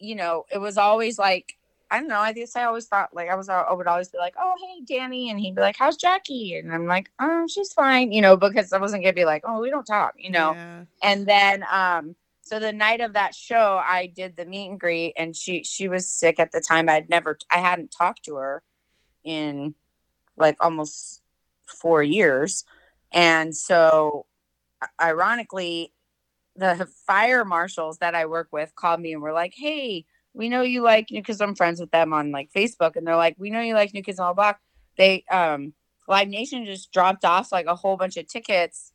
you 0.00 0.16
know 0.16 0.46
it 0.52 0.58
was 0.58 0.78
always 0.78 1.16
like 1.16 1.54
I 1.90 1.98
don't 1.98 2.08
know. 2.08 2.20
I 2.20 2.32
guess 2.32 2.54
I 2.54 2.64
always 2.64 2.86
thought 2.86 3.14
like 3.14 3.28
I 3.28 3.34
was 3.34 3.48
I 3.48 3.72
would 3.72 3.86
always 3.86 4.08
be 4.08 4.18
like, 4.18 4.34
oh 4.38 4.54
hey 4.60 4.84
Danny, 4.84 5.30
and 5.30 5.40
he'd 5.40 5.56
be 5.56 5.60
like, 5.60 5.76
how's 5.76 5.96
Jackie? 5.96 6.54
And 6.54 6.72
I'm 6.72 6.86
like, 6.86 7.10
oh 7.20 7.46
she's 7.48 7.72
fine, 7.72 8.12
you 8.12 8.22
know, 8.22 8.36
because 8.36 8.72
I 8.72 8.78
wasn't 8.78 9.02
gonna 9.02 9.12
be 9.12 9.24
like, 9.24 9.42
oh 9.46 9.60
we 9.60 9.70
don't 9.70 9.86
talk, 9.86 10.14
you 10.16 10.30
know. 10.30 10.52
Yeah. 10.52 10.84
And 11.02 11.26
then 11.26 11.64
um 11.70 12.14
so 12.42 12.58
the 12.58 12.72
night 12.72 13.00
of 13.00 13.12
that 13.12 13.34
show, 13.34 13.80
I 13.84 14.06
did 14.06 14.36
the 14.36 14.44
meet 14.44 14.70
and 14.70 14.80
greet, 14.80 15.14
and 15.16 15.34
she 15.34 15.64
she 15.64 15.88
was 15.88 16.08
sick 16.08 16.38
at 16.38 16.52
the 16.52 16.60
time. 16.60 16.88
I'd 16.88 17.08
never 17.08 17.38
I 17.50 17.58
hadn't 17.58 17.90
talked 17.90 18.24
to 18.24 18.36
her 18.36 18.62
in 19.24 19.74
like 20.36 20.56
almost 20.60 21.22
four 21.66 22.02
years, 22.02 22.64
and 23.12 23.56
so 23.56 24.26
ironically, 25.00 25.92
the 26.56 26.88
fire 27.06 27.44
marshals 27.44 27.98
that 27.98 28.14
I 28.14 28.26
work 28.26 28.48
with 28.52 28.74
called 28.74 29.00
me 29.00 29.12
and 29.12 29.22
were 29.22 29.32
like, 29.32 29.54
"Hey, 29.56 30.06
we 30.34 30.48
know 30.48 30.62
you 30.62 30.82
like 30.82 31.08
because 31.10 31.40
I'm 31.40 31.54
friends 31.54 31.80
with 31.80 31.90
them 31.90 32.12
on 32.12 32.30
like 32.30 32.50
Facebook, 32.52 32.96
and 32.96 33.06
they're 33.06 33.16
like, 33.16 33.36
we 33.38 33.50
know 33.50 33.60
you 33.60 33.74
like 33.74 33.94
New 33.94 34.02
Kids 34.02 34.18
on 34.18 34.28
the 34.28 34.34
Block. 34.34 34.60
They 34.96 35.24
um 35.30 35.74
Live 36.08 36.28
Nation 36.28 36.64
just 36.66 36.92
dropped 36.92 37.24
off 37.24 37.52
like 37.52 37.66
a 37.66 37.74
whole 37.74 37.96
bunch 37.96 38.16
of 38.16 38.26
tickets. 38.26 38.92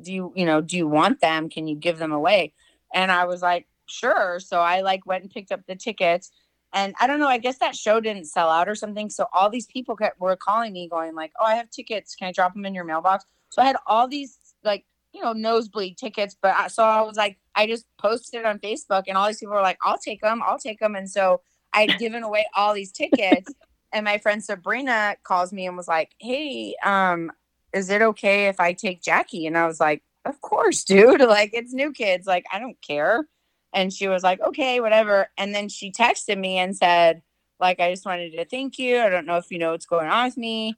Do 0.00 0.12
you 0.12 0.32
you 0.34 0.46
know 0.46 0.60
do 0.60 0.76
you 0.76 0.88
want 0.88 1.20
them? 1.20 1.48
Can 1.48 1.66
you 1.66 1.76
give 1.76 1.98
them 1.98 2.12
away? 2.12 2.52
And 2.92 3.10
I 3.10 3.24
was 3.24 3.42
like, 3.42 3.66
sure. 3.86 4.38
So 4.40 4.60
I 4.60 4.80
like 4.80 5.06
went 5.06 5.22
and 5.22 5.30
picked 5.30 5.52
up 5.52 5.60
the 5.66 5.76
tickets. 5.76 6.30
And 6.72 6.94
I 7.00 7.06
don't 7.06 7.20
know, 7.20 7.28
I 7.28 7.38
guess 7.38 7.58
that 7.58 7.76
show 7.76 8.00
didn't 8.00 8.24
sell 8.24 8.50
out 8.50 8.68
or 8.68 8.74
something. 8.74 9.08
So 9.08 9.26
all 9.32 9.48
these 9.48 9.66
people 9.66 9.94
kept, 9.94 10.18
were 10.20 10.34
calling 10.34 10.72
me 10.72 10.88
going 10.88 11.14
like, 11.14 11.32
"Oh, 11.40 11.44
I 11.44 11.54
have 11.54 11.70
tickets. 11.70 12.16
Can 12.16 12.28
I 12.28 12.32
drop 12.32 12.52
them 12.52 12.66
in 12.66 12.74
your 12.74 12.84
mailbox?" 12.84 13.24
So 13.50 13.62
I 13.62 13.66
had 13.66 13.76
all 13.86 14.08
these 14.08 14.38
like 14.64 14.84
you 15.14 15.22
know, 15.22 15.32
nosebleed 15.32 15.96
tickets. 15.96 16.36
But 16.40 16.54
I, 16.54 16.68
so 16.68 16.82
I 16.82 17.00
was 17.02 17.16
like, 17.16 17.38
I 17.54 17.66
just 17.66 17.86
posted 17.98 18.40
it 18.40 18.46
on 18.46 18.58
Facebook, 18.58 19.04
and 19.06 19.16
all 19.16 19.28
these 19.28 19.38
people 19.38 19.54
were 19.54 19.62
like, 19.62 19.78
I'll 19.82 19.96
take 19.96 20.20
them, 20.20 20.42
I'll 20.44 20.58
take 20.58 20.80
them. 20.80 20.96
And 20.96 21.08
so 21.08 21.40
I'd 21.72 21.98
given 21.98 22.22
away 22.22 22.46
all 22.54 22.74
these 22.74 22.92
tickets. 22.92 23.50
and 23.92 24.04
my 24.04 24.18
friend 24.18 24.42
Sabrina 24.42 25.16
calls 25.22 25.52
me 25.52 25.66
and 25.66 25.76
was 25.76 25.88
like, 25.88 26.10
Hey, 26.18 26.74
um, 26.84 27.30
is 27.72 27.90
it 27.90 28.02
okay 28.02 28.48
if 28.48 28.60
I 28.60 28.72
take 28.72 29.02
Jackie? 29.02 29.46
And 29.46 29.56
I 29.56 29.66
was 29.66 29.80
like, 29.80 30.02
Of 30.24 30.40
course, 30.40 30.84
dude. 30.84 31.20
Like, 31.28 31.50
it's 31.54 31.72
new 31.72 31.92
kids. 31.92 32.26
Like, 32.26 32.44
I 32.52 32.58
don't 32.58 32.80
care. 32.82 33.26
And 33.72 33.92
she 33.92 34.08
was 34.08 34.22
like, 34.22 34.40
Okay, 34.40 34.80
whatever. 34.80 35.28
And 35.38 35.54
then 35.54 35.68
she 35.68 35.92
texted 35.92 36.38
me 36.38 36.58
and 36.58 36.76
said, 36.76 37.22
like, 37.60 37.78
I 37.78 37.90
just 37.90 38.04
wanted 38.04 38.32
to 38.32 38.44
thank 38.44 38.78
you. 38.78 38.98
I 38.98 39.08
don't 39.08 39.26
know 39.26 39.36
if 39.36 39.50
you 39.50 39.58
know 39.58 39.70
what's 39.70 39.86
going 39.86 40.08
on 40.08 40.26
with 40.26 40.36
me 40.36 40.76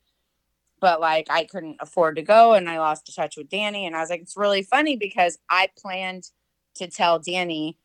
but 0.81 1.01
like 1.01 1.27
I 1.31 1.45
couldn't 1.45 1.77
afford 1.81 2.17
to 2.17 2.23
go 2.23 2.55
and 2.55 2.69
I 2.69 2.79
lost 2.79 3.15
touch 3.15 3.37
with 3.37 3.49
Danny. 3.49 3.87
And 3.87 3.97
I 3.97 4.01
was 4.01 4.11
like, 4.11 4.21
it's 4.21 4.37
really 4.37 4.63
funny 4.63 4.97
because 4.97 5.39
I 5.49 5.71
planned 5.79 6.31
to 6.75 6.89
tell 6.89 7.19
Danny, 7.19 7.79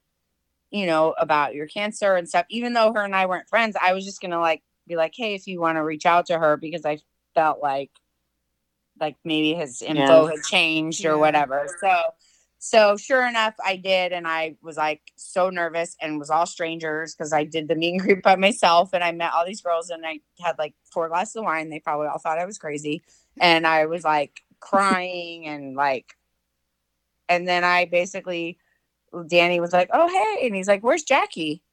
you 0.69 0.85
know, 0.85 1.13
about 1.17 1.55
your 1.55 1.67
cancer 1.67 2.15
and 2.15 2.27
stuff. 2.27 2.45
Even 2.49 2.73
though 2.73 2.93
her 2.93 3.03
and 3.03 3.15
I 3.15 3.25
weren't 3.25 3.49
friends, 3.49 3.75
I 3.81 3.93
was 3.93 4.05
just 4.05 4.21
gonna 4.21 4.39
like 4.39 4.61
be 4.87 4.95
like, 4.95 5.13
hey, 5.15 5.35
if 5.35 5.47
you 5.47 5.59
want 5.61 5.77
to 5.77 5.83
reach 5.83 6.05
out 6.05 6.25
to 6.27 6.37
her 6.37 6.57
because 6.57 6.85
I 6.85 6.99
felt 7.33 7.61
like 7.61 7.91
like 8.99 9.15
maybe 9.23 9.53
his 9.53 9.81
info 9.81 10.25
yeah. 10.25 10.31
had 10.31 10.43
changed 10.43 11.05
or 11.05 11.09
yeah. 11.09 11.15
whatever. 11.15 11.67
So 11.79 12.01
so 12.63 12.95
sure 12.95 13.27
enough, 13.27 13.55
I 13.65 13.75
did, 13.75 14.11
and 14.11 14.27
I 14.27 14.55
was 14.61 14.77
like 14.77 15.01
so 15.15 15.49
nervous 15.49 15.97
and 15.99 16.19
was 16.19 16.29
all 16.29 16.45
strangers 16.45 17.15
because 17.15 17.33
I 17.33 17.43
did 17.43 17.67
the 17.67 17.73
meet 17.73 17.93
and 17.93 17.99
greet 17.99 18.21
by 18.21 18.35
myself, 18.35 18.91
and 18.93 19.03
I 19.03 19.11
met 19.11 19.33
all 19.33 19.47
these 19.47 19.63
girls, 19.63 19.89
and 19.89 20.05
I 20.05 20.19
had 20.39 20.59
like 20.59 20.75
four 20.93 21.09
glasses 21.09 21.37
of 21.37 21.43
wine. 21.43 21.71
They 21.71 21.79
probably 21.79 22.05
all 22.05 22.19
thought 22.19 22.37
I 22.37 22.45
was 22.45 22.59
crazy, 22.59 23.01
and 23.39 23.65
I 23.65 23.87
was 23.87 24.03
like 24.03 24.41
crying 24.59 25.47
and 25.47 25.75
like, 25.75 26.15
and 27.27 27.47
then 27.47 27.63
I 27.63 27.85
basically, 27.85 28.59
Danny 29.27 29.59
was 29.59 29.73
like, 29.73 29.89
"Oh 29.91 30.07
hey," 30.07 30.45
and 30.45 30.55
he's 30.55 30.67
like, 30.67 30.83
"Where's 30.83 31.01
Jackie?" 31.01 31.63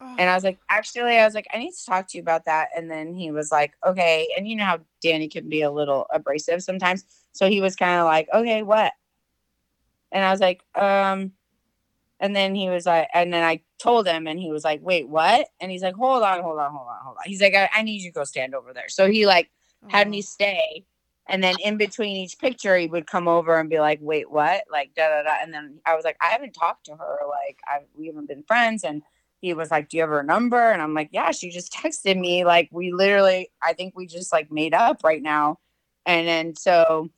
Oh. 0.00 0.16
And 0.18 0.30
I 0.30 0.34
was 0.34 0.44
like, 0.44 0.58
actually, 0.70 1.18
I 1.18 1.26
was 1.26 1.34
like, 1.34 1.48
I 1.52 1.58
need 1.58 1.72
to 1.72 1.84
talk 1.84 2.08
to 2.08 2.16
you 2.16 2.22
about 2.22 2.46
that. 2.46 2.68
And 2.74 2.90
then 2.90 3.12
he 3.12 3.30
was 3.30 3.52
like, 3.52 3.74
okay. 3.86 4.26
And 4.34 4.48
you 4.48 4.56
know 4.56 4.64
how 4.64 4.78
Danny 5.02 5.28
can 5.28 5.50
be 5.50 5.60
a 5.60 5.70
little 5.70 6.06
abrasive 6.10 6.62
sometimes. 6.62 7.04
So 7.32 7.50
he 7.50 7.60
was 7.60 7.76
kind 7.76 8.00
of 8.00 8.06
like, 8.06 8.26
okay, 8.32 8.62
what? 8.62 8.94
And 10.12 10.24
I 10.24 10.30
was 10.30 10.40
like, 10.40 10.62
um, 10.74 11.32
and 12.18 12.36
then 12.36 12.54
he 12.54 12.68
was 12.68 12.86
like, 12.86 13.08
and 13.14 13.32
then 13.32 13.42
I 13.42 13.62
told 13.78 14.06
him, 14.06 14.26
and 14.26 14.38
he 14.38 14.50
was 14.50 14.64
like, 14.64 14.80
wait, 14.82 15.08
what? 15.08 15.48
And 15.60 15.70
he's 15.70 15.82
like, 15.82 15.94
hold 15.94 16.22
on, 16.22 16.42
hold 16.42 16.58
on, 16.58 16.70
hold 16.70 16.88
on, 16.88 16.98
hold 17.02 17.16
on. 17.16 17.22
He's 17.24 17.40
like, 17.40 17.54
I, 17.54 17.68
I 17.74 17.82
need 17.82 18.02
you 18.02 18.10
to 18.10 18.14
go 18.14 18.24
stand 18.24 18.54
over 18.54 18.72
there. 18.72 18.88
So 18.88 19.10
he 19.10 19.26
like 19.26 19.50
had 19.88 20.08
me 20.08 20.22
stay. 20.22 20.84
And 21.26 21.42
then 21.42 21.54
in 21.64 21.76
between 21.76 22.16
each 22.16 22.38
picture, 22.38 22.76
he 22.76 22.88
would 22.88 23.06
come 23.06 23.28
over 23.28 23.56
and 23.58 23.70
be 23.70 23.78
like, 23.78 24.00
wait, 24.02 24.30
what? 24.30 24.64
Like, 24.70 24.94
da 24.94 25.08
da 25.08 25.22
da. 25.22 25.36
And 25.40 25.54
then 25.54 25.78
I 25.86 25.94
was 25.94 26.04
like, 26.04 26.16
I 26.20 26.26
haven't 26.26 26.52
talked 26.52 26.86
to 26.86 26.96
her. 26.96 27.18
Like, 27.28 27.58
I 27.66 27.80
we 27.96 28.08
haven't 28.08 28.26
been 28.26 28.42
friends. 28.42 28.82
And 28.84 29.02
he 29.40 29.54
was 29.54 29.70
like, 29.70 29.88
Do 29.88 29.96
you 29.96 30.02
have 30.02 30.10
her 30.10 30.22
number? 30.22 30.70
And 30.70 30.82
I'm 30.82 30.94
like, 30.94 31.10
Yeah, 31.12 31.30
she 31.30 31.50
just 31.50 31.72
texted 31.72 32.18
me. 32.18 32.44
Like, 32.44 32.68
we 32.72 32.92
literally, 32.92 33.50
I 33.62 33.72
think 33.72 33.96
we 33.96 34.06
just 34.06 34.32
like 34.32 34.50
made 34.50 34.74
up 34.74 35.02
right 35.04 35.22
now. 35.22 35.58
And 36.04 36.26
then 36.26 36.56
so 36.56 37.10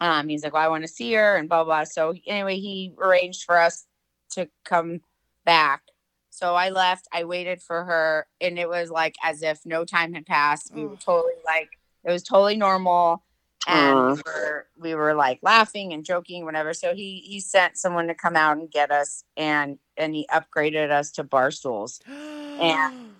um, 0.00 0.28
he's 0.28 0.44
like, 0.44 0.52
well, 0.52 0.64
I 0.64 0.68
want 0.68 0.84
to 0.84 0.88
see 0.88 1.12
her 1.14 1.36
and 1.36 1.48
blah, 1.48 1.64
blah. 1.64 1.84
So 1.84 2.14
anyway, 2.26 2.56
he 2.56 2.94
arranged 2.98 3.44
for 3.44 3.58
us 3.58 3.86
to 4.32 4.48
come 4.64 5.00
back. 5.44 5.82
So 6.30 6.54
I 6.54 6.70
left. 6.70 7.08
I 7.12 7.24
waited 7.24 7.60
for 7.60 7.84
her, 7.84 8.26
and 8.40 8.58
it 8.58 8.68
was 8.68 8.90
like 8.90 9.16
as 9.22 9.42
if 9.42 9.66
no 9.66 9.84
time 9.84 10.12
had 10.12 10.24
passed. 10.24 10.72
We 10.72 10.86
were 10.86 10.96
totally 10.96 11.32
like 11.44 11.68
it 12.04 12.12
was 12.12 12.22
totally 12.22 12.56
normal, 12.56 13.24
and 13.66 14.12
we 14.12 14.22
were, 14.24 14.66
we 14.78 14.94
were 14.94 15.14
like 15.14 15.40
laughing 15.42 15.92
and 15.92 16.04
joking, 16.04 16.44
whatever. 16.44 16.74
So 16.74 16.94
he 16.94 17.22
he 17.24 17.40
sent 17.40 17.76
someone 17.76 18.06
to 18.06 18.14
come 18.14 18.36
out 18.36 18.56
and 18.56 18.70
get 18.70 18.92
us, 18.92 19.24
and 19.36 19.78
and 19.96 20.14
he 20.14 20.28
upgraded 20.32 20.92
us 20.92 21.10
to 21.12 21.24
bar 21.24 21.50
stools, 21.50 22.00
and 22.06 23.10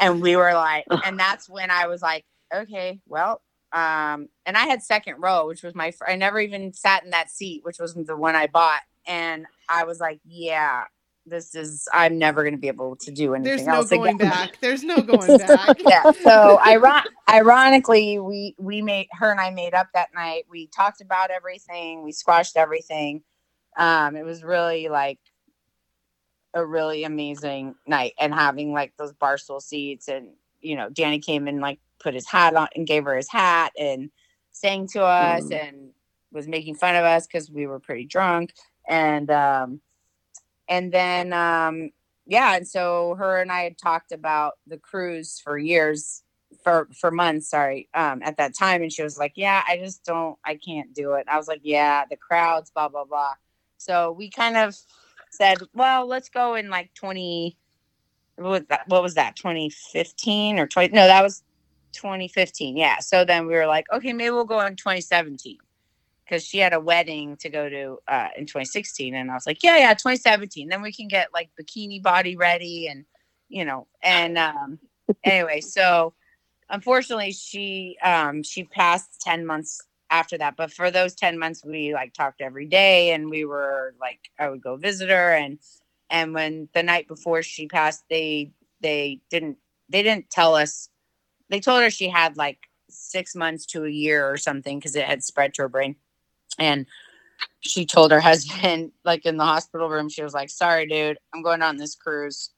and 0.00 0.20
we 0.20 0.34
were 0.34 0.54
like, 0.54 0.86
and 1.04 1.16
that's 1.16 1.48
when 1.48 1.70
I 1.70 1.86
was 1.86 2.02
like, 2.02 2.24
okay, 2.52 2.98
well, 3.06 3.42
um, 3.74 4.28
and 4.46 4.56
I 4.56 4.66
had 4.66 4.84
second 4.84 5.16
row, 5.18 5.48
which 5.48 5.64
was 5.64 5.74
my, 5.74 5.92
I 6.06 6.14
never 6.14 6.38
even 6.38 6.72
sat 6.72 7.02
in 7.02 7.10
that 7.10 7.28
seat, 7.28 7.64
which 7.64 7.80
was 7.80 7.94
the 7.94 8.16
one 8.16 8.36
I 8.36 8.46
bought. 8.46 8.82
And 9.04 9.46
I 9.68 9.82
was 9.82 9.98
like, 9.98 10.20
yeah, 10.24 10.84
this 11.26 11.56
is, 11.56 11.88
I'm 11.92 12.16
never 12.16 12.44
going 12.44 12.54
to 12.54 12.60
be 12.60 12.68
able 12.68 12.94
to 12.94 13.10
do 13.10 13.34
anything 13.34 13.56
There's 13.56 13.66
no 13.66 13.74
else 13.74 13.90
going 13.90 14.14
again. 14.14 14.30
back. 14.30 14.60
There's 14.60 14.84
no 14.84 14.98
going 15.02 15.38
back. 15.38 15.76
yeah. 15.80 16.12
So 16.12 16.60
iron- 16.64 17.02
ironically, 17.28 18.20
we, 18.20 18.54
we 18.58 18.80
made, 18.80 19.08
her 19.10 19.32
and 19.32 19.40
I 19.40 19.50
made 19.50 19.74
up 19.74 19.88
that 19.92 20.10
night. 20.14 20.44
We 20.48 20.68
talked 20.68 21.00
about 21.00 21.32
everything. 21.32 22.04
We 22.04 22.12
squashed 22.12 22.56
everything. 22.56 23.24
Um, 23.76 24.14
it 24.14 24.24
was 24.24 24.44
really 24.44 24.88
like 24.88 25.18
a 26.54 26.64
really 26.64 27.02
amazing 27.02 27.74
night 27.88 28.12
and 28.20 28.32
having 28.32 28.72
like 28.72 28.92
those 28.98 29.12
barstool 29.14 29.60
seats 29.60 30.06
and, 30.06 30.28
you 30.60 30.76
know, 30.76 30.88
Danny 30.90 31.18
came 31.18 31.48
in 31.48 31.58
like 31.58 31.80
put 32.00 32.14
his 32.14 32.28
hat 32.28 32.54
on 32.54 32.68
and 32.74 32.86
gave 32.86 33.04
her 33.04 33.16
his 33.16 33.30
hat 33.30 33.72
and 33.78 34.10
sang 34.52 34.86
to 34.88 35.02
us 35.02 35.44
mm. 35.44 35.68
and 35.68 35.90
was 36.32 36.48
making 36.48 36.74
fun 36.74 36.96
of 36.96 37.04
us 37.04 37.26
because 37.26 37.50
we 37.50 37.66
were 37.66 37.80
pretty 37.80 38.04
drunk. 38.04 38.52
And 38.88 39.30
um 39.30 39.80
and 40.68 40.92
then 40.92 41.32
um 41.32 41.90
yeah 42.26 42.56
and 42.56 42.66
so 42.66 43.14
her 43.18 43.40
and 43.40 43.52
i 43.52 43.62
had 43.62 43.78
talked 43.78 44.12
about 44.12 44.54
the 44.66 44.78
cruise 44.78 45.40
for 45.42 45.58
years 45.58 46.22
for 46.62 46.88
for 46.98 47.10
months 47.10 47.50
sorry 47.50 47.88
um 47.94 48.20
at 48.22 48.36
that 48.36 48.56
time. 48.58 48.82
And 48.82 48.92
she 48.92 49.02
was 49.02 49.18
like 49.18 49.32
yeah 49.36 49.62
i 49.66 49.76
just 49.76 50.04
don't 50.04 50.38
i 50.44 50.54
can't 50.56 50.94
do 50.94 51.12
it. 51.14 51.26
I 51.28 51.36
was 51.36 51.48
like 51.48 51.60
yeah 51.62 52.04
the 52.10 52.16
crowds 52.16 52.70
blah 52.70 52.88
blah 52.88 53.04
blah. 53.04 53.34
So 53.78 54.12
we 54.12 54.30
kind 54.30 54.56
of 54.56 54.76
said 55.30 55.58
well 55.74 56.06
let's 56.06 56.28
go 56.28 56.54
in 56.54 56.70
like 56.70 56.92
20 56.94 57.56
what 58.36 58.50
was 58.50 58.62
that 58.68 58.88
what 58.88 59.02
was 59.02 59.14
that 59.14 59.36
2015 59.36 60.58
or 60.58 60.66
20 60.66 60.92
no 60.94 61.06
that 61.06 61.22
was 61.22 61.43
2015. 61.94 62.76
Yeah. 62.76 62.98
So 62.98 63.24
then 63.24 63.46
we 63.46 63.54
were 63.54 63.66
like, 63.66 63.86
okay, 63.92 64.12
maybe 64.12 64.30
we'll 64.30 64.44
go 64.44 64.60
in 64.60 64.76
2017 64.76 65.58
because 66.24 66.44
she 66.44 66.58
had 66.58 66.72
a 66.72 66.80
wedding 66.80 67.36
to 67.38 67.48
go 67.48 67.68
to 67.68 67.98
uh, 68.08 68.28
in 68.36 68.46
2016. 68.46 69.14
And 69.14 69.30
I 69.30 69.34
was 69.34 69.46
like, 69.46 69.62
yeah, 69.62 69.78
yeah, 69.78 69.94
2017. 69.94 70.68
Then 70.68 70.82
we 70.82 70.92
can 70.92 71.08
get 71.08 71.32
like 71.32 71.50
bikini 71.60 72.02
body 72.02 72.36
ready 72.36 72.88
and, 72.88 73.04
you 73.48 73.64
know, 73.64 73.86
and 74.02 74.38
um, 74.38 74.78
anyway, 75.24 75.60
so 75.60 76.14
unfortunately 76.70 77.32
she 77.32 77.96
um, 78.02 78.42
she 78.42 78.64
passed 78.64 79.20
10 79.20 79.46
months 79.46 79.80
after 80.10 80.38
that. 80.38 80.56
But 80.56 80.72
for 80.72 80.90
those 80.90 81.14
10 81.14 81.38
months, 81.38 81.64
we 81.64 81.92
like 81.92 82.14
talked 82.14 82.40
every 82.40 82.66
day 82.66 83.12
and 83.12 83.28
we 83.28 83.44
were 83.44 83.94
like, 84.00 84.20
I 84.38 84.48
would 84.48 84.62
go 84.62 84.76
visit 84.76 85.10
her. 85.10 85.34
And, 85.34 85.58
and 86.10 86.32
when 86.32 86.68
the 86.72 86.82
night 86.82 87.08
before 87.08 87.42
she 87.42 87.66
passed, 87.66 88.04
they, 88.08 88.52
they 88.80 89.20
didn't, 89.30 89.58
they 89.88 90.02
didn't 90.02 90.30
tell 90.30 90.54
us 90.54 90.88
they 91.50 91.60
told 91.60 91.82
her 91.82 91.90
she 91.90 92.08
had 92.08 92.36
like 92.36 92.58
six 92.90 93.34
months 93.34 93.66
to 93.66 93.84
a 93.84 93.90
year 93.90 94.28
or 94.30 94.36
something 94.36 94.78
because 94.78 94.96
it 94.96 95.04
had 95.04 95.22
spread 95.22 95.54
to 95.54 95.62
her 95.62 95.68
brain. 95.68 95.96
And 96.58 96.86
she 97.60 97.86
told 97.86 98.12
her 98.12 98.20
husband, 98.20 98.92
like 99.04 99.26
in 99.26 99.36
the 99.36 99.44
hospital 99.44 99.88
room, 99.88 100.08
she 100.08 100.22
was 100.22 100.34
like, 100.34 100.50
Sorry, 100.50 100.86
dude, 100.86 101.18
I'm 101.34 101.42
going 101.42 101.62
on 101.62 101.76
this 101.76 101.94
cruise. 101.94 102.50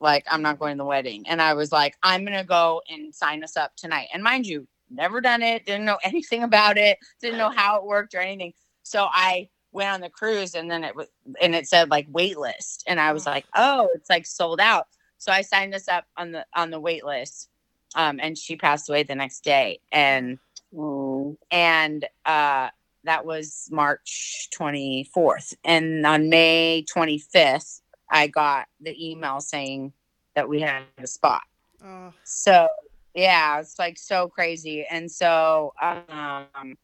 Like, 0.00 0.24
I'm 0.30 0.42
not 0.42 0.58
going 0.58 0.76
to 0.76 0.82
the 0.82 0.84
wedding. 0.84 1.24
And 1.26 1.40
I 1.40 1.54
was 1.54 1.72
like, 1.72 1.96
I'm 2.02 2.24
going 2.24 2.36
to 2.36 2.44
go 2.44 2.82
and 2.90 3.14
sign 3.14 3.42
us 3.42 3.56
up 3.56 3.74
tonight. 3.76 4.08
And 4.12 4.22
mind 4.22 4.46
you, 4.46 4.66
never 4.90 5.20
done 5.20 5.42
it, 5.42 5.64
didn't 5.64 5.86
know 5.86 5.98
anything 6.02 6.42
about 6.42 6.76
it, 6.76 6.98
didn't 7.20 7.38
know 7.38 7.50
how 7.50 7.78
it 7.78 7.84
worked 7.84 8.14
or 8.14 8.20
anything. 8.20 8.52
So 8.82 9.06
I 9.10 9.48
went 9.72 9.90
on 9.90 10.00
the 10.00 10.10
cruise 10.10 10.54
and 10.54 10.70
then 10.70 10.84
it 10.84 10.94
was, 10.94 11.08
and 11.40 11.54
it 11.54 11.66
said 11.66 11.90
like 11.90 12.06
wait 12.10 12.38
list. 12.38 12.84
And 12.86 13.00
I 13.00 13.12
was 13.12 13.26
oh. 13.26 13.30
like, 13.30 13.44
Oh, 13.54 13.88
it's 13.94 14.10
like 14.10 14.26
sold 14.26 14.60
out. 14.60 14.86
So 15.18 15.32
I 15.32 15.40
signed 15.40 15.74
us 15.74 15.88
up 15.88 16.04
on 16.16 16.32
the 16.32 16.44
on 16.54 16.70
the 16.70 16.80
wait 16.80 17.04
list. 17.04 17.48
Um, 17.94 18.18
and 18.20 18.36
she 18.36 18.56
passed 18.56 18.88
away 18.88 19.02
the 19.04 19.14
next 19.14 19.44
day. 19.44 19.80
And 19.92 20.38
Oh, 20.76 21.36
and 21.50 22.04
uh 22.26 22.68
that 23.04 23.24
was 23.24 23.68
March 23.70 24.48
24th. 24.58 25.54
And 25.62 26.04
on 26.06 26.30
May 26.30 26.84
25th, 26.92 27.82
I 28.10 28.28
got 28.28 28.66
the 28.80 28.96
email 29.10 29.40
saying 29.40 29.92
that 30.34 30.48
we 30.48 30.60
had 30.62 30.84
a 30.98 31.06
spot. 31.06 31.42
Oh, 31.84 32.12
So 32.24 32.66
yeah, 33.14 33.60
it's 33.60 33.78
like 33.78 33.98
so 33.98 34.28
crazy. 34.28 34.86
And 34.90 35.10
so 35.10 35.74
um 35.80 36.76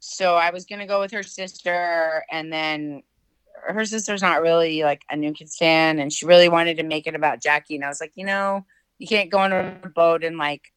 so 0.00 0.34
I 0.34 0.50
was 0.50 0.64
gonna 0.64 0.86
go 0.86 1.00
with 1.00 1.12
her 1.12 1.22
sister 1.22 2.24
and 2.30 2.52
then 2.52 3.02
her 3.68 3.84
sister's 3.84 4.22
not 4.22 4.42
really 4.42 4.82
like 4.82 5.02
a 5.10 5.16
new 5.16 5.32
kids 5.32 5.56
fan 5.56 5.98
and 5.98 6.12
she 6.12 6.26
really 6.26 6.48
wanted 6.48 6.76
to 6.76 6.82
make 6.82 7.06
it 7.06 7.14
about 7.14 7.42
Jackie 7.42 7.74
and 7.76 7.84
I 7.84 7.88
was 7.88 8.00
like, 8.00 8.12
you 8.14 8.24
know, 8.24 8.64
you 8.98 9.06
can't 9.06 9.30
go 9.30 9.38
on 9.38 9.52
a 9.52 9.90
boat 9.94 10.24
and 10.24 10.38
like 10.38 10.72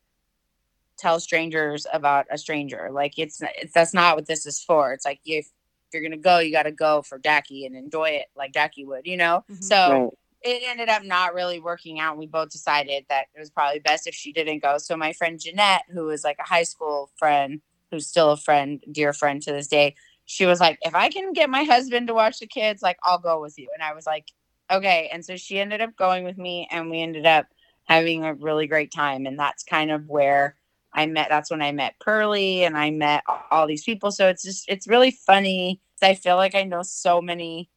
tell 0.97 1.19
strangers 1.19 1.87
about 1.91 2.25
a 2.29 2.37
stranger. 2.37 2.89
Like 2.91 3.17
it's, 3.17 3.41
it's 3.41 3.73
that's 3.73 3.93
not 3.93 4.15
what 4.15 4.27
this 4.27 4.45
is 4.45 4.61
for. 4.61 4.93
It's 4.93 5.05
like 5.05 5.21
if 5.25 5.47
you're 5.93 6.03
gonna 6.03 6.17
go, 6.17 6.39
you 6.39 6.51
gotta 6.51 6.71
go 6.71 7.01
for 7.01 7.17
Jackie 7.17 7.65
and 7.65 7.75
enjoy 7.75 8.09
it 8.09 8.27
like 8.35 8.53
Jackie 8.53 8.85
would, 8.85 9.05
you 9.07 9.17
know? 9.17 9.43
Mhm. 9.49 9.63
So 9.63 9.91
right. 9.91 10.09
it 10.41 10.63
ended 10.65 10.89
up 10.89 11.03
not 11.03 11.33
really 11.33 11.59
working 11.59 11.99
out. 11.99 12.17
We 12.17 12.27
both 12.27 12.49
decided 12.49 13.05
that 13.09 13.27
it 13.33 13.39
was 13.39 13.49
probably 13.49 13.79
best 13.79 14.07
if 14.07 14.13
she 14.13 14.33
didn't 14.33 14.61
go. 14.61 14.77
So 14.77 14.97
my 14.97 15.13
friend 15.13 15.39
Jeanette, 15.39 15.83
who 15.89 16.05
was 16.05 16.23
like 16.23 16.37
a 16.39 16.47
high 16.47 16.63
school 16.63 17.09
friend, 17.15 17.61
who's 17.91 18.07
still 18.07 18.31
a 18.31 18.37
friend, 18.37 18.83
dear 18.91 19.13
friend 19.13 19.41
to 19.43 19.51
this 19.51 19.67
day, 19.67 19.95
she 20.25 20.45
was 20.45 20.59
like, 20.59 20.77
if 20.83 20.93
I 20.93 21.09
can 21.09 21.33
get 21.33 21.49
my 21.49 21.63
husband 21.63 22.07
to 22.07 22.13
watch 22.13 22.39
the 22.39 22.45
kids, 22.45 22.83
like 22.83 22.97
I'll 23.03 23.17
go 23.17 23.41
with 23.41 23.57
you. 23.57 23.69
And 23.73 23.81
I 23.81 23.93
was 23.93 24.05
like, 24.05 24.25
okay. 24.69 25.09
And 25.11 25.25
so 25.25 25.35
she 25.37 25.59
ended 25.59 25.81
up 25.81 25.95
going 25.95 26.23
with 26.23 26.37
me, 26.37 26.67
and 26.69 26.91
we 26.91 27.01
ended 27.01 27.25
up 27.25 27.47
having 27.89 28.23
a 28.23 28.35
really 28.35 28.67
great 28.67 28.91
time. 28.91 29.25
And 29.25 29.37
that's 29.37 29.63
kind 29.63 29.91
of 29.91 30.07
where 30.07 30.55
I 30.93 31.07
met. 31.07 31.27
That's 31.29 31.51
when 31.51 31.61
I 31.61 31.71
met 31.71 31.99
Pearlie, 31.99 32.63
and 32.63 32.77
I 32.77 32.91
met 32.91 33.23
all 33.51 33.67
these 33.67 33.83
people. 33.83 34.11
So 34.11 34.27
it's 34.29 34.43
just 34.43 34.65
it's 34.69 34.87
really 34.87 35.11
funny. 35.11 35.81
I 36.01 36.13
feel 36.13 36.37
like 36.37 36.55
I 36.55 36.63
know 36.63 36.83
so 36.83 37.21
many 37.21 37.69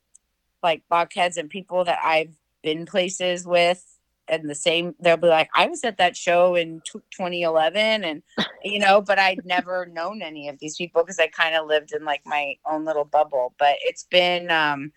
like 0.63 0.83
blockheads 0.89 1.37
and 1.37 1.51
people 1.51 1.85
that 1.85 1.99
I've 2.03 2.35
been 2.63 2.87
places 2.87 3.45
with 3.47 3.85
and 4.29 4.49
the 4.49 4.55
same 4.55 4.95
they'll 5.01 5.17
be 5.17 5.27
like 5.27 5.51
i 5.55 5.67
was 5.67 5.83
at 5.85 5.99
that 5.99 6.17
show 6.17 6.55
in 6.55 6.81
t- 6.81 7.01
2011 7.11 8.05
and 8.05 8.23
you 8.65 8.79
know 8.79 9.01
but 9.01 9.19
i'd 9.19 9.45
never 9.45 9.87
known 9.87 10.23
any 10.23 10.49
of 10.49 10.59
these 10.61 10.77
people 10.77 11.03
because 11.03 11.19
i 11.19 11.27
kind 11.27 11.55
of 11.55 11.67
lived 11.67 11.93
in 11.93 12.05
like 12.05 12.23
my 12.25 12.55
own 12.71 12.85
little 12.85 13.05
bubble 13.05 13.55
but 13.59 13.77
it's 13.83 14.05
been 14.05 14.51
um 14.51 14.93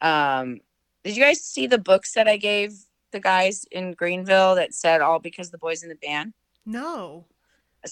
um 0.00 0.58
did 1.04 1.16
you 1.16 1.22
guys 1.22 1.40
see 1.40 1.66
the 1.66 1.78
books 1.78 2.14
that 2.14 2.28
i 2.28 2.36
gave 2.36 2.72
the 3.12 3.20
guys 3.20 3.64
in 3.70 3.92
greenville 3.92 4.54
that 4.54 4.74
said 4.74 5.00
all 5.00 5.18
because 5.18 5.50
the 5.50 5.58
boys 5.58 5.82
in 5.82 5.88
the 5.88 5.94
band 5.96 6.32
no. 6.66 7.24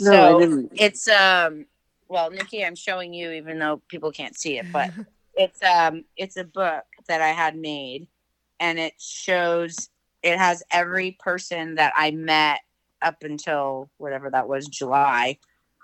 No, 0.00 0.36
I 0.36 0.38
didn't. 0.38 0.72
it's 0.74 1.08
um 1.08 1.66
well 2.08 2.30
nikki 2.30 2.64
i'm 2.64 2.74
showing 2.74 3.14
you 3.14 3.30
even 3.30 3.58
though 3.58 3.80
people 3.88 4.10
can't 4.12 4.36
see 4.36 4.58
it 4.58 4.66
but 4.72 4.90
it's 5.36 5.62
um 5.62 6.04
it's 6.16 6.36
a 6.36 6.44
book 6.44 6.84
that 7.08 7.20
I 7.20 7.28
had 7.28 7.56
made 7.56 8.08
and 8.58 8.78
it 8.78 8.94
shows 8.98 9.90
it 10.22 10.38
has 10.38 10.62
every 10.70 11.12
person 11.20 11.76
that 11.76 11.92
I 11.96 12.10
met 12.10 12.60
up 13.02 13.22
until 13.22 13.90
whatever 13.98 14.30
that 14.30 14.48
was 14.48 14.66
July 14.66 15.38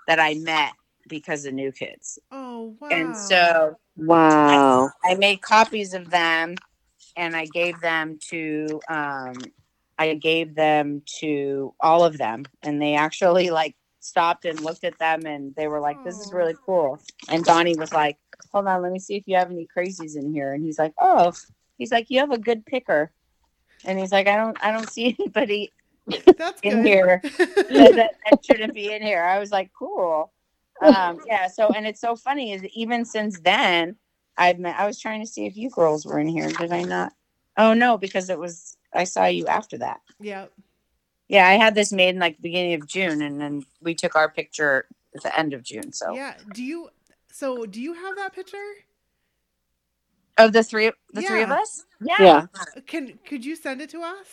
that 0.07 0.19
I 0.19 0.33
met 0.35 0.73
because 1.07 1.45
of 1.45 1.53
New 1.53 1.71
Kids. 1.71 2.19
oh 2.31 2.75
wow. 2.79 2.87
And 2.91 3.15
so 3.15 3.77
Wow. 3.95 4.89
I 5.03 5.15
made 5.15 5.41
copies 5.41 5.93
of 5.93 6.09
them 6.09 6.55
and 7.15 7.35
I 7.35 7.45
gave 7.45 7.79
them 7.81 8.19
to 8.29 8.81
um 8.89 9.33
I 9.97 10.15
gave 10.15 10.55
them 10.55 11.03
to 11.19 11.73
all 11.79 12.03
of 12.03 12.17
them 12.17 12.45
and 12.63 12.81
they 12.81 12.95
actually 12.95 13.49
like 13.49 13.75
stopped 13.99 14.45
and 14.45 14.59
looked 14.59 14.83
at 14.83 14.97
them 14.99 15.25
and 15.25 15.55
they 15.55 15.67
were 15.67 15.79
like 15.79 16.03
this 16.03 16.19
is 16.19 16.33
really 16.33 16.55
cool 16.65 16.99
and 17.29 17.43
Donnie 17.43 17.77
was 17.77 17.93
like 17.93 18.17
hold 18.51 18.67
on 18.67 18.81
let 18.81 18.91
me 18.91 18.99
see 18.99 19.15
if 19.15 19.23
you 19.27 19.35
have 19.35 19.51
any 19.51 19.67
crazies 19.75 20.17
in 20.17 20.33
here 20.33 20.53
and 20.53 20.63
he's 20.63 20.79
like 20.79 20.93
oh 20.99 21.31
he's 21.77 21.91
like 21.91 22.09
you 22.09 22.19
have 22.19 22.31
a 22.31 22.37
good 22.37 22.65
picker 22.65 23.11
and 23.85 23.99
he's 23.99 24.11
like 24.11 24.27
I 24.27 24.35
don't 24.35 24.57
I 24.63 24.71
don't 24.71 24.89
see 24.89 25.15
anybody 25.19 25.71
that's 26.37 26.61
in 26.61 26.83
good. 26.83 26.85
here 26.85 27.21
that, 27.23 27.93
that, 27.95 28.15
that 28.29 28.45
shouldn't 28.45 28.73
be 28.73 28.91
in 28.91 29.01
here. 29.01 29.23
I 29.23 29.39
was 29.39 29.51
like, 29.51 29.71
cool. 29.77 30.31
Um, 30.81 31.19
yeah. 31.25 31.47
So, 31.47 31.69
and 31.69 31.85
it's 31.85 32.01
so 32.01 32.15
funny 32.15 32.53
is 32.53 32.63
even 32.73 33.05
since 33.05 33.39
then, 33.39 33.95
I've 34.37 34.59
met, 34.59 34.79
I 34.79 34.85
was 34.85 34.99
trying 34.99 35.21
to 35.21 35.27
see 35.27 35.45
if 35.45 35.55
you 35.55 35.69
girls 35.69 36.05
were 36.05 36.19
in 36.19 36.27
here. 36.27 36.49
Did 36.49 36.71
I 36.71 36.83
not? 36.83 37.13
Oh 37.57 37.73
no, 37.73 37.97
because 37.97 38.29
it 38.29 38.39
was, 38.39 38.77
I 38.93 39.03
saw 39.03 39.25
you 39.25 39.45
after 39.47 39.77
that. 39.79 40.01
yep. 40.19 40.51
Yeah. 41.27 41.47
I 41.47 41.53
had 41.53 41.73
this 41.75 41.91
made 41.91 42.09
in 42.09 42.19
like 42.19 42.35
the 42.37 42.41
beginning 42.41 42.73
of 42.75 42.87
June 42.87 43.21
and 43.21 43.39
then 43.39 43.63
we 43.81 43.95
took 43.95 44.15
our 44.15 44.29
picture 44.29 44.87
at 45.15 45.23
the 45.23 45.37
end 45.37 45.53
of 45.53 45.63
June. 45.63 45.93
So 45.93 46.13
Yeah. 46.13 46.35
Do 46.53 46.63
you? 46.63 46.89
So 47.31 47.65
do 47.65 47.81
you 47.81 47.93
have 47.93 48.15
that 48.17 48.33
picture? 48.33 48.57
Of 50.37 50.53
the 50.53 50.63
three, 50.63 50.91
the 51.11 51.21
three 51.21 51.43
of 51.43 51.51
us. 51.51 51.85
Yeah. 52.01 52.15
Yeah. 52.19 52.45
Can 52.87 53.19
could 53.25 53.45
you 53.45 53.55
send 53.55 53.81
it 53.81 53.89
to 53.91 54.01
us? 54.01 54.27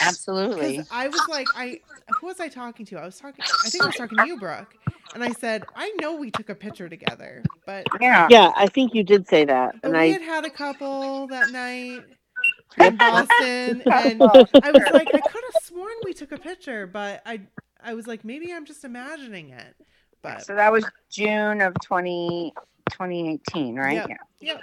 Absolutely. 0.00 0.82
I 0.90 1.08
was 1.08 1.26
like, 1.28 1.48
I 1.54 1.80
who 2.20 2.26
was 2.26 2.40
I 2.40 2.48
talking 2.48 2.86
to? 2.86 2.98
I 2.98 3.04
was 3.04 3.18
talking. 3.18 3.44
I 3.64 3.68
think 3.68 3.84
I 3.84 3.86
was 3.86 3.96
talking 3.96 4.18
to 4.18 4.26
you, 4.26 4.38
Brooke. 4.38 4.74
And 5.14 5.24
I 5.24 5.32
said, 5.32 5.64
I 5.74 5.90
know 6.00 6.16
we 6.16 6.30
took 6.30 6.48
a 6.48 6.54
picture 6.54 6.88
together, 6.88 7.42
but 7.64 7.86
Yeah. 8.00 8.28
Yeah, 8.30 8.52
I 8.56 8.66
think 8.66 8.94
you 8.94 9.02
did 9.02 9.28
say 9.28 9.44
that, 9.44 9.80
but 9.80 9.88
and 9.88 9.92
we 9.92 9.98
I 9.98 10.06
had 10.12 10.22
had 10.22 10.44
a 10.44 10.50
couple 10.50 11.26
that 11.28 11.50
night 11.50 12.02
in 12.78 12.96
Boston, 12.96 13.82
and 13.90 14.20
Couple. 14.20 14.48
I 14.62 14.70
was 14.70 14.82
like, 14.92 15.08
I 15.14 15.20
could 15.20 15.44
have 15.52 15.62
sworn 15.62 15.94
we 16.04 16.12
took 16.12 16.32
a 16.32 16.38
picture, 16.38 16.86
but 16.86 17.22
I 17.24 17.40
I 17.82 17.94
was 17.94 18.06
like, 18.06 18.24
maybe 18.24 18.52
I'm 18.52 18.66
just 18.66 18.84
imagining 18.84 19.50
it. 19.50 19.74
But 20.22 20.44
So 20.44 20.54
that 20.54 20.72
was 20.72 20.84
June 21.10 21.60
of 21.60 21.74
20, 21.84 22.52
2018, 22.90 23.76
right? 23.76 23.94
Yep. 23.94 24.08
Yeah. 24.08 24.16
yep. 24.40 24.62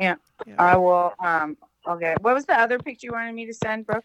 Yeah. 0.00 0.16
Yeah. 0.46 0.54
I 0.58 0.76
will. 0.76 1.12
Um. 1.22 1.56
Okay. 1.86 2.16
What 2.20 2.34
was 2.34 2.46
the 2.46 2.58
other 2.58 2.78
picture 2.78 3.06
you 3.06 3.12
wanted 3.12 3.34
me 3.34 3.46
to 3.46 3.54
send, 3.54 3.86
Brooke, 3.86 4.04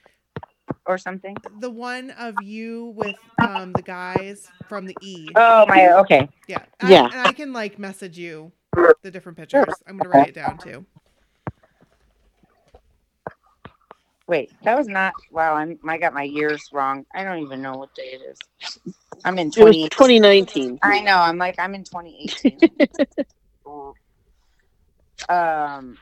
or 0.85 0.97
something? 0.97 1.37
the 1.59 1.69
one 1.69 2.11
of 2.11 2.41
you 2.41 2.93
with 2.95 3.17
um 3.39 3.73
the 3.73 3.81
guys 3.81 4.51
from 4.67 4.85
the 4.85 4.97
E. 4.99 5.31
Oh 5.35 5.65
my. 5.67 5.91
Okay. 5.99 6.29
Yeah. 6.47 6.63
I, 6.81 6.91
Yeah. 6.91 7.05
And 7.05 7.21
I 7.21 7.33
can 7.33 7.53
like 7.53 7.79
message 7.79 8.17
you 8.17 8.51
the 9.03 9.11
different 9.11 9.37
pictures. 9.37 9.81
I'm 9.87 9.97
gonna 9.97 10.09
write 10.09 10.29
it 10.29 10.35
down 10.35 10.57
too. 10.57 10.85
Wait. 14.27 14.51
That 14.63 14.77
was 14.77 14.87
not. 14.87 15.13
Wow. 15.31 15.55
I'm. 15.55 15.79
I 15.87 15.97
got 15.97 16.13
my 16.13 16.23
years 16.23 16.69
wrong. 16.73 17.05
I 17.13 17.23
don't 17.23 17.39
even 17.39 17.61
know 17.61 17.73
what 17.73 17.93
day 17.95 18.13
it 18.13 18.21
is. 18.21 18.39
I'm 19.23 19.37
in 19.39 19.47
it 19.47 19.63
was 19.63 19.75
20. 19.75 19.89
2019. 19.89 20.79
I 20.83 21.01
know. 21.01 21.17
I'm 21.17 21.37
like. 21.37 21.55
I'm 21.59 21.73
in 21.75 21.83
2018. 21.83 22.59
um. 25.29 25.97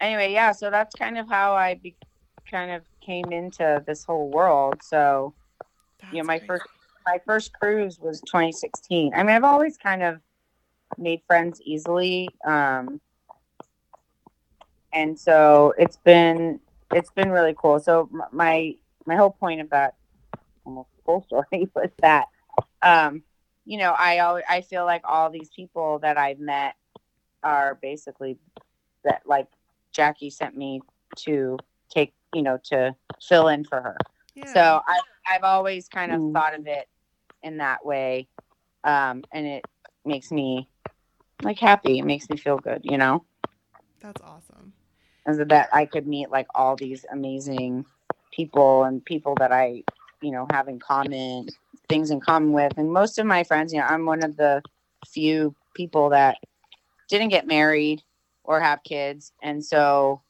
Anyway, 0.00 0.32
yeah. 0.32 0.52
So 0.52 0.70
that's 0.70 0.94
kind 0.94 1.18
of 1.18 1.28
how 1.28 1.54
I 1.54 1.74
be, 1.74 1.94
kind 2.50 2.70
of 2.70 2.82
came 3.00 3.32
into 3.32 3.82
this 3.86 4.04
whole 4.04 4.30
world. 4.30 4.82
So. 4.82 5.34
you 6.12 6.18
know, 6.18 6.24
my 6.24 6.38
great. 6.38 6.48
first 6.48 6.64
my 7.06 7.20
first 7.24 7.52
cruise 7.52 7.98
was 8.00 8.20
2016. 8.22 9.12
I 9.14 9.22
mean, 9.22 9.36
I've 9.36 9.44
always 9.44 9.76
kind 9.76 10.02
of 10.02 10.20
made 10.98 11.20
friends 11.26 11.60
easily, 11.64 12.28
um, 12.46 13.00
and 14.92 15.18
so 15.18 15.74
it's 15.78 15.96
been 15.98 16.60
it's 16.92 17.10
been 17.10 17.30
really 17.30 17.54
cool. 17.56 17.80
So 17.80 18.08
my 18.32 18.74
my 19.06 19.16
whole 19.16 19.30
point 19.30 19.60
of 19.60 19.70
that 19.70 19.94
almost 20.64 20.88
full 21.04 21.22
story 21.26 21.68
was 21.74 21.90
that 22.00 22.26
um, 22.82 23.22
you 23.64 23.78
know 23.78 23.94
I 23.98 24.20
always 24.20 24.44
I 24.48 24.60
feel 24.62 24.84
like 24.84 25.02
all 25.04 25.30
these 25.30 25.50
people 25.54 25.98
that 26.00 26.16
I've 26.16 26.38
met 26.38 26.74
are 27.44 27.78
basically 27.82 28.38
that 29.04 29.22
like 29.26 29.46
Jackie 29.92 30.30
sent 30.30 30.56
me 30.56 30.80
to 31.18 31.58
take 31.90 32.12
you 32.34 32.42
know 32.42 32.58
to 32.64 32.96
fill 33.22 33.48
in 33.48 33.64
for 33.64 33.80
her. 33.80 33.96
Yeah. 34.34 34.52
So 34.52 34.80
I, 34.86 35.00
I've 35.28 35.44
always 35.44 35.88
kind 35.88 36.12
of 36.12 36.20
Mm. 36.20 36.32
thought 36.32 36.54
of 36.54 36.66
it 36.66 36.88
in 37.42 37.58
that 37.58 37.84
way, 37.86 38.28
um, 38.84 39.22
and 39.32 39.46
it 39.46 39.64
makes 40.04 40.32
me 40.32 40.68
like 41.42 41.58
happy. 41.58 41.98
It 41.98 42.04
makes 42.04 42.28
me 42.30 42.36
feel 42.36 42.58
good, 42.58 42.80
you 42.84 42.98
know, 42.98 43.24
that's 44.00 44.20
awesome. 44.22 44.72
and 45.26 45.36
so 45.36 45.44
that 45.44 45.68
I 45.72 45.86
could 45.86 46.06
meet 46.06 46.30
like 46.30 46.46
all 46.54 46.76
these 46.76 47.04
amazing 47.12 47.84
people 48.32 48.84
and 48.84 49.04
people 49.04 49.34
that 49.36 49.52
I, 49.52 49.82
you 50.22 50.30
know, 50.32 50.46
have 50.52 50.68
in 50.68 50.78
common 50.80 51.48
things 51.88 52.10
in 52.10 52.20
common 52.20 52.52
with. 52.52 52.72
And 52.76 52.92
most 52.92 53.18
of 53.18 53.26
my 53.26 53.44
friends, 53.44 53.72
you 53.72 53.80
know, 53.80 53.86
I'm 53.86 54.06
one 54.06 54.22
of 54.24 54.36
the 54.36 54.62
few 55.06 55.54
people 55.74 56.10
that 56.10 56.38
didn't 57.18 57.30
get 57.30 57.46
married 57.46 58.02
or 58.44 58.60
have 58.60 58.82
kids, 58.82 59.32
and 59.42 59.64
so, 59.64 60.22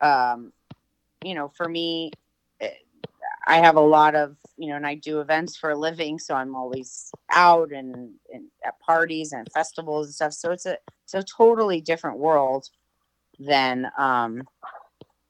um, 0.00 0.52
you 1.24 1.34
know, 1.34 1.48
for 1.56 1.68
me, 1.68 2.10
I 3.46 3.58
have 3.60 3.76
a 3.76 3.80
lot 3.80 4.14
of, 4.14 4.36
you 4.58 4.68
know, 4.68 4.76
and 4.76 4.86
I 4.86 4.94
do 4.94 5.20
events 5.20 5.56
for 5.56 5.70
a 5.70 5.76
living, 5.76 6.18
so 6.18 6.34
I'm 6.34 6.54
always 6.54 7.10
out 7.30 7.72
and, 7.72 8.10
and 8.32 8.44
at 8.64 8.78
parties 8.80 9.32
and 9.32 9.50
festivals 9.52 10.06
and 10.06 10.14
stuff. 10.14 10.32
So 10.34 10.50
it's 10.50 10.66
a 10.66 10.76
it's 11.04 11.14
a 11.14 11.22
totally 11.22 11.80
different 11.80 12.18
world 12.18 12.68
than 13.38 13.90
um 13.96 14.46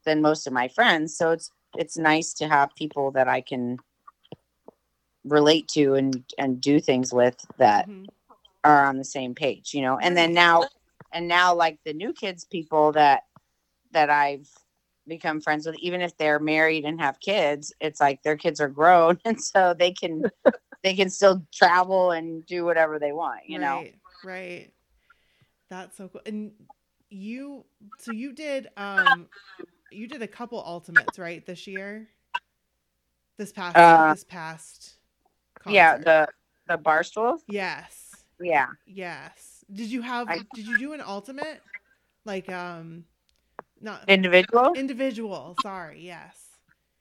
than 0.05 0.21
most 0.21 0.47
of 0.47 0.53
my 0.53 0.67
friends. 0.67 1.15
So 1.15 1.31
it's 1.31 1.51
it's 1.77 1.97
nice 1.97 2.33
to 2.35 2.47
have 2.47 2.75
people 2.75 3.11
that 3.11 3.27
I 3.29 3.41
can 3.41 3.77
relate 5.23 5.67
to 5.69 5.93
and 5.93 6.23
and 6.37 6.59
do 6.59 6.79
things 6.79 7.13
with 7.13 7.37
that 7.57 7.87
Mhm. 7.87 8.07
Are 8.63 8.85
on 8.85 8.97
the 8.97 9.03
same 9.05 9.35
page, 9.35 9.73
you 9.73 9.81
know. 9.81 9.97
And 9.97 10.15
then 10.15 10.33
now 10.33 10.65
and 11.11 11.27
now 11.27 11.55
like 11.55 11.79
the 11.85 11.93
new 11.93 12.13
kids 12.13 12.45
people 12.45 12.91
that 12.93 13.23
that 13.91 14.09
I've 14.09 14.47
become 15.07 15.41
friends 15.41 15.65
with 15.65 15.75
even 15.79 16.01
if 16.01 16.15
they're 16.17 16.39
married 16.39 16.85
and 16.85 17.01
have 17.01 17.19
kids, 17.19 17.73
it's 17.79 17.99
like 17.99 18.21
their 18.23 18.37
kids 18.37 18.61
are 18.61 18.69
grown 18.69 19.19
and 19.25 19.41
so 19.41 19.73
they 19.73 19.91
can 19.91 20.23
they 20.83 20.93
can 20.95 21.09
still 21.09 21.45
travel 21.53 22.11
and 22.11 22.45
do 22.45 22.63
whatever 22.65 22.99
they 22.99 23.11
want, 23.11 23.41
you 23.47 23.59
know. 23.59 23.77
right, 23.77 23.95
right. 24.23 24.71
That's 25.69 25.97
so 25.97 26.07
cool. 26.07 26.21
And 26.25 26.51
you, 27.09 27.65
so 27.99 28.11
you 28.11 28.33
did, 28.33 28.69
um, 28.75 29.27
you 29.91 30.07
did 30.07 30.21
a 30.21 30.27
couple 30.27 30.63
ultimates, 30.63 31.19
right, 31.19 31.45
this 31.45 31.67
year? 31.67 32.07
This 33.37 33.51
past, 33.51 33.77
Uh, 33.77 34.11
this 34.11 34.23
past. 34.23 34.93
Yeah, 35.67 35.97
the 35.97 36.27
the 36.67 36.77
barstool. 36.77 37.39
yes, 37.47 38.08
Yeah. 38.39 38.67
yes. 38.85 39.63
Did 39.71 39.91
you 39.91 40.01
have? 40.01 40.29
I- 40.29 40.45
did 40.53 40.67
you 40.67 40.77
do 40.77 40.93
an 40.93 41.01
ultimate, 41.01 41.61
like, 42.25 42.49
um, 42.49 43.05
not 43.81 44.07
Individual? 44.07 44.73
individual? 44.73 45.55
Sorry, 45.55 46.01
yes. 46.01 46.57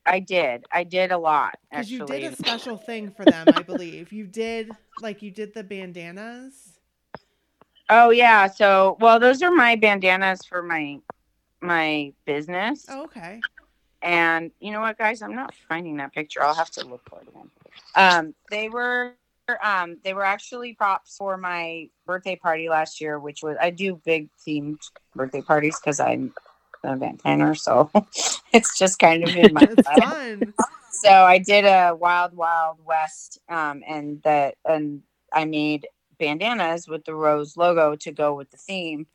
I 0.07 0.21
did. 0.21 0.65
I 0.73 0.85
did 0.85 1.13
a 1.13 1.19
lot 1.19 1.59
Because 1.71 1.91
you 1.91 2.03
did 2.03 2.25
a 2.25 2.33
special 2.33 2.77
thing 2.77 3.11
for 3.11 3.27
them, 3.27 3.51
I 3.53 3.63
believe. 3.63 4.13
You 4.13 4.27
did, 4.27 4.77
like, 4.99 5.23
you 5.23 5.31
did 5.31 5.55
the 5.55 5.63
bandanas. 5.65 6.79
Oh 7.89 8.11
yeah. 8.11 8.47
So 8.47 8.97
well 9.01 9.19
those 9.19 9.43
are 9.43 9.51
my 9.51 9.77
bandanas 9.77 10.45
for 10.45 10.63
my 10.63 10.99
my 11.61 12.13
business. 12.25 12.87
Oh, 12.89 13.05
okay. 13.05 13.45
And 14.03 14.53
you 14.61 14.73
know 14.73 14.81
what 14.81 14.99
guys, 14.99 15.23
I'm 15.23 15.35
not 15.35 15.55
finding 15.55 15.97
that 15.99 16.13
picture. 16.13 16.43
I'll 16.43 16.55
have 16.55 16.71
to 16.73 16.87
look 16.87 17.03
for 17.09 17.21
it 17.21 17.29
again. 17.29 17.51
Um 17.95 18.35
they 18.51 18.69
were 18.69 19.15
um 19.63 19.97
they 20.05 20.15
were 20.15 20.25
actually 20.25 20.75
props 20.75 21.17
for 21.17 21.37
my 21.37 21.89
birthday 22.07 22.37
party 22.37 22.69
last 22.69 23.01
year, 23.01 23.19
which 23.19 23.43
was 23.43 23.57
I 23.61 23.71
do 23.71 24.01
big 24.05 24.29
themed 24.47 24.81
birthday 25.15 25.43
parties 25.43 25.79
because 25.81 26.01
I'm 26.01 26.33
an 26.85 26.95
event 26.95 27.23
planner, 27.23 27.55
so 27.55 27.91
it's 28.53 28.79
just 28.79 28.99
kind 28.99 29.25
of 29.25 29.35
in 29.37 29.53
my 29.53 29.67
fun. 29.85 30.55
so 30.91 31.11
I 31.11 31.39
did 31.39 31.65
a 31.65 31.95
Wild 31.95 32.35
Wild 32.35 32.79
West, 32.85 33.39
um, 33.49 33.83
and 33.87 34.23
that 34.23 34.57
and 34.65 35.03
I 35.33 35.45
made 35.45 35.87
bandanas 36.19 36.89
with 36.89 37.05
the 37.05 37.15
rose 37.15 37.57
logo 37.57 37.95
to 37.97 38.13
go 38.13 38.35
with 38.35 38.51
the 38.51 38.57
theme. 38.57 39.07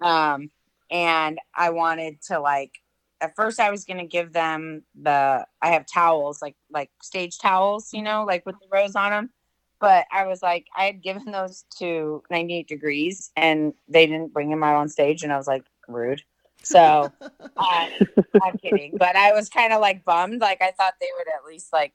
Um, 0.00 0.50
and 0.90 1.38
I 1.54 1.70
wanted 1.70 2.20
to 2.22 2.40
like 2.40 2.72
at 3.20 3.36
first 3.36 3.60
I 3.60 3.70
was 3.70 3.84
gonna 3.84 4.06
give 4.06 4.32
them 4.32 4.82
the 5.00 5.46
I 5.62 5.68
have 5.68 5.86
towels 5.86 6.42
like 6.42 6.56
like 6.70 6.90
stage 7.02 7.38
towels, 7.38 7.92
you 7.92 8.02
know, 8.02 8.24
like 8.24 8.44
with 8.44 8.56
the 8.60 8.66
rose 8.70 8.96
on 8.96 9.10
them. 9.10 9.30
But 9.82 10.06
I 10.12 10.26
was 10.26 10.42
like, 10.42 10.68
I 10.76 10.84
had 10.84 11.02
given 11.02 11.32
those 11.32 11.64
to 11.78 12.22
98 12.30 12.68
degrees, 12.68 13.32
and 13.36 13.74
they 13.88 14.06
didn't 14.06 14.32
bring 14.32 14.48
them 14.48 14.62
out 14.62 14.76
on 14.76 14.88
stage, 14.88 15.24
and 15.24 15.32
I 15.32 15.36
was 15.36 15.48
like, 15.48 15.64
rude. 15.88 16.22
So 16.62 17.12
uh, 17.56 17.88
I'm 18.42 18.58
kidding, 18.58 18.94
but 18.96 19.16
I 19.16 19.32
was 19.32 19.48
kind 19.48 19.72
of 19.72 19.80
like 19.80 20.04
bummed. 20.04 20.40
Like 20.40 20.62
I 20.62 20.70
thought 20.70 20.94
they 21.00 21.08
would 21.18 21.26
at 21.28 21.44
least 21.44 21.72
like 21.72 21.92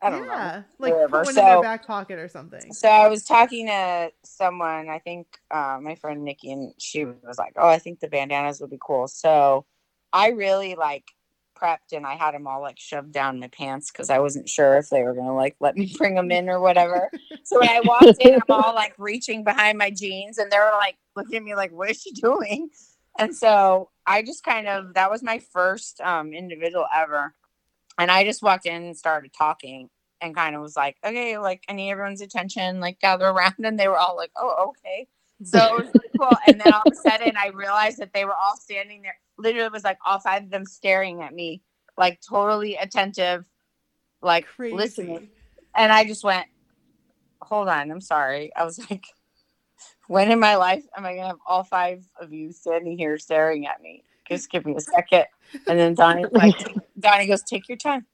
I 0.00 0.10
don't 0.10 0.26
know. 0.26 0.34
yeah, 0.34 0.62
like 0.78 0.92
whatever. 0.92 1.24
put 1.24 1.24
one 1.24 1.38
in 1.38 1.44
their 1.44 1.62
back 1.62 1.86
pocket 1.86 2.18
or 2.20 2.28
something. 2.28 2.72
So 2.72 2.88
I 2.88 3.08
was 3.08 3.24
talking 3.24 3.66
to 3.66 4.12
someone, 4.24 4.88
I 4.88 5.00
think 5.00 5.26
uh, 5.50 5.78
my 5.82 5.96
friend 5.96 6.22
Nikki, 6.22 6.52
and 6.52 6.74
she 6.78 7.04
was 7.06 7.38
like, 7.38 7.54
"Oh, 7.56 7.68
I 7.68 7.78
think 7.78 7.98
the 7.98 8.08
bandanas 8.08 8.60
would 8.60 8.70
be 8.70 8.78
cool." 8.80 9.08
So 9.08 9.66
I 10.12 10.28
really 10.28 10.76
like 10.76 11.04
prepped, 11.60 11.92
and 11.92 12.06
I 12.06 12.14
had 12.14 12.34
them 12.34 12.46
all 12.46 12.60
like 12.60 12.78
shoved 12.78 13.12
down 13.12 13.40
my 13.40 13.48
pants 13.48 13.90
because 13.90 14.10
I 14.10 14.18
wasn't 14.18 14.48
sure 14.48 14.76
if 14.76 14.88
they 14.90 15.02
were 15.02 15.14
gonna 15.14 15.34
like 15.34 15.56
let 15.60 15.76
me 15.76 15.92
bring 15.96 16.14
them 16.14 16.30
in 16.30 16.48
or 16.48 16.60
whatever. 16.60 17.10
so 17.44 17.60
when 17.60 17.68
I 17.68 17.80
walked 17.80 18.20
in, 18.20 18.34
I'm 18.34 18.42
all 18.48 18.74
like 18.74 18.94
reaching 18.98 19.44
behind 19.44 19.78
my 19.78 19.90
jeans, 19.90 20.38
and 20.38 20.50
they 20.50 20.58
were 20.58 20.72
like 20.78 20.96
looking 21.14 21.36
at 21.36 21.42
me 21.42 21.54
like, 21.54 21.72
"What 21.72 21.90
is 21.90 22.00
she 22.02 22.12
doing?" 22.12 22.70
And 23.18 23.34
so 23.34 23.90
I 24.06 24.22
just 24.22 24.44
kind 24.44 24.68
of 24.68 24.94
that 24.94 25.10
was 25.10 25.22
my 25.22 25.38
first 25.38 26.00
um, 26.00 26.32
individual 26.32 26.86
ever, 26.94 27.34
and 27.98 28.10
I 28.10 28.24
just 28.24 28.42
walked 28.42 28.66
in 28.66 28.82
and 28.82 28.96
started 28.96 29.32
talking 29.32 29.88
and 30.20 30.34
kind 30.34 30.54
of 30.54 30.62
was 30.62 30.76
like, 30.76 30.96
okay, 31.04 31.38
like 31.38 31.62
I 31.68 31.72
need 31.72 31.90
everyone's 31.90 32.20
attention, 32.20 32.80
like 32.80 33.00
gather 33.00 33.26
around. 33.26 33.54
And 33.64 33.78
they 33.78 33.88
were 33.88 33.98
all 33.98 34.16
like, 34.16 34.32
oh, 34.36 34.70
okay. 34.70 35.06
So 35.42 35.58
it 35.58 35.72
was 35.72 35.94
really 35.94 36.08
cool. 36.18 36.36
And 36.46 36.60
then 36.60 36.72
all 36.72 36.82
of 36.86 36.92
a 36.92 36.96
sudden 36.96 37.36
I 37.36 37.48
realized 37.48 37.98
that 37.98 38.12
they 38.14 38.24
were 38.24 38.34
all 38.34 38.56
standing 38.56 39.02
there. 39.02 39.18
Literally, 39.38 39.68
was 39.68 39.84
like 39.84 39.98
all 40.04 40.18
five 40.18 40.44
of 40.44 40.50
them 40.50 40.64
staring 40.64 41.22
at 41.22 41.34
me, 41.34 41.62
like 41.96 42.20
totally 42.20 42.76
attentive, 42.76 43.46
like 44.22 44.46
Crazy. 44.46 44.74
listening. 44.74 45.28
And 45.74 45.92
I 45.92 46.04
just 46.04 46.24
went, 46.24 46.46
hold 47.42 47.68
on, 47.68 47.90
I'm 47.90 48.00
sorry. 48.00 48.50
I 48.56 48.64
was 48.64 48.78
like, 48.90 49.04
when 50.08 50.30
in 50.30 50.40
my 50.40 50.56
life 50.56 50.84
am 50.96 51.04
I 51.04 51.14
gonna 51.14 51.28
have 51.28 51.38
all 51.46 51.64
five 51.64 52.04
of 52.20 52.32
you 52.32 52.52
standing 52.52 52.96
here 52.96 53.18
staring 53.18 53.66
at 53.66 53.80
me? 53.82 54.04
Just 54.28 54.50
give 54.50 54.64
me 54.66 54.74
a 54.76 54.80
second. 54.80 55.26
And 55.66 55.78
then 55.78 55.94
Donnie 55.94 56.24
like 56.32 56.56
Donnie 56.98 57.26
goes, 57.26 57.42
take 57.42 57.68
your 57.68 57.78
time. 57.78 58.06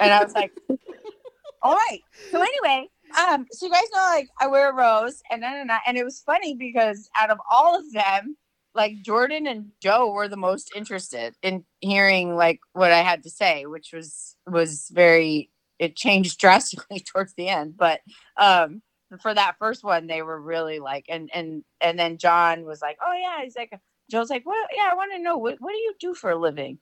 And 0.00 0.12
I 0.12 0.22
was 0.24 0.34
like, 0.34 0.52
all 1.62 1.74
right. 1.74 2.00
So 2.30 2.40
anyway, 2.40 2.88
um, 3.18 3.46
so 3.50 3.66
you 3.66 3.72
guys 3.72 3.82
know 3.92 4.02
like 4.14 4.28
I 4.40 4.46
wear 4.46 4.70
a 4.70 4.74
rose 4.74 5.22
and 5.30 5.42
then 5.42 5.54
and, 5.54 5.70
and 5.86 5.96
it 5.96 6.04
was 6.04 6.20
funny 6.20 6.54
because 6.54 7.10
out 7.16 7.30
of 7.30 7.38
all 7.50 7.78
of 7.78 7.92
them, 7.92 8.36
like 8.74 9.02
Jordan 9.02 9.46
and 9.46 9.70
Joe 9.82 10.12
were 10.12 10.28
the 10.28 10.36
most 10.36 10.70
interested 10.74 11.34
in 11.42 11.64
hearing 11.80 12.36
like 12.36 12.60
what 12.72 12.92
I 12.92 13.00
had 13.00 13.22
to 13.24 13.30
say, 13.30 13.66
which 13.66 13.92
was 13.92 14.36
was 14.46 14.88
very 14.92 15.50
it 15.78 15.96
changed 15.96 16.38
drastically 16.40 17.00
towards 17.00 17.34
the 17.34 17.48
end. 17.48 17.76
But 17.76 18.00
um 18.36 18.82
for 19.20 19.34
that 19.34 19.56
first 19.58 19.82
one 19.82 20.06
they 20.06 20.22
were 20.22 20.40
really 20.40 20.78
like 20.78 21.06
and 21.08 21.30
and 21.34 21.64
and 21.80 21.98
then 21.98 22.18
John 22.18 22.64
was 22.64 22.80
like, 22.80 22.98
Oh 23.04 23.12
yeah, 23.12 23.42
he's 23.42 23.56
like 23.56 23.72
Joe's 24.10 24.30
like, 24.30 24.46
What 24.46 24.68
yeah, 24.74 24.88
I 24.90 24.94
want 24.94 25.12
to 25.12 25.22
know 25.22 25.36
what 25.36 25.56
what 25.60 25.72
do 25.72 25.78
you 25.78 25.94
do 25.98 26.14
for 26.14 26.30
a 26.30 26.38
living? 26.38 26.78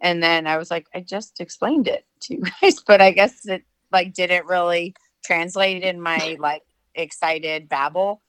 And 0.00 0.22
then 0.22 0.46
I 0.46 0.58
was 0.58 0.70
like, 0.70 0.86
I 0.94 1.00
just 1.00 1.40
explained 1.40 1.88
it 1.88 2.04
to 2.22 2.34
you 2.34 2.42
guys, 2.62 2.80
but 2.86 3.00
I 3.00 3.12
guess 3.12 3.46
it 3.46 3.62
like 3.92 4.14
didn't 4.14 4.46
really 4.46 4.94
translate 5.24 5.82
in 5.82 6.00
my 6.00 6.36
like 6.38 6.62
excited 6.94 7.68
babble. 7.68 8.22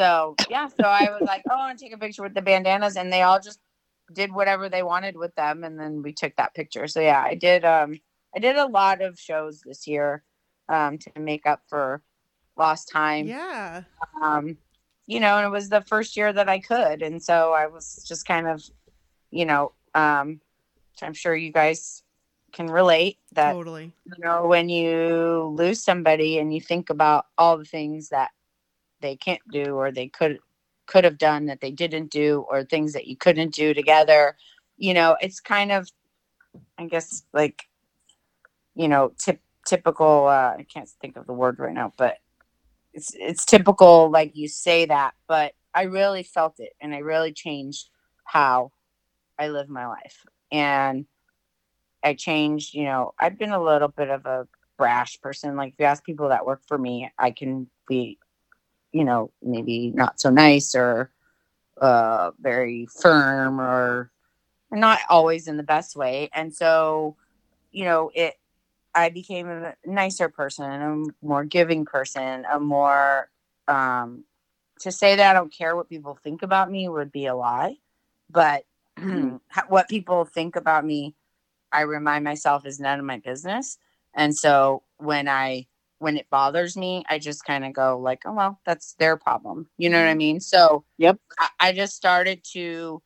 So 0.00 0.34
yeah, 0.48 0.66
so 0.66 0.86
I 0.86 1.10
was 1.10 1.26
like, 1.26 1.42
oh, 1.50 1.54
I 1.54 1.58
want 1.58 1.78
to 1.78 1.84
take 1.84 1.92
a 1.92 1.98
picture 1.98 2.22
with 2.22 2.32
the 2.32 2.40
bandanas, 2.40 2.96
and 2.96 3.12
they 3.12 3.20
all 3.20 3.38
just 3.38 3.60
did 4.14 4.32
whatever 4.32 4.70
they 4.70 4.82
wanted 4.82 5.14
with 5.14 5.34
them, 5.34 5.62
and 5.62 5.78
then 5.78 6.00
we 6.00 6.14
took 6.14 6.34
that 6.36 6.54
picture. 6.54 6.86
So 6.86 7.00
yeah, 7.00 7.22
I 7.22 7.34
did. 7.34 7.66
Um, 7.66 8.00
I 8.34 8.38
did 8.38 8.56
a 8.56 8.64
lot 8.64 9.02
of 9.02 9.18
shows 9.18 9.60
this 9.60 9.86
year, 9.86 10.24
um, 10.70 10.96
to 10.96 11.20
make 11.20 11.44
up 11.44 11.60
for 11.68 12.02
lost 12.56 12.88
time. 12.88 13.26
Yeah. 13.26 13.82
Um, 14.22 14.56
you 15.06 15.20
know, 15.20 15.36
and 15.36 15.46
it 15.46 15.50
was 15.50 15.68
the 15.68 15.82
first 15.82 16.16
year 16.16 16.32
that 16.32 16.48
I 16.48 16.60
could, 16.60 17.02
and 17.02 17.22
so 17.22 17.52
I 17.52 17.66
was 17.66 18.02
just 18.08 18.24
kind 18.24 18.48
of, 18.48 18.64
you 19.30 19.44
know, 19.44 19.72
um, 19.94 20.40
I'm 21.02 21.12
sure 21.12 21.36
you 21.36 21.52
guys 21.52 22.02
can 22.52 22.68
relate 22.68 23.18
that 23.32 23.52
Totally. 23.52 23.92
you 24.06 24.24
know 24.24 24.46
when 24.46 24.68
you 24.70 25.54
lose 25.54 25.84
somebody 25.84 26.38
and 26.38 26.52
you 26.52 26.60
think 26.60 26.90
about 26.90 27.26
all 27.38 27.56
the 27.56 27.64
things 27.64 28.08
that 28.08 28.30
they 29.00 29.16
can't 29.16 29.40
do 29.50 29.74
or 29.74 29.90
they 29.90 30.08
could 30.08 30.38
could 30.86 31.04
have 31.04 31.18
done 31.18 31.46
that 31.46 31.60
they 31.60 31.70
didn't 31.70 32.10
do 32.10 32.44
or 32.48 32.64
things 32.64 32.92
that 32.92 33.06
you 33.06 33.16
couldn't 33.16 33.54
do 33.54 33.72
together 33.72 34.36
you 34.76 34.92
know 34.94 35.16
it's 35.20 35.40
kind 35.40 35.70
of 35.70 35.88
i 36.78 36.86
guess 36.86 37.22
like 37.32 37.64
you 38.74 38.88
know 38.88 39.12
tip, 39.18 39.40
typical 39.66 40.26
uh 40.26 40.54
i 40.58 40.66
can't 40.72 40.88
think 41.00 41.16
of 41.16 41.26
the 41.26 41.32
word 41.32 41.58
right 41.58 41.74
now 41.74 41.92
but 41.96 42.18
it's 42.92 43.12
it's 43.14 43.44
typical 43.44 44.10
like 44.10 44.36
you 44.36 44.48
say 44.48 44.84
that 44.84 45.12
but 45.28 45.52
i 45.74 45.82
really 45.82 46.22
felt 46.22 46.58
it 46.58 46.72
and 46.80 46.94
i 46.94 46.98
really 46.98 47.32
changed 47.32 47.88
how 48.24 48.72
i 49.38 49.48
live 49.48 49.68
my 49.68 49.86
life 49.86 50.24
and 50.50 51.06
I 52.02 52.14
changed, 52.14 52.74
you 52.74 52.84
know, 52.84 53.14
I've 53.18 53.38
been 53.38 53.52
a 53.52 53.62
little 53.62 53.88
bit 53.88 54.08
of 54.08 54.26
a 54.26 54.46
brash 54.78 55.20
person. 55.20 55.56
Like 55.56 55.74
if 55.74 55.80
you 55.80 55.86
ask 55.86 56.04
people 56.04 56.28
that 56.30 56.46
work 56.46 56.62
for 56.66 56.78
me, 56.78 57.10
I 57.18 57.30
can 57.30 57.68
be, 57.86 58.18
you 58.92 59.04
know, 59.04 59.30
maybe 59.42 59.90
not 59.90 60.20
so 60.20 60.30
nice 60.30 60.74
or 60.74 61.10
uh 61.80 62.30
very 62.40 62.86
firm 62.86 63.60
or 63.60 64.10
not 64.70 65.00
always 65.08 65.48
in 65.48 65.56
the 65.56 65.62
best 65.62 65.96
way. 65.96 66.30
And 66.32 66.54
so, 66.54 67.16
you 67.72 67.84
know, 67.84 68.10
it 68.14 68.34
I 68.94 69.10
became 69.10 69.48
a 69.48 69.74
nicer 69.86 70.28
person, 70.28 70.64
a 70.64 71.26
more 71.26 71.44
giving 71.44 71.84
person, 71.84 72.46
a 72.50 72.60
more 72.60 73.30
um 73.68 74.24
to 74.80 74.92
say 74.92 75.16
that 75.16 75.30
I 75.30 75.34
don't 75.38 75.52
care 75.52 75.76
what 75.76 75.88
people 75.88 76.18
think 76.22 76.42
about 76.42 76.70
me 76.70 76.88
would 76.88 77.12
be 77.12 77.26
a 77.26 77.34
lie. 77.34 77.76
But 78.30 78.64
what 79.68 79.88
people 79.88 80.24
think 80.24 80.56
about 80.56 80.84
me 80.84 81.14
I 81.72 81.82
remind 81.82 82.24
myself 82.24 82.66
is 82.66 82.80
none 82.80 82.98
of 82.98 83.04
my 83.04 83.18
business. 83.18 83.78
And 84.14 84.36
so 84.36 84.82
when 84.98 85.28
I 85.28 85.66
when 86.00 86.16
it 86.16 86.28
bothers 86.30 86.76
me, 86.76 87.04
I 87.08 87.18
just 87.18 87.44
kind 87.44 87.64
of 87.64 87.72
go 87.72 87.98
like, 87.98 88.22
oh 88.24 88.32
well, 88.32 88.58
that's 88.66 88.94
their 88.94 89.16
problem. 89.16 89.68
You 89.76 89.90
know 89.90 89.98
what 89.98 90.08
I 90.08 90.12
mm-hmm. 90.12 90.18
mean? 90.18 90.40
So 90.40 90.84
Yep. 90.98 91.18
I, 91.38 91.48
I 91.60 91.72
just 91.72 91.94
started 91.94 92.42
to 92.52 93.02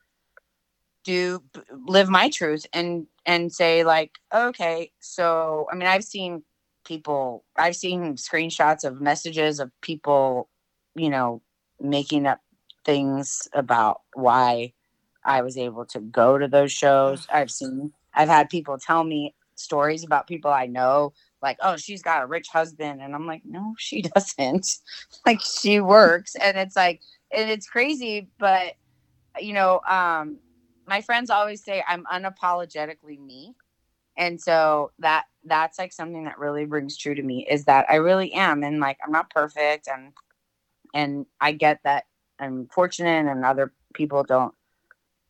do 1.05 1.43
live 1.87 2.09
my 2.09 2.31
truth 2.31 2.67
and 2.73 3.07
and 3.27 3.53
say 3.53 3.85
like 3.85 4.19
okay 4.35 4.91
so 5.01 5.67
i 5.71 5.75
mean 5.77 5.87
i've 5.87 6.03
seen 6.03 6.43
people 6.87 7.45
i've 7.57 7.77
seen 7.77 8.15
screenshots 8.15 8.85
of 8.85 9.01
messages 9.01 9.61
of 9.61 9.71
people 9.83 10.49
you 10.95 11.11
know 11.11 11.43
making 11.79 12.27
up 12.27 12.41
things 12.85 13.47
about 13.53 14.01
why 14.15 14.73
i 15.25 15.43
was 15.43 15.57
able 15.57 15.85
to 15.85 16.01
go 16.01 16.39
to 16.39 16.49
those 16.49 16.73
shows 16.73 17.27
i've 17.31 17.51
seen 17.51 17.93
i've 18.15 18.29
had 18.29 18.49
people 18.49 18.79
tell 18.79 19.05
me 19.05 19.35
stories 19.57 20.05
about 20.05 20.27
people 20.27 20.51
i 20.51 20.67
know 20.67 21.13
like 21.45 21.59
oh 21.63 21.77
she's 21.77 22.03
got 22.03 22.23
a 22.23 22.27
rich 22.27 22.49
husband. 22.49 23.01
And 23.01 23.15
i'm 23.15 23.27
like 23.29 23.43
no 23.45 23.75
she 23.79 24.03
doesn't. 24.15 24.79
Like 25.25 25.41
she 25.41 25.81
works. 25.81 26.35
And 26.35 26.57
it's 26.57 26.75
like 26.75 27.03
and 27.31 27.49
it's 27.51 27.69
crazy 27.69 28.29
but 28.39 28.75
you 29.41 29.53
know 29.53 29.81
um 29.89 30.39
my 30.87 31.01
friends 31.01 31.31
always 31.31 31.63
say 31.65 31.85
i'm 31.87 32.05
unapologetically 32.13 33.19
me. 33.21 33.55
And 34.17 34.41
so 34.41 34.93
that 35.01 35.25
that's 35.45 35.79
like 35.79 35.93
something 35.93 36.25
that 36.25 36.39
really 36.39 36.65
rings 36.65 36.97
true 36.97 37.15
to 37.15 37.23
me 37.23 37.47
is 37.49 37.67
that 37.67 37.87
i 37.89 37.97
really 37.97 38.33
am. 38.33 38.65
And 38.65 38.81
like 38.81 38.99
i'm 39.05 39.13
not 39.13 39.31
perfect. 39.31 39.87
And 39.89 40.13
and 40.95 41.27
i 41.41 41.53
get 41.53 41.81
that 41.85 42.05
i'm 42.41 42.67
fortunate 42.73 43.27
and 43.31 43.45
other 43.45 43.73
people 43.95 44.23
don't 44.25 44.55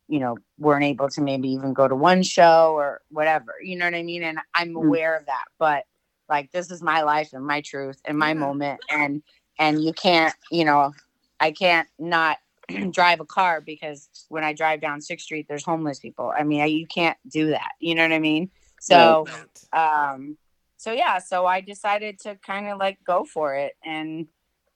you 0.09 0.19
know 0.21 0.37
weren't 0.59 0.85
able 0.85 1.09
to 1.09 1.21
maybe 1.23 1.49
even 1.49 1.73
go 1.73 1.89
to 1.89 1.95
one 1.95 2.23
show 2.23 2.75
or 2.77 3.01
whatever. 3.11 3.55
You 3.62 3.77
know 3.77 3.87
what 3.87 3.95
i 3.95 4.03
mean? 4.03 4.23
And 4.23 4.39
i'm 4.55 4.75
Mm. 4.75 4.87
aware 4.87 5.17
of 5.17 5.27
that. 5.27 5.45
But 5.59 5.85
like 6.29 6.51
this 6.53 6.70
is 6.70 6.83
my 6.83 7.03
life 7.03 7.33
and 7.33 7.47
my 7.47 7.61
truth 7.61 8.01
and 8.05 8.18
my 8.18 8.31
Yeah. 8.31 8.35
moment 8.35 8.81
and 8.91 9.22
and 9.59 9.83
you 9.83 9.93
can't 9.93 10.35
you 10.51 10.64
know 10.64 10.93
i 11.41 11.51
can't 11.51 11.89
not 11.99 12.39
drive 12.91 13.20
a 13.20 13.25
car 13.25 13.61
because 13.61 14.09
when 14.29 14.45
i 14.45 14.53
drive 14.53 14.81
down 14.81 15.01
sixth 15.01 15.25
street 15.25 15.47
there's 15.49 15.64
homeless 15.64 15.99
people. 16.01 16.33
I 16.37 16.45
mean 16.45 16.61
I, 16.62 16.66
you 16.66 16.87
can't 16.87 17.18
do 17.29 17.49
that. 17.51 17.72
You 17.81 17.95
know 17.95 18.03
what 18.03 18.12
i 18.12 18.18
mean? 18.18 18.51
So 18.81 19.27
um 19.72 20.37
so 20.77 20.93
yeah 20.93 21.18
so 21.18 21.47
i 21.47 21.61
decided 21.61 22.18
to 22.20 22.37
kind 22.37 22.68
of 22.68 22.79
like 22.79 22.99
go 23.05 23.25
for 23.25 23.55
it. 23.55 23.75
And 23.85 24.27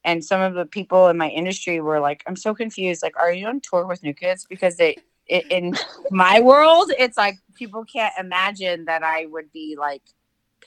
and 0.04 0.24
some 0.24 0.40
of 0.40 0.54
the 0.54 0.64
people 0.64 1.08
in 1.08 1.16
my 1.16 1.28
industry 1.28 1.80
were 1.80 2.00
like 2.00 2.22
i'm 2.26 2.36
so 2.36 2.54
confused. 2.54 3.02
Like 3.02 3.16
are 3.18 3.32
you 3.32 3.46
on 3.46 3.60
tour 3.60 3.86
with 3.86 4.02
new 4.02 4.14
kids? 4.14 4.46
Because 4.48 4.76
they 4.76 4.96
i 5.30 5.42
in 5.50 5.74
my 6.10 6.40
world 6.40 6.90
it's 6.98 7.16
like 7.18 7.36
people 7.54 7.84
can't 7.84 8.14
imagine 8.18 8.86
that 8.86 9.02
i 9.02 9.26
would 9.26 9.52
be 9.52 9.76
like 9.78 10.02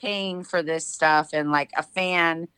paying 0.02 0.42
for 0.44 0.62
this 0.62 0.86
stuff 0.86 1.30
and 1.32 1.50
like 1.52 1.70
a 1.76 1.82
fan 1.82 2.48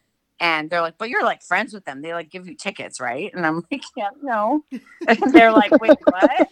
and 0.40 0.70
they're 0.70 0.80
like 0.80 0.98
but 0.98 1.08
you're 1.10 1.22
like 1.24 1.42
friends 1.42 1.72
with 1.74 1.84
them. 1.84 2.02
They 2.02 2.12
like 2.12 2.30
give 2.30 2.48
you 2.48 2.54
tickets 2.56 3.00
right? 3.00 3.30
And 3.34 3.46
i'm 3.46 3.62
like 3.70 3.82
yeah 3.96 4.10
no. 4.22 4.64
And 5.06 5.18
they're 5.32 5.52
like 5.52 5.78
wait 5.80 5.98
what? 6.04 6.48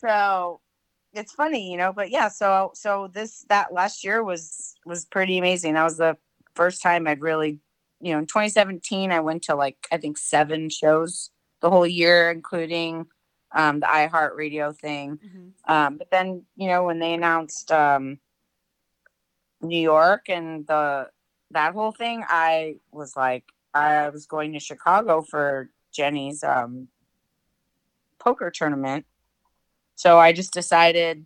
So 0.00 0.60
it's 1.12 1.32
funny 1.32 1.70
you 1.70 1.76
know 1.76 1.92
but 1.92 2.10
yeah 2.10 2.26
so 2.28 2.72
so 2.74 3.08
this 3.12 3.44
that 3.48 3.72
last 3.72 4.02
year 4.02 4.24
was 4.24 4.74
was 4.84 5.04
pretty 5.04 5.38
amazing. 5.38 5.74
That 5.74 5.84
was 5.84 5.98
the 5.98 6.16
first 6.56 6.82
time 6.82 7.08
i'd 7.08 7.20
really 7.20 7.58
you 8.00 8.12
know 8.12 8.18
in 8.20 8.26
2017 8.26 9.10
i 9.10 9.18
went 9.18 9.42
to 9.42 9.56
like 9.56 9.76
i 9.90 9.96
think 9.96 10.16
seven 10.16 10.70
shows 10.70 11.30
the 11.60 11.68
whole 11.68 11.86
year 11.86 12.30
including 12.30 13.06
um 13.54 13.80
the 13.80 13.86
iheartradio 13.86 14.76
thing. 14.76 15.18
Mhm. 15.18 15.52
um 15.72 15.96
but 15.98 16.10
then 16.10 16.44
you 16.56 16.68
know 16.68 16.84
when 16.84 17.00
they 17.00 17.12
announced 17.14 17.72
um 17.72 18.18
new 19.64 19.80
york 19.80 20.28
and 20.28 20.66
the 20.66 21.08
that 21.50 21.74
whole 21.74 21.92
thing 21.92 22.24
i 22.28 22.76
was 22.92 23.16
like 23.16 23.44
i 23.74 24.08
was 24.08 24.26
going 24.26 24.52
to 24.52 24.60
chicago 24.60 25.22
for 25.22 25.68
jenny's 25.92 26.42
um 26.44 26.88
poker 28.18 28.50
tournament 28.50 29.04
so 29.96 30.18
I 30.18 30.32
just 30.32 30.52
decided 30.52 31.24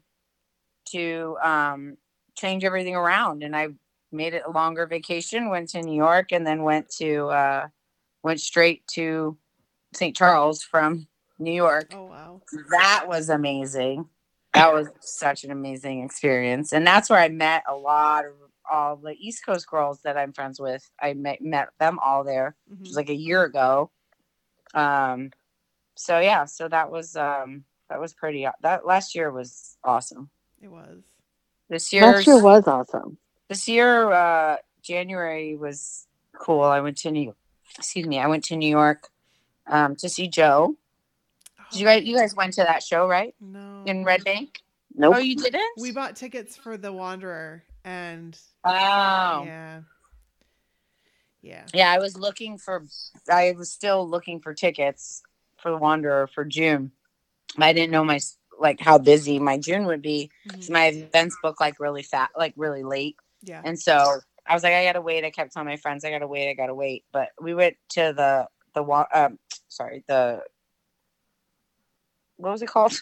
to 0.90 1.36
um, 1.42 1.96
change 2.36 2.64
everything 2.64 2.96
around, 2.96 3.42
and 3.42 3.56
I 3.56 3.68
made 4.12 4.34
it 4.34 4.42
a 4.46 4.50
longer 4.50 4.86
vacation. 4.86 5.48
Went 5.48 5.70
to 5.70 5.82
New 5.82 5.96
York, 5.96 6.32
and 6.32 6.46
then 6.46 6.62
went 6.62 6.88
to 6.96 7.28
uh, 7.28 7.68
went 8.22 8.40
straight 8.40 8.86
to 8.94 9.36
St. 9.94 10.14
Charles 10.14 10.62
from 10.62 11.06
New 11.38 11.52
York. 11.52 11.92
Oh 11.94 12.04
wow. 12.04 12.42
That 12.70 13.04
was 13.06 13.30
amazing. 13.30 14.08
That 14.58 14.72
was 14.74 14.88
such 15.00 15.44
an 15.44 15.50
amazing 15.50 16.02
experience, 16.04 16.72
and 16.72 16.86
that's 16.86 17.08
where 17.10 17.18
I 17.20 17.28
met 17.28 17.62
a 17.68 17.74
lot 17.74 18.24
of 18.26 18.32
all 18.70 18.96
the 18.96 19.14
East 19.18 19.44
Coast 19.46 19.66
girls 19.68 20.00
that 20.02 20.16
I'm 20.18 20.32
friends 20.32 20.60
with. 20.60 20.88
I 21.00 21.14
met 21.14 21.40
met 21.40 21.68
them 21.78 21.98
all 22.04 22.24
there. 22.24 22.54
It 22.70 22.74
Mhm. 22.74 22.80
was 22.80 22.96
like 22.96 23.08
a 23.08 23.14
year 23.14 23.44
ago. 23.44 23.90
Um, 24.74 25.30
so 25.94 26.18
yeah, 26.20 26.44
so 26.44 26.68
that 26.68 26.90
was 26.90 27.16
um, 27.16 27.64
that 27.88 28.00
was 28.00 28.12
pretty. 28.14 28.46
That 28.62 28.84
last 28.86 29.14
year 29.14 29.30
was 29.30 29.76
awesome. 29.84 30.30
It 30.60 30.68
was. 30.70 31.02
This 31.70 31.92
year, 31.92 32.06
Last 32.06 32.26
year 32.26 32.40
was 32.42 32.66
awesome. 32.66 33.18
this 33.48 33.68
year, 33.68 34.10
uh, 34.10 34.56
January 34.82 35.54
was 35.56 36.06
cool. 36.34 36.62
I 36.62 36.80
went 36.80 36.96
to 36.98 37.10
New, 37.10 37.34
excuse 37.76 38.06
me, 38.06 38.18
I 38.18 38.26
went 38.26 38.44
to 38.44 38.56
New 38.56 38.68
York 38.70 39.08
um, 39.66 39.94
to 39.96 40.08
see 40.08 40.28
Joe. 40.28 40.76
Did 41.70 41.80
you 41.80 41.86
guys, 41.86 42.04
you 42.04 42.16
guys 42.16 42.34
went 42.34 42.54
to 42.54 42.62
that 42.62 42.82
show, 42.82 43.06
right? 43.06 43.34
No. 43.40 43.82
In 43.86 44.04
Red 44.04 44.24
Bank? 44.24 44.62
Nope. 44.94 45.16
Oh, 45.16 45.18
you 45.18 45.36
didn't? 45.36 45.62
We 45.78 45.92
bought 45.92 46.16
tickets 46.16 46.56
for 46.56 46.76
the 46.76 46.92
Wanderer 46.92 47.62
and 47.84 48.38
Oh, 48.64 49.42
yeah. 49.44 49.80
Yeah. 51.42 51.66
yeah. 51.72 51.90
I 51.92 51.98
was 51.98 52.16
looking 52.16 52.58
for. 52.58 52.84
I 53.30 53.54
was 53.56 53.70
still 53.70 54.08
looking 54.08 54.40
for 54.40 54.54
tickets 54.54 55.22
for 55.58 55.70
the 55.70 55.76
Wanderer 55.76 56.26
for 56.26 56.44
June. 56.44 56.90
I 57.56 57.72
didn't 57.72 57.92
know 57.92 58.04
my 58.04 58.18
like 58.58 58.80
how 58.80 58.98
busy 58.98 59.38
my 59.38 59.56
June 59.58 59.86
would 59.86 60.02
be. 60.02 60.30
'cause 60.44 60.68
Mhm. 60.68 60.72
My 60.72 60.86
events 60.86 61.36
book 61.42 61.60
like 61.60 61.78
really 61.78 62.02
fat, 62.02 62.30
like 62.36 62.54
really 62.56 62.82
late. 62.82 63.16
Yeah. 63.42 63.62
And 63.64 63.80
so 63.80 64.20
I 64.46 64.54
was 64.54 64.62
like, 64.64 64.72
I 64.72 64.84
gotta 64.84 65.00
wait. 65.00 65.24
I 65.24 65.30
kept 65.30 65.52
telling 65.52 65.68
my 65.68 65.76
friends, 65.76 66.04
I 66.04 66.10
gotta 66.10 66.26
wait, 66.26 66.50
I 66.50 66.54
gotta 66.54 66.74
wait. 66.74 67.04
But 67.12 67.30
we 67.40 67.54
went 67.54 67.76
to 67.90 68.12
the 68.16 68.48
the 68.74 68.82
wa- 68.82 69.06
um, 69.14 69.38
sorry, 69.68 70.02
the 70.08 70.42
what 72.38 72.52
was 72.52 72.62
it 72.62 72.68
called? 72.68 72.94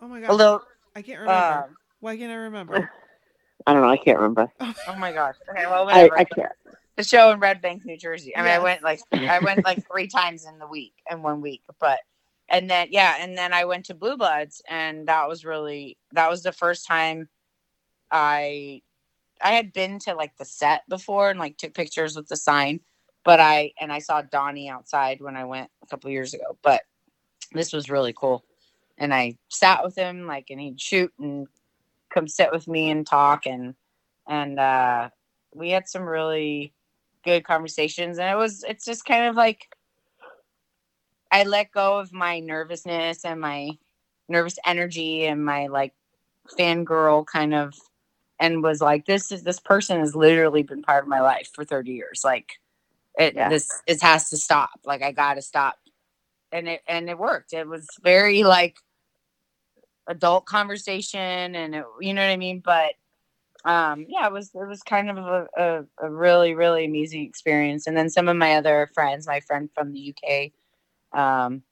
Oh 0.00 0.08
my 0.08 0.18
A 0.18 0.22
god. 0.22 0.32
little. 0.34 0.62
I 0.96 1.02
can't 1.02 1.20
remember. 1.20 1.64
Um, 1.68 1.76
Why 2.00 2.16
can't 2.16 2.32
I 2.32 2.36
remember? 2.36 2.90
I 3.66 3.72
don't 3.72 3.82
know. 3.82 3.88
I 3.88 3.96
can't 3.96 4.18
remember. 4.18 4.50
oh 4.60 4.96
my 4.96 5.12
gosh. 5.12 5.36
Okay, 5.50 5.66
well, 5.66 5.88
I, 5.88 6.08
whatever. 6.08 6.18
I 6.18 6.24
can't. 6.24 6.52
the 6.96 7.04
show 7.04 7.30
in 7.30 7.40
Red 7.40 7.62
Bank, 7.62 7.84
New 7.84 7.96
Jersey. 7.96 8.36
I 8.36 8.42
mean, 8.42 8.50
I 8.50 8.58
went 8.58 8.82
like 8.82 9.00
I 9.12 9.38
went 9.38 9.64
like 9.64 9.86
three 9.90 10.08
times 10.08 10.46
in 10.46 10.58
the 10.58 10.66
week 10.66 10.94
in 11.10 11.22
one 11.22 11.40
week, 11.40 11.62
but 11.80 12.00
and 12.48 12.68
then 12.70 12.88
yeah, 12.90 13.16
and 13.20 13.36
then 13.38 13.52
I 13.54 13.64
went 13.64 13.86
to 13.86 13.94
Blue 13.94 14.16
Bloods, 14.16 14.60
and 14.68 15.08
that 15.08 15.28
was 15.28 15.44
really 15.44 15.96
that 16.12 16.28
was 16.30 16.42
the 16.42 16.52
first 16.52 16.86
time 16.86 17.28
I 18.10 18.82
I 19.42 19.52
had 19.52 19.72
been 19.72 19.98
to 20.00 20.14
like 20.14 20.36
the 20.36 20.44
set 20.44 20.82
before 20.88 21.30
and 21.30 21.38
like 21.38 21.56
took 21.56 21.74
pictures 21.74 22.16
with 22.16 22.28
the 22.28 22.36
sign, 22.36 22.80
but 23.24 23.40
I 23.40 23.72
and 23.80 23.92
I 23.92 23.98
saw 24.00 24.22
Donnie 24.22 24.68
outside 24.68 25.20
when 25.20 25.36
I 25.36 25.44
went 25.44 25.70
a 25.82 25.86
couple 25.86 26.10
years 26.10 26.34
ago, 26.34 26.58
but 26.62 26.82
this 27.52 27.72
was 27.72 27.90
really 27.90 28.12
cool, 28.12 28.44
and 28.98 29.12
I 29.12 29.36
sat 29.48 29.82
with 29.84 29.96
him 29.96 30.26
like, 30.26 30.46
and 30.50 30.60
he'd 30.60 30.80
shoot 30.80 31.12
and 31.18 31.46
come 32.14 32.28
sit 32.28 32.52
with 32.52 32.68
me 32.68 32.90
and 32.90 33.06
talk 33.06 33.46
and 33.46 33.74
and 34.28 34.58
uh 34.58 35.08
we 35.54 35.70
had 35.70 35.88
some 35.88 36.04
really 36.04 36.72
good 37.24 37.44
conversations 37.44 38.18
and 38.18 38.30
it 38.30 38.36
was 38.36 38.64
it's 38.68 38.84
just 38.84 39.04
kind 39.04 39.26
of 39.26 39.34
like 39.34 39.66
i 41.32 41.42
let 41.42 41.72
go 41.72 41.98
of 41.98 42.12
my 42.12 42.38
nervousness 42.38 43.24
and 43.24 43.40
my 43.40 43.70
nervous 44.28 44.58
energy 44.64 45.26
and 45.26 45.44
my 45.44 45.66
like 45.66 45.92
fangirl 46.58 47.26
kind 47.26 47.54
of 47.54 47.74
and 48.38 48.62
was 48.62 48.80
like 48.80 49.06
this 49.06 49.32
is 49.32 49.42
this 49.42 49.60
person 49.60 49.98
has 49.98 50.14
literally 50.14 50.62
been 50.62 50.82
part 50.82 51.02
of 51.02 51.08
my 51.08 51.20
life 51.20 51.50
for 51.52 51.64
30 51.64 51.92
years 51.92 52.22
like 52.24 52.52
it 53.18 53.34
Yeah. 53.34 53.48
this 53.48 53.68
it 53.86 54.00
has 54.02 54.30
to 54.30 54.36
stop 54.36 54.80
like 54.84 55.02
i 55.02 55.10
gotta 55.12 55.42
stop 55.42 55.76
and 56.52 56.68
it 56.68 56.82
and 56.86 57.08
it 57.08 57.18
worked 57.18 57.52
it 57.52 57.66
was 57.66 57.88
very 58.02 58.44
like 58.44 58.76
adult 60.06 60.46
conversation 60.46 61.54
and 61.54 61.74
it, 61.74 61.84
you 62.00 62.12
know 62.14 62.22
what 62.22 62.30
i 62.30 62.36
mean 62.36 62.60
but 62.64 62.94
um 63.64 64.04
yeah 64.08 64.26
it 64.26 64.32
was 64.32 64.50
it 64.54 64.66
was 64.66 64.82
kind 64.82 65.08
of 65.10 65.16
a, 65.18 65.46
a, 65.56 65.84
a 66.06 66.10
really 66.10 66.54
really 66.54 66.84
amazing 66.84 67.22
experience 67.24 67.86
and 67.86 67.96
then 67.96 68.08
some 68.10 68.28
of 68.28 68.36
my 68.36 68.56
other 68.56 68.90
friends 68.94 69.26
my 69.26 69.40
friend 69.40 69.70
from 69.74 69.92
the 69.92 70.14
uk 70.14 71.18
um 71.18 71.62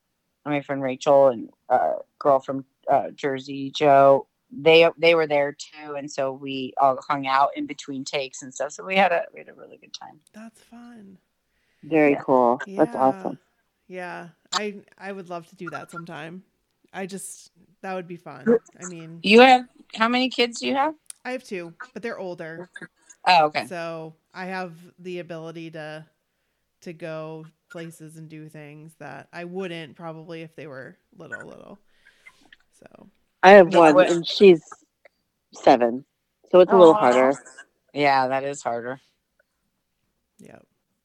my 0.44 0.60
friend 0.60 0.82
rachel 0.82 1.28
and 1.28 1.50
uh 1.68 1.94
girl 2.18 2.40
from 2.40 2.64
uh, 2.88 3.10
jersey 3.10 3.70
joe 3.70 4.26
they 4.50 4.88
they 4.98 5.14
were 5.14 5.26
there 5.26 5.52
too 5.52 5.94
and 5.94 6.10
so 6.10 6.32
we 6.32 6.72
all 6.80 6.98
hung 7.08 7.26
out 7.26 7.50
in 7.56 7.66
between 7.66 8.04
takes 8.04 8.42
and 8.42 8.52
stuff 8.52 8.72
so 8.72 8.84
we 8.84 8.96
had 8.96 9.12
a 9.12 9.24
we 9.32 9.40
had 9.40 9.48
a 9.48 9.54
really 9.54 9.76
good 9.78 9.92
time 9.92 10.20
That's 10.32 10.60
fun. 10.60 11.18
Very 11.82 12.12
Yeah. 12.12 12.20
cool. 12.20 12.60
Yeah. 12.66 12.84
That's 12.84 12.96
awesome. 12.96 13.38
Yeah. 13.88 14.28
I 14.52 14.82
I 14.98 15.12
would 15.12 15.28
love 15.28 15.48
to 15.48 15.56
do 15.56 15.68
that 15.70 15.90
sometime. 15.90 16.44
I 16.92 17.06
just 17.06 17.50
that 17.82 17.94
would 17.94 18.08
be 18.08 18.16
fun. 18.16 18.46
I 18.80 18.84
mean, 18.84 19.20
you 19.22 19.40
have 19.40 19.64
how 19.94 20.08
many 20.08 20.28
kids 20.28 20.60
do 20.60 20.68
you 20.68 20.74
have 20.74 20.94
I 21.24 21.32
have 21.32 21.44
two, 21.44 21.74
but 21.92 22.02
they're 22.02 22.18
older. 22.18 22.68
oh 23.26 23.46
okay 23.46 23.66
So 23.66 24.14
I 24.34 24.46
have 24.46 24.72
the 24.98 25.20
ability 25.20 25.70
to 25.72 26.04
to 26.82 26.92
go 26.92 27.46
places 27.70 28.16
and 28.16 28.28
do 28.28 28.48
things 28.48 28.92
that 28.98 29.28
I 29.32 29.44
wouldn't 29.44 29.96
probably 29.96 30.42
if 30.42 30.54
they 30.56 30.66
were 30.66 30.96
little 31.16 31.46
little. 31.46 31.78
So 32.78 33.08
I 33.42 33.50
have 33.50 33.74
one, 33.74 33.98
and 34.00 34.26
she's 34.26 34.62
seven, 35.54 36.04
so 36.50 36.60
it's 36.60 36.72
a 36.72 36.76
little 36.76 36.94
Aw. 36.94 37.00
harder. 37.00 37.34
Yeah, 37.94 38.28
that 38.28 38.44
is 38.44 38.62
harder. 38.62 39.00
Yeah. 40.38 40.58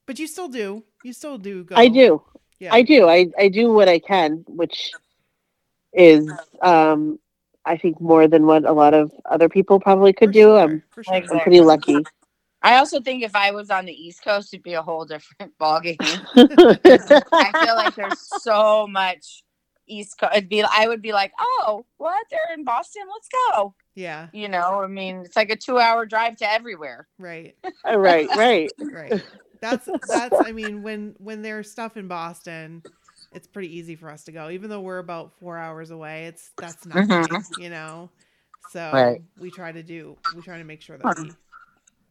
But 0.05 0.19
you 0.19 0.27
still 0.27 0.47
do. 0.47 0.83
You 1.03 1.13
still 1.13 1.37
do 1.37 1.63
go. 1.63 1.75
I 1.75 1.87
do. 1.87 2.21
Yeah. 2.59 2.73
I 2.73 2.81
do. 2.81 3.07
I, 3.07 3.27
I 3.37 3.49
do 3.49 3.71
what 3.71 3.87
I 3.87 3.99
can, 3.99 4.43
which 4.47 4.91
is 5.97 6.31
um 6.61 7.19
I 7.65 7.75
think 7.75 7.99
more 7.99 8.27
than 8.27 8.45
what 8.45 8.63
a 8.63 8.71
lot 8.71 8.93
of 8.93 9.11
other 9.25 9.49
people 9.49 9.79
probably 9.79 10.13
could 10.13 10.29
For 10.29 10.33
do. 10.33 10.39
sure, 10.39 10.59
I'm 10.59 10.83
sure. 11.03 11.15
I'm 11.15 11.39
pretty 11.41 11.59
lucky. 11.59 12.03
I 12.61 12.77
also 12.77 13.01
think 13.01 13.23
if 13.23 13.35
I 13.35 13.51
was 13.51 13.69
on 13.69 13.85
the 13.85 13.93
East 13.93 14.23
Coast, 14.23 14.53
it'd 14.53 14.63
be 14.63 14.73
a 14.73 14.81
whole 14.81 15.05
different 15.05 15.53
ballgame. 15.61 15.97
I 16.01 17.65
feel 17.65 17.75
like 17.75 17.95
there's 17.95 18.19
so 18.41 18.87
much 18.87 19.43
East 19.85 20.17
Coast. 20.19 20.33
It'd 20.35 20.49
be, 20.49 20.63
I 20.63 20.87
would 20.87 21.01
be 21.01 21.13
like, 21.13 21.33
oh, 21.39 21.85
what? 21.97 22.25
They're 22.31 22.53
in 22.57 22.63
Boston. 22.63 23.03
Let's 23.13 23.29
go. 23.51 23.75
Yeah. 23.95 24.27
You 24.33 24.47
know, 24.47 24.81
I 24.81 24.87
mean, 24.87 25.17
it's 25.25 25.35
like 25.35 25.49
a 25.49 25.55
two-hour 25.55 26.05
drive 26.05 26.37
to 26.37 26.51
everywhere. 26.51 27.07
Right. 27.17 27.55
right, 27.85 28.27
right. 28.35 28.71
Right. 28.79 29.23
That's 29.59 29.89
that's 30.07 30.35
I 30.45 30.51
mean 30.51 30.83
when 30.83 31.15
when 31.17 31.41
there's 31.41 31.71
stuff 31.71 31.97
in 31.97 32.07
Boston, 32.07 32.83
it's 33.33 33.47
pretty 33.47 33.75
easy 33.77 33.95
for 33.95 34.09
us 34.09 34.23
to 34.25 34.31
go. 34.31 34.49
Even 34.49 34.69
though 34.69 34.81
we're 34.81 34.99
about 34.99 35.33
4 35.39 35.57
hours 35.57 35.91
away, 35.91 36.25
it's 36.25 36.51
that's 36.57 36.85
nothing, 36.85 37.07
Mhm. 37.09 37.43
you 37.61 37.69
know. 37.69 38.09
So 38.71 38.91
Right. 38.93 39.21
we 39.39 39.49
try 39.51 39.71
to 39.71 39.83
do 39.83 40.17
we 40.35 40.41
try 40.41 40.57
to 40.57 40.63
make 40.63 40.81
sure 40.81 40.97
that 40.97 41.17
we, 41.17 41.23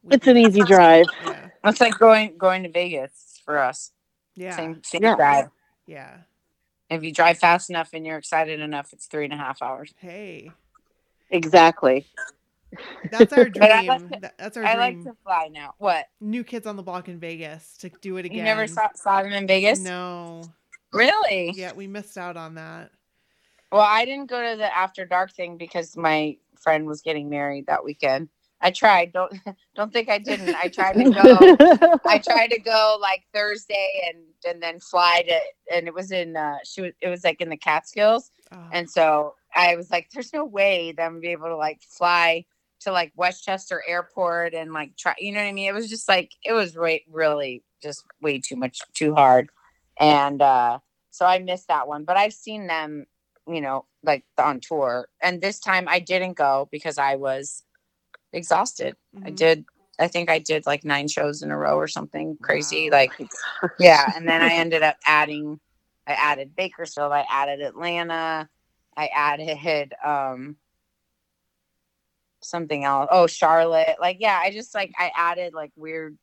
we 0.03 0.15
It's 0.17 0.27
an 0.27 0.37
easy 0.37 0.63
drive. 0.63 1.07
Yeah. 1.25 1.49
It's 1.65 1.81
like 1.81 1.99
going 1.99 2.37
going 2.39 2.63
to 2.63 2.69
Vegas 2.71 3.41
for 3.45 3.59
us. 3.59 3.93
Yeah. 4.35 4.55
Same 4.57 4.83
same 4.83 5.03
Yeah. 5.03 5.17
drive. 5.17 5.51
Yeah. 5.87 6.19
If 6.89 7.03
you 7.03 7.13
drive 7.13 7.39
fast 7.39 7.69
enough 7.69 7.91
and 7.93 8.07
you're 8.07 8.17
excited 8.19 8.61
enough, 8.61 8.93
it's 8.93 9.07
three 9.07 9.25
and 9.25 9.33
a 9.33 9.37
half 9.37 9.61
hours. 9.61 9.93
Hey. 9.99 10.53
Exactly. 11.31 12.07
That's 13.11 13.33
our 13.33 13.45
dream. 13.49 13.87
like 13.87 14.09
to- 14.21 14.33
that's 14.39 14.57
our 14.57 14.63
dream. 14.63 14.77
I 14.77 14.79
like 14.79 15.03
to 15.05 15.17
fly 15.25 15.49
now. 15.53 15.75
What? 15.79 16.07
New 16.21 16.45
kids 16.45 16.67
on 16.67 16.77
the 16.77 16.83
block 16.83 17.09
in 17.09 17.19
Vegas 17.19 17.77
to 17.79 17.89
do 17.89 18.17
it 18.19 18.25
again. 18.27 18.39
You 18.39 18.45
never 18.45 18.67
saw, 18.67 18.89
saw 18.95 19.23
them 19.23 19.33
in 19.33 19.47
Vegas? 19.47 19.81
No. 19.81 20.43
Really? 20.93 21.53
Yeah, 21.55 21.73
we 21.73 21.87
missed 21.87 22.17
out 22.17 22.37
on 22.37 22.55
that. 22.55 22.91
Well, 23.73 23.83
I 23.83 24.05
didn't 24.05 24.31
go 24.31 24.51
to 24.51 24.57
the 24.57 24.77
after 24.77 25.05
dark 25.05 25.33
thing 25.33 25.57
because 25.57 25.97
my 25.97 26.37
friend 26.57 26.87
was 26.87 27.03
getting 27.03 27.29
married 27.29 27.67
that 27.67 27.85
weekend. 27.85 28.29
I 28.61 28.71
tried. 28.71 29.13
Don't 29.13 29.33
don't 29.75 29.93
think 29.93 30.09
I 30.09 30.19
didn't. 30.19 30.55
I 30.55 30.69
tried 30.69 30.95
to 30.95 31.11
go. 31.11 31.99
I 32.07 32.19
tried 32.19 32.49
to 32.49 32.61
go 32.61 32.97
like 33.01 33.25
Thursday 33.35 34.09
and 34.09 34.25
and 34.47 34.63
then 34.63 34.81
fly 34.81 35.23
to 35.29 35.39
and 35.75 35.87
it 35.87 35.95
was 35.95 36.13
in 36.13 36.37
uh 36.37 36.59
she 36.65 36.81
was 36.83 36.93
it 37.01 37.09
was 37.09 37.25
like 37.25 37.41
in 37.41 37.49
the 37.49 37.57
Catskills 37.57 38.31
Oh, 38.53 38.69
and 38.73 38.89
so 38.89 39.35
I 39.55 39.77
was 39.77 39.91
like 39.91 40.11
there's 40.11 40.33
no 40.33 40.45
way 40.45 40.93
that 40.93 41.03
I'm 41.03 41.13
gonna 41.13 41.21
be 41.21 41.29
able 41.29 41.49
to 41.49 41.57
like 41.57 41.83
fly 41.83 42.45
to 42.81 42.93
like 42.93 43.13
Westchester 43.17 43.83
Airport 43.87 44.55
and 44.55 44.73
like 44.73 44.97
try 44.97 45.15
you 45.19 45.33
know 45.33 45.41
what 45.41 45.49
I 45.49 45.53
mean 45.53 45.69
it 45.69 45.75
was 45.75 45.89
just 45.89 46.09
like 46.09 46.33
it 46.45 46.53
was 46.53 46.77
way 46.77 47.05
really 47.11 47.65
just 47.83 48.05
way 48.21 48.39
too 48.39 48.57
much 48.57 48.81
too 48.95 49.15
hard 49.15 49.51
and 49.99 50.43
uh 50.43 50.79
so 51.11 51.27
I 51.27 51.39
missed 51.39 51.69
that 51.69 51.89
one 51.89 52.05
but 52.05 52.17
I've 52.17 52.33
seen 52.33 52.67
them 52.67 53.07
you 53.49 53.61
know 53.61 53.87
like 54.03 54.25
on 54.39 54.61
tour 54.61 55.09
and 55.23 55.41
this 55.41 55.59
time 55.59 55.87
I 55.89 56.01
didn't 56.01 56.35
go 56.35 56.69
because 56.71 56.99
I 56.99 57.17
was 57.17 57.63
exhausted 58.33 58.97
I 59.25 59.31
mhm. 59.31 59.37
did. 59.37 59.65
I 59.99 60.09
think 60.09 60.29
I 60.29 60.39
did 60.39 60.67
like 60.67 60.85
nine 60.85 61.09
shows 61.09 61.43
in 61.43 61.51
a 61.51 61.57
row 61.57 61.77
or 61.77 61.89
something 61.89 62.37
crazy. 62.43 62.91
Wow. 62.91 62.99
Like, 62.99 63.13
yeah. 63.79 64.13
And 64.15 64.29
then 64.29 64.43
I 64.43 64.53
ended 64.55 64.83
up 64.83 64.97
adding. 65.07 65.59
I 66.07 66.13
added 66.13 66.55
Bakersfield. 66.55 67.13
I 67.13 67.25
added 67.31 67.61
Atlanta. 67.63 68.49
I 68.97 69.07
added 69.15 69.95
um 70.05 70.57
something 72.43 72.85
else. 72.85 73.09
Oh, 73.11 73.27
Charlotte. 73.27 73.97
Like, 74.01 74.19
yeah. 74.21 74.39
I 74.43 74.51
just 74.51 74.75
like 74.75 74.93
I 74.99 75.11
added 75.17 75.55
like 75.55 75.73
weird. 75.77 76.19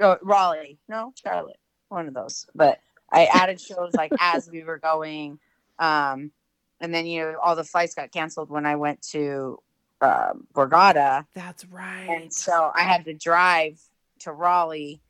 Oh, 0.00 0.18
Raleigh. 0.22 0.78
No, 0.88 1.12
Charlotte. 1.22 1.58
One 1.88 2.08
of 2.08 2.14
those. 2.14 2.46
But 2.54 2.78
I 3.10 3.26
added 3.26 3.60
shows 3.60 3.94
like 3.94 4.12
as 4.20 4.50
we 4.50 4.62
were 4.62 4.78
going. 4.78 5.38
Um, 5.78 6.32
and 6.80 6.94
then 6.94 7.06
you 7.06 7.22
know 7.22 7.36
all 7.42 7.56
the 7.56 7.64
flights 7.64 7.94
got 7.94 8.12
canceled 8.12 8.50
when 8.50 8.66
I 8.66 8.76
went 8.76 9.02
to 9.10 9.58
um, 10.00 10.46
Borgata. 10.54 11.26
That's 11.34 11.64
right. 11.66 12.08
And 12.08 12.32
so 12.32 12.70
I 12.74 12.82
had 12.82 13.04
to 13.06 13.14
drive 13.14 13.80
to 14.20 14.32
Raleigh 14.32 15.00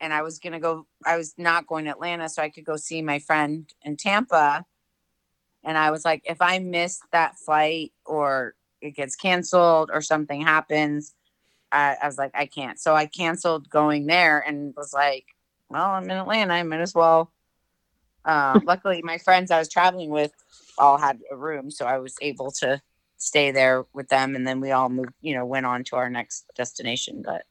and 0.00 0.12
I 0.12 0.22
was 0.22 0.38
going 0.38 0.52
to 0.52 0.60
go, 0.60 0.86
I 1.04 1.16
was 1.16 1.34
not 1.38 1.66
going 1.66 1.86
to 1.86 1.90
Atlanta 1.90 2.28
so 2.28 2.42
I 2.42 2.50
could 2.50 2.64
go 2.64 2.76
see 2.76 3.02
my 3.02 3.18
friend 3.18 3.72
in 3.82 3.96
Tampa. 3.96 4.64
And 5.64 5.76
I 5.76 5.90
was 5.90 6.04
like, 6.04 6.22
if 6.24 6.40
I 6.40 6.60
miss 6.60 7.00
that 7.10 7.36
flight 7.36 7.92
or 8.06 8.54
it 8.80 8.92
gets 8.92 9.16
canceled 9.16 9.90
or 9.92 10.00
something 10.00 10.40
happens, 10.40 11.14
I, 11.72 11.96
I 12.00 12.06
was 12.06 12.16
like, 12.16 12.30
I 12.34 12.46
can't. 12.46 12.78
So 12.78 12.94
I 12.94 13.06
canceled 13.06 13.68
going 13.68 14.06
there 14.06 14.38
and 14.38 14.72
was 14.76 14.92
like, 14.92 15.26
well, 15.68 15.90
I'm 15.90 16.04
in 16.04 16.16
Atlanta. 16.16 16.54
I 16.54 16.62
might 16.62 16.80
as 16.80 16.94
well. 16.94 17.32
Um, 18.28 18.64
luckily, 18.66 19.02
my 19.02 19.18
friends 19.18 19.50
I 19.50 19.58
was 19.58 19.68
traveling 19.70 20.10
with 20.10 20.32
all 20.78 20.98
had 20.98 21.20
a 21.32 21.36
room. 21.36 21.70
So 21.70 21.86
I 21.86 21.98
was 21.98 22.16
able 22.22 22.52
to 22.60 22.82
stay 23.18 23.52
there 23.52 23.86
with 23.94 24.08
them 24.08 24.36
and 24.36 24.46
then 24.46 24.60
we 24.60 24.72
all 24.72 24.88
moved 24.90 25.12
you 25.22 25.34
know 25.34 25.46
went 25.46 25.66
on 25.66 25.84
to 25.84 25.96
our 25.96 26.10
next 26.10 26.46
destination 26.56 27.22
but 27.24 27.44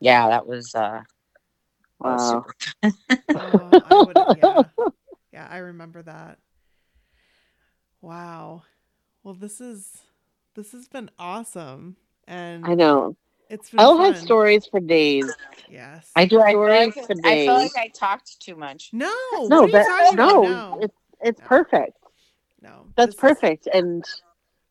yeah 0.00 0.28
that 0.28 0.46
was 0.46 0.74
uh 0.74 1.02
that 2.02 2.12
was 2.12 2.24
Wow. 2.24 2.28
super- 2.28 2.54
Oh, 3.34 3.78
I 3.82 3.96
would, 3.96 4.20
yeah. 4.32 4.68
yeah, 5.32 5.46
I 5.50 5.58
remember 5.58 6.02
that. 6.02 6.38
Wow. 8.00 8.62
Well, 9.22 9.34
this 9.34 9.60
is 9.60 10.02
this 10.54 10.72
has 10.72 10.88
been 10.88 11.10
awesome, 11.18 11.96
and 12.26 12.70
I 12.70 12.74
know. 12.74 13.16
It's 13.50 13.70
been 13.70 13.80
I'll 13.80 13.96
fun. 13.96 14.12
have 14.14 14.18
stories 14.22 14.66
for 14.66 14.80
days. 14.80 15.30
Yes. 15.68 16.10
i 16.16 16.24
do 16.24 16.40
i 16.40 16.50
feel 16.52 16.62
Stories 16.64 16.96
like, 16.96 17.06
for 17.06 17.14
I 17.26 17.34
feel 17.46 17.54
like 17.54 17.76
i 17.76 17.88
talked 17.88 18.40
too 18.40 18.56
much 18.56 18.90
no. 18.92 19.06
No, 19.32 19.42
what 19.42 19.52
are 19.52 19.66
you 19.66 19.72
that 19.72 19.86
talking 19.86 20.16
no, 20.16 20.78
it's 20.80 20.94
it's 21.22 21.40
No. 21.40 21.46
perfect. 21.46 21.96
no. 22.62 22.86
That's 22.96 23.08
this 23.08 23.14
is- 23.14 23.20
perfect, 23.20 23.68
and 23.72 24.04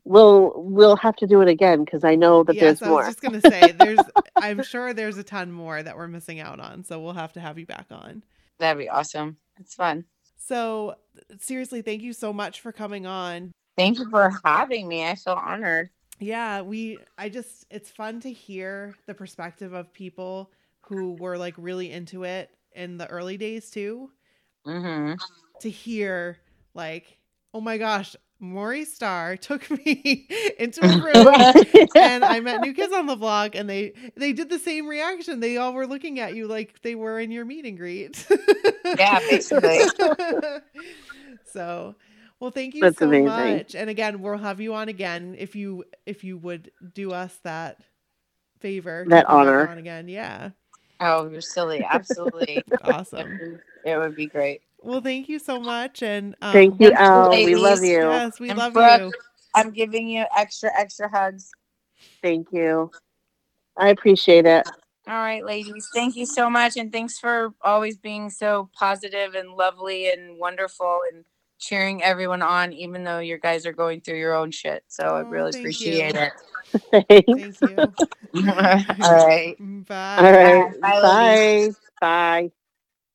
we'll 0.03 0.53
we'll 0.55 0.95
have 0.97 1.15
to 1.17 1.27
do 1.27 1.41
it 1.41 1.47
again 1.47 1.83
because 1.85 2.03
I 2.03 2.15
know 2.15 2.43
that 2.43 2.55
yes, 2.55 2.79
there's 2.79 2.81
I 2.81 2.89
more. 2.89 3.03
I 3.03 3.07
was 3.07 3.15
just 3.15 3.21
gonna 3.21 3.41
say 3.41 3.71
there's. 3.73 3.99
I'm 4.35 4.63
sure 4.63 4.93
there's 4.93 5.17
a 5.17 5.23
ton 5.23 5.51
more 5.51 5.81
that 5.83 5.95
we're 5.95 6.07
missing 6.07 6.39
out 6.39 6.59
on, 6.59 6.83
so 6.83 6.99
we'll 6.99 7.13
have 7.13 7.33
to 7.33 7.39
have 7.39 7.57
you 7.59 7.65
back 7.65 7.87
on. 7.91 8.23
that'd 8.57 8.77
be 8.79 8.89
awesome 8.89 9.37
it's 9.59 9.75
fun 9.75 10.05
So 10.37 10.95
seriously, 11.39 11.81
thank 11.81 12.01
you 12.01 12.13
so 12.13 12.33
much 12.33 12.61
for 12.61 12.71
coming 12.71 13.05
on. 13.05 13.51
thank 13.77 13.99
you 13.99 14.09
for 14.09 14.31
having 14.43 14.87
me 14.87 15.05
i 15.05 15.15
feel 15.15 15.33
honored 15.33 15.89
Yeah, 16.19 16.61
we 16.61 16.99
I 17.17 17.29
just 17.29 17.65
it's 17.69 17.89
fun 17.91 18.19
to 18.21 18.31
hear 18.31 18.97
the 19.07 19.13
perspective 19.15 19.73
of 19.73 19.93
people 19.93 20.51
who 20.81 21.13
were 21.13 21.37
like 21.37 21.55
really 21.57 21.91
into 21.91 22.23
it 22.23 22.49
in 22.73 22.97
the 22.97 23.07
early 23.07 23.37
days 23.37 23.69
too. 23.71 24.11
hmm 24.65 25.13
To 25.61 25.69
hear 25.69 26.37
like, 26.73 27.19
oh 27.53 27.61
my 27.61 27.77
gosh, 27.77 28.15
Maury 28.39 28.85
Starr 28.85 29.37
took 29.37 29.69
me 29.85 30.27
into 30.59 30.85
a 30.87 30.97
room 30.97 31.47
and 31.95 32.23
I 32.25 32.39
met 32.39 32.61
new 32.61 32.73
kids 32.73 32.93
on 32.93 33.07
the 33.07 33.15
block 33.15 33.55
and 33.55 33.69
they 33.69 33.93
they 34.15 34.33
did 34.33 34.49
the 34.49 34.59
same 34.59 34.87
reaction. 34.87 35.39
They 35.39 35.57
all 35.57 35.73
were 35.73 35.87
looking 35.87 36.19
at 36.19 36.35
you 36.35 36.47
like 36.47 36.81
they 36.81 36.95
were 36.95 37.19
in 37.19 37.31
your 37.31 37.45
meet 37.45 37.65
and 37.65 37.77
greet. 37.77 38.25
Yeah, 38.97 39.19
basically. 39.27 39.91
so 41.45 41.95
well 42.39 42.51
thank 42.51 42.75
you 42.75 42.81
That's 42.83 42.97
so 42.99 43.05
amazing. 43.05 43.25
much. 43.25 43.75
And 43.75 43.89
again, 43.89 44.21
we'll 44.21 44.37
have 44.37 44.61
you 44.61 44.73
on 44.73 44.89
again 44.89 45.35
if 45.37 45.55
you 45.55 45.85
if 46.05 46.23
you 46.23 46.37
would 46.37 46.71
do 46.93 47.11
us 47.11 47.37
that 47.43 47.77
favor. 48.59 49.05
That 49.09 49.25
honor. 49.27 49.67
on 49.67 49.77
again. 49.77 50.07
Yeah. 50.07 50.51
oh 51.01 51.29
you're 51.29 51.41
silly 51.41 51.83
absolutely 51.89 52.63
Awesome. 52.83 53.59
it 53.85 53.97
would 53.97 54.15
be 54.15 54.27
great 54.27 54.61
Well, 54.81 55.01
thank 55.01 55.29
you 55.29 55.39
so 55.39 55.59
much. 55.59 56.03
And 56.03 56.35
um, 56.41 56.53
Thank 56.53 56.79
you, 56.79 56.87
Thank 56.89 56.99
you, 56.99 57.05
Elle. 57.05 57.29
We 57.45 57.55
love 57.55 57.83
you. 57.83 57.99
Yes, 58.01 58.39
we 58.39 58.49
And 58.49 58.57
love 58.57 58.73
Brooke. 58.73 59.01
you. 59.01 59.13
i'm 59.55 59.71
giving 59.71 60.07
you 60.09 60.25
extra 60.37 60.69
extra 60.77 61.09
hugs 61.09 61.51
Thank 62.21 62.47
you. 62.51 62.91
I 63.77 63.89
appreciate 63.89 64.45
it. 64.45 64.67
All 65.07 65.15
right, 65.15 65.43
ladies. 65.43 65.87
Thank 65.93 66.15
you 66.15 66.25
so 66.25 66.49
much. 66.49 66.77
And 66.77 66.91
thanks 66.91 67.17
for 67.17 67.53
always 67.63 67.97
being 67.97 68.29
so 68.29 68.69
positive 68.77 69.35
and 69.35 69.51
lovely 69.53 70.11
and 70.11 70.37
wonderful 70.37 70.99
and 71.11 71.25
cheering 71.59 72.03
everyone 72.03 72.41
on, 72.41 72.73
even 72.73 73.03
though 73.03 73.19
you 73.19 73.37
guys 73.39 73.65
are 73.67 73.73
going 73.73 74.01
through 74.01 74.19
your 74.19 74.35
own 74.35 74.51
shit. 74.51 74.83
So 74.87 75.03
I 75.15 75.21
Oh, 75.21 75.29
really 75.29 75.51
thank 75.51 75.79
appreciate 75.79 76.15
you. 76.15 76.15
it. 76.15 76.33
Thanks. 77.09 77.25
Thank 77.33 77.61
you. 77.61 77.95
All 79.01 79.13
right. 79.15 79.55
Bye. 79.87 79.87
All 80.17 80.31
right. 80.31 80.71
Bye. 80.81 81.37
Bye. 81.61 81.71
Bye. 82.01 82.51